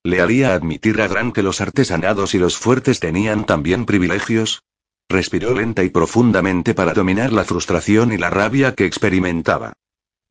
[0.06, 4.62] ¿Le haría admitir a Gran que los artesanados y los fuertes tenían también privilegios?
[5.08, 9.72] Respiró lenta y profundamente para dominar la frustración y la rabia que experimentaba.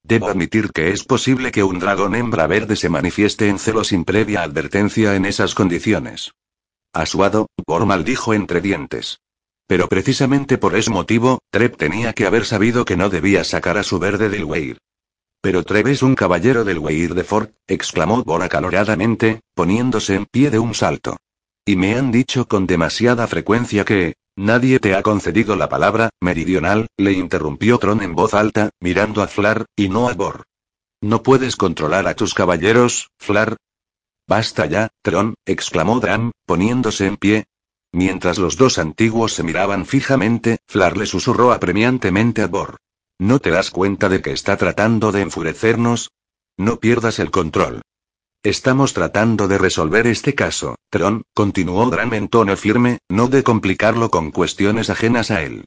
[0.02, 4.06] Debo admitir que es posible que un dragón hembra verde se manifieste en celo sin
[4.06, 6.32] previa advertencia en esas condiciones.
[6.94, 9.20] Asuado, Gormal dijo entre dientes.
[9.68, 13.84] Pero precisamente por ese motivo, Trep tenía que haber sabido que no debía sacar a
[13.84, 14.78] su verde del Weir.
[15.42, 20.50] Pero Trev es un caballero del Weir de Fort, exclamó Bor acaloradamente, poniéndose en pie
[20.50, 21.18] de un salto.
[21.64, 26.88] Y me han dicho con demasiada frecuencia que, nadie te ha concedido la palabra, meridional,
[26.98, 30.46] le interrumpió Tron en voz alta, mirando a Flar, y no a Bor.
[31.02, 33.58] ¿No puedes controlar a tus caballeros, Flar?
[34.28, 37.46] Basta ya, Tron, exclamó Dram, poniéndose en pie.
[37.96, 42.76] Mientras los dos antiguos se miraban fijamente, Flar le susurró apremiantemente a Bor.
[43.18, 46.12] ¿No te das cuenta de que está tratando de enfurecernos?
[46.58, 47.84] No pierdas el control.
[48.44, 54.12] Estamos tratando de resolver este caso, Tron, continuó Dran en tono firme, no de complicarlo
[54.12, 55.64] con cuestiones ajenas a él.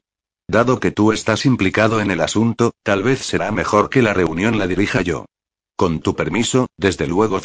[0.47, 4.59] Dado que tú estás implicado en el asunto, tal vez será mejor que la reunión
[4.59, 5.25] la dirija yo.
[5.75, 7.39] Con tu permiso, desde luego,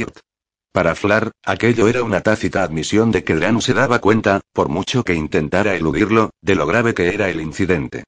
[0.75, 5.05] Para Flar, aquello era una tácita admisión de que Dran se daba cuenta, por mucho
[5.05, 8.03] que intentara eludirlo, de lo grave que era el incidente.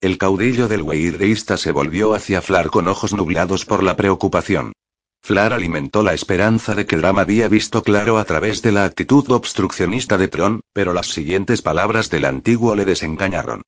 [0.00, 4.72] El caudillo del Weirdeísta se volvió hacia Flar con ojos nublados por la preocupación.
[5.20, 9.28] Flar alimentó la esperanza de que Drama había visto claro a través de la actitud
[9.32, 13.62] obstruccionista de Tron, pero las siguientes palabras del antiguo le desengañaron.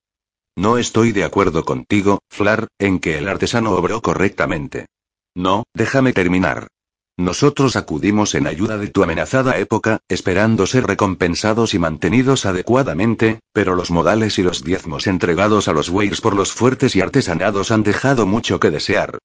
[0.54, 4.86] No estoy de acuerdo contigo, Flar, en que el artesano obró correctamente.
[5.34, 6.68] No, déjame terminar.
[7.16, 13.76] Nosotros acudimos en ayuda de tu amenazada época, esperando ser recompensados y mantenidos adecuadamente, pero
[13.76, 17.84] los modales y los diezmos entregados a los Weirs por los fuertes y artesanados han
[17.84, 19.18] dejado mucho que desear.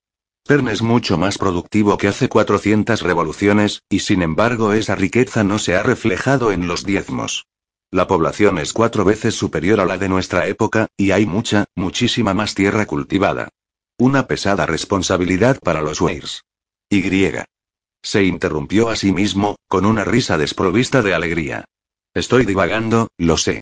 [0.45, 5.57] Pern es mucho más productivo que hace 400 revoluciones, y sin embargo esa riqueza no
[5.57, 7.47] se ha reflejado en los diezmos.
[7.89, 12.35] La población es cuatro veces superior a la de nuestra época, y hay mucha, muchísima
[12.35, 13.49] más tierra cultivada.
[13.97, 16.43] Una pesada responsabilidad para los Weirs.
[16.87, 17.01] Y.
[18.01, 21.65] Se interrumpió a sí mismo, con una risa desprovista de alegría.
[22.13, 23.61] Estoy divagando, lo sé.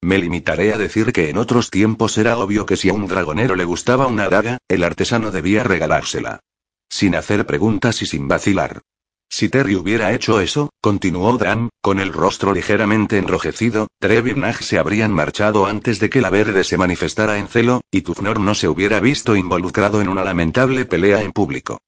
[0.00, 3.54] Me limitaré a decir que en otros tiempos era obvio que si a un dragonero
[3.54, 6.40] le gustaba una daga, el artesano debía regalársela.
[6.88, 8.82] Sin hacer preguntas y sin vacilar.
[9.28, 14.78] Si Terry hubiera hecho eso, continuó Dram, con el rostro ligeramente enrojecido, Trev y se
[14.78, 18.68] habrían marchado antes de que la verde se manifestara en celo, y Tufnor no se
[18.68, 21.78] hubiera visto involucrado en una lamentable pelea en público.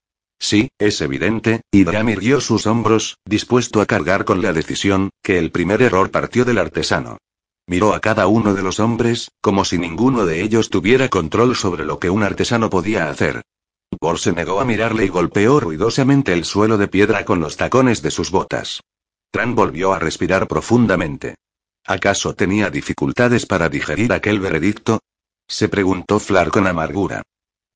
[0.45, 5.39] Sí, es evidente, y Dram irguió sus hombros, dispuesto a cargar con la decisión, que
[5.39, 7.17] el primer error partió del artesano.
[7.67, 11.87] Miró a cada uno de los hombres, como si ninguno de ellos tuviera control sobre
[11.87, 13.41] lo que un artesano podía hacer.
[13.99, 18.03] Bor se negó a mirarle y golpeó ruidosamente el suelo de piedra con los tacones
[18.03, 18.83] de sus botas.
[19.31, 21.37] Tran volvió a respirar profundamente.
[21.87, 25.01] ¿Acaso tenía dificultades para digerir aquel veredicto?
[25.49, 27.23] Se preguntó Flar con amargura.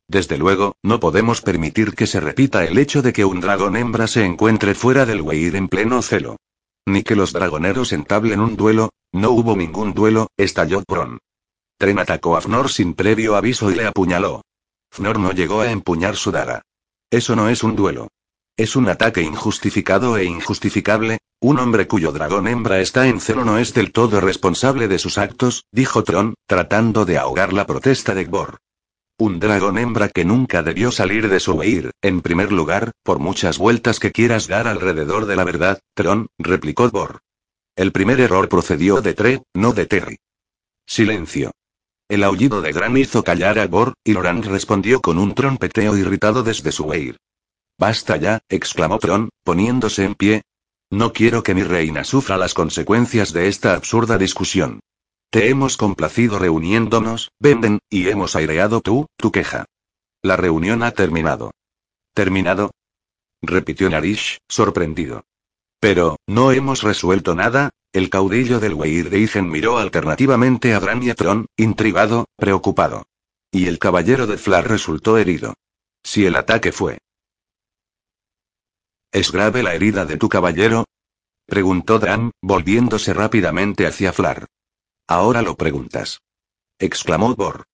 [0.08, 4.06] Desde luego, no podemos permitir que se repita el hecho de que un dragón hembra
[4.06, 6.36] se encuentre fuera del Weir en pleno celo.
[6.86, 11.18] Ni que los dragoneros entablen un duelo, no hubo ningún duelo, estalló Bron.
[11.78, 14.40] Tren atacó a Fnor sin previo aviso y le apuñaló.
[14.90, 16.62] Fnor no llegó a empuñar su daga.
[17.10, 18.08] Eso no es un duelo.
[18.56, 21.18] Es un ataque injustificado e injustificable.
[21.40, 25.18] Un hombre cuyo dragón hembra está en celo no es del todo responsable de sus
[25.18, 28.58] actos, dijo Tron, tratando de ahogar la protesta de Gbor.
[29.20, 33.58] Un dragón hembra que nunca debió salir de su huir, en primer lugar, por muchas
[33.58, 37.18] vueltas que quieras dar alrededor de la verdad, Tron, replicó Bor.
[37.74, 40.18] El primer error procedió de Tre, no de Terry.
[40.86, 41.50] Silencio.
[42.08, 46.44] El aullido de Gran hizo callar a Bor, y Loran respondió con un trompeteo irritado
[46.44, 47.16] desde su huir.
[47.76, 50.42] Basta ya, exclamó Tron, poniéndose en pie.
[50.90, 54.78] No quiero que mi reina sufra las consecuencias de esta absurda discusión.
[55.30, 59.66] Te hemos complacido reuniéndonos, Venden, y hemos aireado tú, tu queja.
[60.22, 61.50] La reunión ha terminado.
[62.14, 62.70] ¿Terminado?
[63.42, 65.24] repitió Narish, sorprendido.
[65.80, 67.70] Pero, ¿no hemos resuelto nada?
[67.92, 73.04] El caudillo del Weir de Igen miró alternativamente a Bran y a Tron, intrigado, preocupado.
[73.50, 75.54] Y el caballero de Flar resultó herido.
[76.02, 76.98] Si el ataque fue.
[79.12, 80.84] ¿Es grave la herida de tu caballero?
[81.46, 84.46] preguntó Dran, volviéndose rápidamente hacia Flar.
[85.08, 86.20] Ahora lo preguntas.
[86.78, 87.64] exclamó Bor.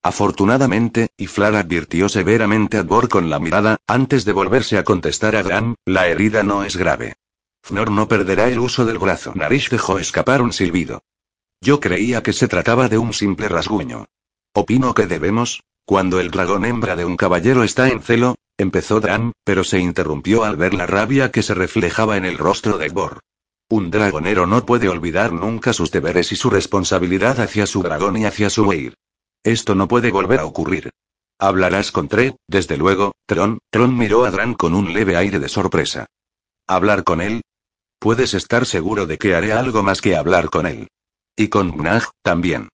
[0.00, 5.34] Afortunadamente, y Flar advirtió severamente a Bor con la mirada, antes de volverse a contestar
[5.34, 7.16] a Gran, la herida no es grave.
[7.64, 9.32] Fnor no perderá el uso del brazo.
[9.34, 11.02] Narish dejó escapar un silbido.
[11.60, 14.06] Yo creía que se trataba de un simple rasguño.
[14.54, 19.32] Opino que debemos, cuando el dragón hembra de un caballero está en celo, empezó Dan,
[19.42, 23.20] pero se interrumpió al ver la rabia que se reflejaba en el rostro de Bor.
[23.70, 28.24] Un dragonero no puede olvidar nunca sus deberes y su responsabilidad hacia su dragón y
[28.24, 28.94] hacia su Weir.
[29.44, 30.90] Esto no puede volver a ocurrir.
[31.38, 33.58] Hablarás con Tre, desde luego, Tron.
[33.70, 36.06] Tron miró a Dran con un leve aire de sorpresa.
[36.66, 37.42] ¿Hablar con él?
[38.00, 40.88] Puedes estar seguro de que haré algo más que hablar con él.
[41.36, 42.68] Y con Gnag, también.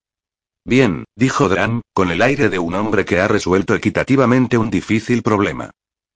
[0.65, 5.23] Bien, dijo Dran, con el aire de un hombre que ha resuelto equitativamente un difícil
[5.23, 5.71] problema.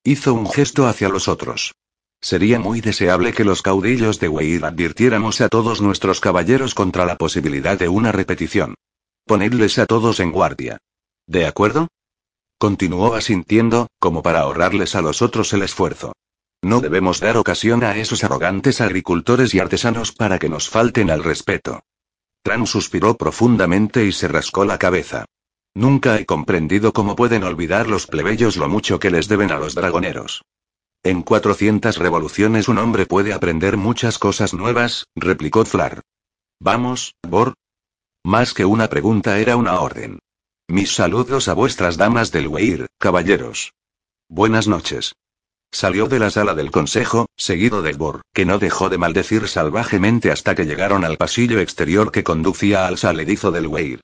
[0.05, 1.75] Hizo un gesto hacia los otros.
[2.21, 7.17] Sería muy deseable que los caudillos de Weir advirtiéramos a todos nuestros caballeros contra la
[7.17, 8.75] posibilidad de una repetición.
[9.25, 10.79] Ponedles a todos en guardia.
[11.27, 11.89] ¿De acuerdo?
[12.59, 16.13] Continuó asintiendo, como para ahorrarles a los otros el esfuerzo.
[16.61, 21.23] No debemos dar ocasión a esos arrogantes agricultores y artesanos para que nos falten al
[21.23, 21.85] respeto.
[22.43, 25.25] Tran suspiró profundamente y se rascó la cabeza.
[25.75, 29.77] Nunca he comprendido cómo pueden olvidar los plebeyos lo mucho que les deben a los
[29.77, 30.43] dragoneros.
[31.03, 36.03] En 400 revoluciones un hombre puede aprender muchas cosas nuevas, replicó Flar.
[36.61, 37.55] Vamos, Bor.
[38.25, 40.19] Más que una pregunta era una orden.
[40.67, 43.73] Mis saludos a vuestras damas del Weir, caballeros.
[44.29, 45.15] Buenas noches.
[45.71, 50.31] Salió de la sala del consejo, seguido de Bor, que no dejó de maldecir salvajemente
[50.31, 54.01] hasta que llegaron al pasillo exterior que conducía al saledizo del Weir.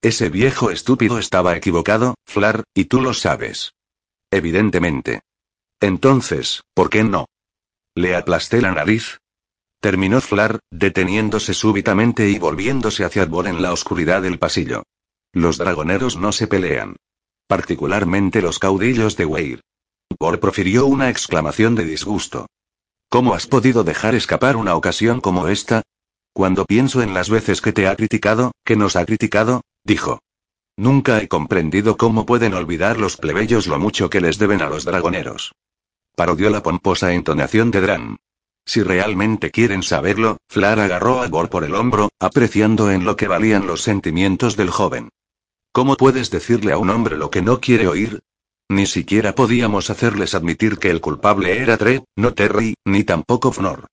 [0.00, 3.72] Ese viejo estúpido estaba equivocado, Flar, y tú lo sabes.
[4.30, 5.20] Evidentemente.
[5.80, 7.26] Entonces, ¿por qué no?
[7.94, 9.18] Le aplasté la nariz.
[9.80, 14.82] Terminó Flar, deteniéndose súbitamente y volviéndose hacia Bor en la oscuridad del pasillo.
[15.32, 16.96] Los dragoneros no se pelean.
[17.46, 19.60] Particularmente los caudillos de Weir.
[20.18, 22.46] Bor profirió una exclamación de disgusto.
[23.08, 25.82] ¿Cómo has podido dejar escapar una ocasión como esta?
[26.32, 30.18] Cuando pienso en las veces que te ha criticado, que nos ha criticado, dijo.
[30.76, 34.84] Nunca he comprendido cómo pueden olvidar los plebeyos lo mucho que les deben a los
[34.84, 35.52] dragoneros
[36.18, 38.16] parodió la pomposa entonación de Dran.
[38.66, 43.28] Si realmente quieren saberlo, Flar agarró a Gor por el hombro, apreciando en lo que
[43.28, 45.10] valían los sentimientos del joven.
[45.70, 48.18] ¿Cómo puedes decirle a un hombre lo que no quiere oír?
[48.68, 53.86] Ni siquiera podíamos hacerles admitir que el culpable era Tre, no Terry, ni tampoco Fnor.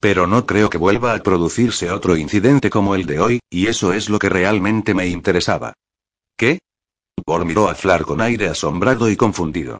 [0.00, 3.94] Pero no creo que vuelva a producirse otro incidente como el de hoy, y eso
[3.94, 5.72] es lo que realmente me interesaba.
[6.36, 6.58] ¿Qué?
[7.26, 9.78] Gor miró a Flar con aire asombrado y confundido.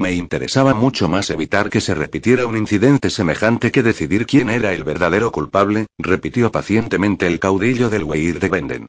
[0.00, 4.72] Me interesaba mucho más evitar que se repitiera un incidente semejante que decidir quién era
[4.72, 8.86] el verdadero culpable, repitió pacientemente el caudillo del Weir de Benden.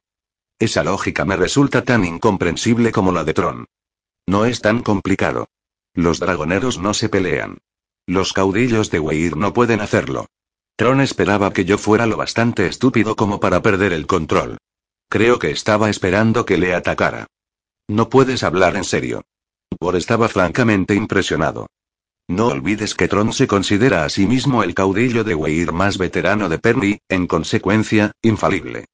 [0.59, 3.65] Esa lógica me resulta tan incomprensible como la de Tron.
[4.27, 5.47] No es tan complicado.
[5.95, 7.57] Los dragoneros no se pelean.
[8.05, 10.27] Los caudillos de Weir no pueden hacerlo.
[10.75, 14.59] Tron esperaba que yo fuera lo bastante estúpido como para perder el control.
[15.09, 17.25] Creo que estaba esperando que le atacara.
[17.87, 19.23] No puedes hablar en serio.
[19.79, 21.67] Bor estaba francamente impresionado.
[22.27, 26.47] No olvides que Tron se considera a sí mismo el caudillo de Weir más veterano
[26.47, 28.85] de Perry, en consecuencia, infalible.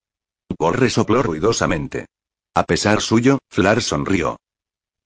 [0.57, 2.05] Bor resopló ruidosamente.
[2.53, 4.37] A pesar suyo, Flar sonrió.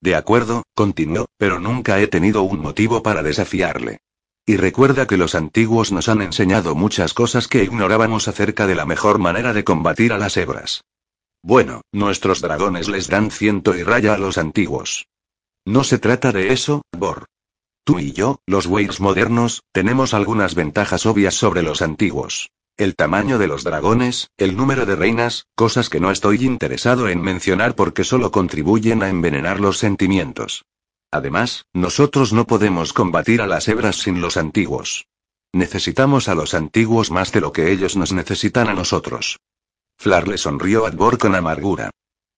[0.01, 3.99] De acuerdo, continuó, pero nunca he tenido un motivo para desafiarle.
[4.45, 8.85] Y recuerda que los antiguos nos han enseñado muchas cosas que ignorábamos acerca de la
[8.85, 10.83] mejor manera de combatir a las hebras.
[11.41, 15.07] Bueno, nuestros dragones les dan ciento y raya a los antiguos.
[15.65, 17.25] No se trata de eso, Bor.
[17.83, 22.51] Tú y yo, los Weirs modernos, tenemos algunas ventajas obvias sobre los antiguos.
[22.77, 27.21] El tamaño de los dragones, el número de reinas, cosas que no estoy interesado en
[27.21, 30.63] mencionar porque solo contribuyen a envenenar los sentimientos.
[31.11, 35.07] Además, nosotros no podemos combatir a las hebras sin los antiguos.
[35.51, 39.39] Necesitamos a los antiguos más de lo que ellos nos necesitan a nosotros.
[39.97, 41.89] Flar le sonrió a Dvor con amargura.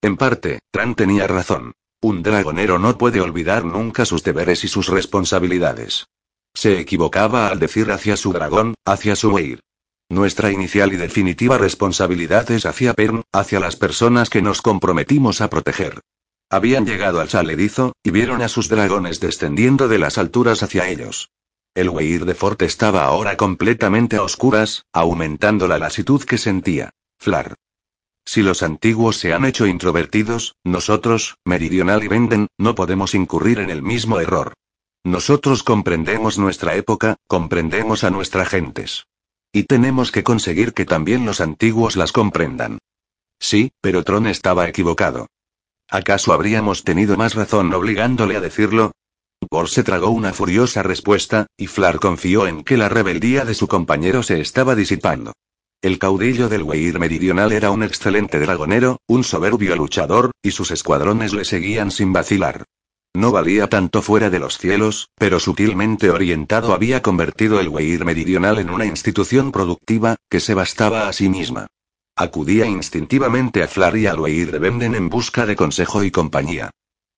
[0.01, 1.73] En parte, Tran tenía razón.
[2.03, 6.07] Un dragonero no puede olvidar nunca sus deberes y sus responsabilidades.
[6.53, 9.59] Se equivocaba al decir hacia su dragón, hacia su Weir.
[10.09, 15.49] Nuestra inicial y definitiva responsabilidad es hacia Pern, hacia las personas que nos comprometimos a
[15.49, 16.01] proteger.
[16.49, 21.29] Habían llegado al saledizo, y vieron a sus dragones descendiendo de las alturas hacia ellos.
[21.75, 26.89] El Weir de Fort estaba ahora completamente a oscuras, aumentando la lasitud que sentía.
[27.17, 27.55] Flar.
[28.33, 33.69] Si los antiguos se han hecho introvertidos, nosotros, Meridional y Venden, no podemos incurrir en
[33.69, 34.53] el mismo error.
[35.03, 39.05] Nosotros comprendemos nuestra época, comprendemos a nuestras gentes.
[39.51, 42.77] Y tenemos que conseguir que también los antiguos las comprendan.
[43.37, 45.27] Sí, pero Tron estaba equivocado.
[45.89, 48.93] ¿Acaso habríamos tenido más razón obligándole a decirlo?
[49.49, 53.67] Bor se tragó una furiosa respuesta, y Flar confió en que la rebeldía de su
[53.67, 55.33] compañero se estaba disipando.
[55.81, 61.33] El caudillo del Weir Meridional era un excelente dragonero, un soberbio luchador, y sus escuadrones
[61.33, 62.65] le seguían sin vacilar.
[63.15, 68.59] No valía tanto fuera de los cielos, pero sutilmente orientado había convertido el Weir Meridional
[68.59, 71.65] en una institución productiva, que se bastaba a sí misma.
[72.15, 76.69] Acudía instintivamente a Flar y al Weir de Benden en busca de consejo y compañía.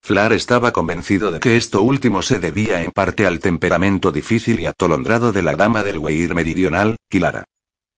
[0.01, 4.67] Flar estaba convencido de que esto último se debía en parte al temperamento difícil y
[4.67, 7.43] atolondrado de la dama del Weir Meridional, Kilara.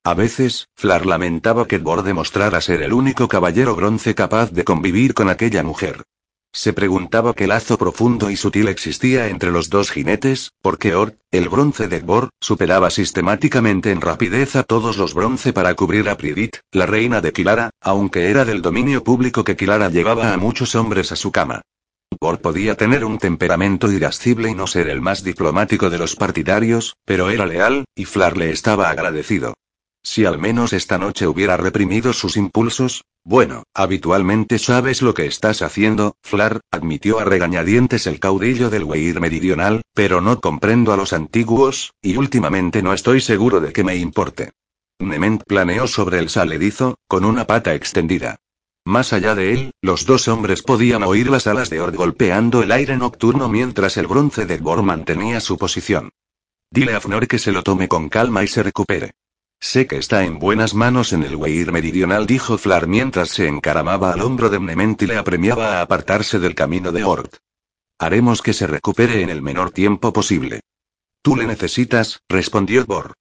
[0.05, 5.15] A veces, Flar lamentaba que Bor demostrara ser el único caballero bronce capaz de convivir
[5.15, 6.03] con aquella mujer.
[6.53, 11.49] Se preguntaba qué lazo profundo y sutil existía entre los dos jinetes, porque Ort, el
[11.49, 16.57] bronce de Bor, superaba sistemáticamente en rapidez a todos los bronce para cubrir a Pridit,
[16.71, 21.11] la reina de Kilara, aunque era del dominio público que Kilara llevaba a muchos hombres
[21.13, 21.61] a su cama.
[22.21, 26.95] Bor podía tener un temperamento irascible y no ser el más diplomático de los partidarios,
[27.05, 29.55] pero era leal, y Flar le estaba agradecido.
[30.05, 35.63] Si al menos esta noche hubiera reprimido sus impulsos, bueno, habitualmente sabes lo que estás
[35.63, 41.11] haciendo, Flar, admitió a regañadientes el caudillo del Weir meridional, pero no comprendo a los
[41.11, 44.51] antiguos, y últimamente no estoy seguro de que me importe.
[44.99, 48.35] Nement planeó sobre el saledizo, con una pata extendida.
[48.85, 52.71] Más allá de él, los dos hombres podían oír las alas de Ord golpeando el
[52.71, 56.11] aire nocturno mientras el bronce de Bor mantenía su posición.
[56.69, 59.13] Dile a Fnor que se lo tome con calma y se recupere.
[59.59, 64.13] Sé que está en buenas manos en el Weir meridional, dijo Flar mientras se encaramaba
[64.13, 67.37] al hombro de Mnement y le apremiaba a apartarse del camino de Ort.
[67.97, 70.61] Haremos que se recupere en el menor tiempo posible.
[71.21, 73.13] Tú le necesitas, respondió Bor.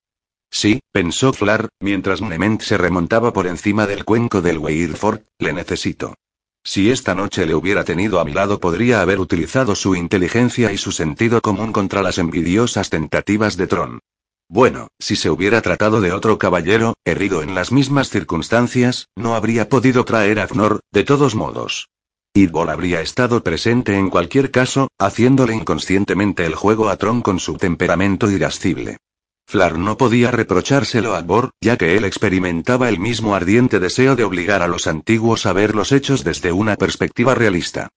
[0.51, 5.53] Sí, pensó Flar, mientras Mnement se remontaba por encima del cuenco del Weir Fort, le
[5.53, 6.15] necesito.
[6.63, 10.79] Si esta noche le hubiera tenido a mi lado podría haber utilizado su inteligencia y
[10.79, 14.01] su sentido común contra las envidiosas tentativas de Tron.
[14.49, 19.69] Bueno, si se hubiera tratado de otro caballero, herido en las mismas circunstancias, no habría
[19.69, 21.89] podido traer a Fnor, de todos modos.
[22.35, 27.57] Idbol habría estado presente en cualquier caso, haciéndole inconscientemente el juego a Tron con su
[27.57, 28.99] temperamento irascible.
[29.47, 34.25] Flar no podía reprochárselo a Bor, ya que él experimentaba el mismo ardiente deseo de
[34.25, 37.89] obligar a los antiguos a ver los hechos desde una perspectiva realista.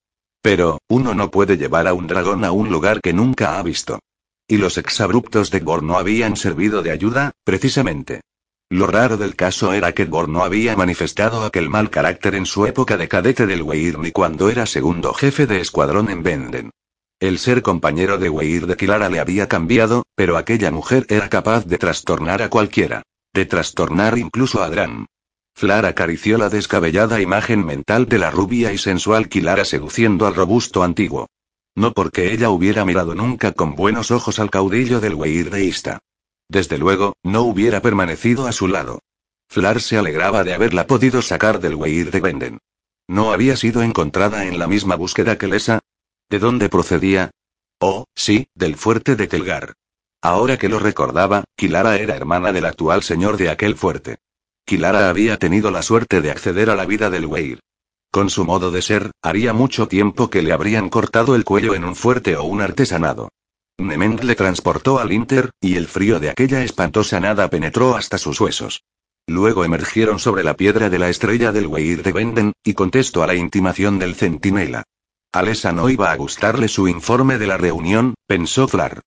[0.42, 4.00] Pero, uno no puede llevar a un dragón a un lugar que nunca ha visto.
[4.48, 8.22] Y los exabruptos de Bor no habían servido de ayuda, precisamente.
[8.70, 12.66] Lo raro del caso era que Bor no había manifestado aquel mal carácter en su
[12.66, 16.72] época de cadete del Weir ni cuando era segundo jefe de escuadrón en Benden.
[17.20, 21.66] El ser compañero de Weir de Kilara le había cambiado, pero aquella mujer era capaz
[21.66, 23.02] de trastornar a cualquiera.
[23.34, 25.08] De trastornar incluso a Dran.
[25.56, 30.84] Flar acarició la descabellada imagen mental de la rubia y sensual Kilara seduciendo al robusto
[30.84, 31.28] antiguo.
[31.78, 36.00] No porque ella hubiera mirado nunca con buenos ojos al caudillo del Weir de Ista.
[36.50, 39.04] Desde luego, no hubiera permanecido a su lado.
[39.48, 42.58] Flar se alegraba de haberla podido sacar del Weir de Benden.
[43.08, 45.82] ¿No había sido encontrada en la misma búsqueda que Lesa?
[46.32, 47.30] ¿De dónde procedía?
[47.80, 49.74] Oh, sí, del fuerte de Telgar.
[50.24, 54.18] Ahora que lo recordaba, Kilara era hermana del actual señor de aquel fuerte.
[54.66, 57.60] Kilara había tenido la suerte de acceder a la vida del Weir.
[58.12, 61.84] Con su modo de ser, haría mucho tiempo que le habrían cortado el cuello en
[61.84, 63.30] un fuerte o un artesanado.
[63.78, 68.42] Nement le transportó al Inter, y el frío de aquella espantosa nada penetró hasta sus
[68.42, 68.84] huesos.
[69.28, 73.28] Luego emergieron sobre la piedra de la estrella del Weir de Benden, y contestó a
[73.28, 74.84] la intimación del centinela.
[75.34, 79.02] Alesa no iba a gustarle su informe de la reunión, pensó Flar.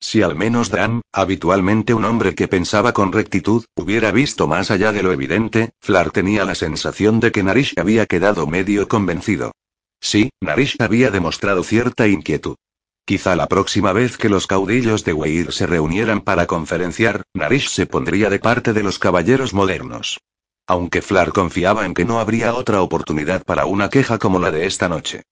[0.00, 4.92] Si al menos Dan, habitualmente un hombre que pensaba con rectitud, hubiera visto más allá
[4.92, 9.52] de lo evidente, Flar tenía la sensación de que Narish había quedado medio convencido.
[10.00, 12.56] Sí, Narish había demostrado cierta inquietud.
[13.04, 17.86] Quizá la próxima vez que los caudillos de Weir se reunieran para conferenciar, Narish se
[17.86, 20.20] pondría de parte de los caballeros modernos.
[20.66, 24.66] Aunque Flar confiaba en que no habría otra oportunidad para una queja como la de
[24.66, 25.22] esta noche.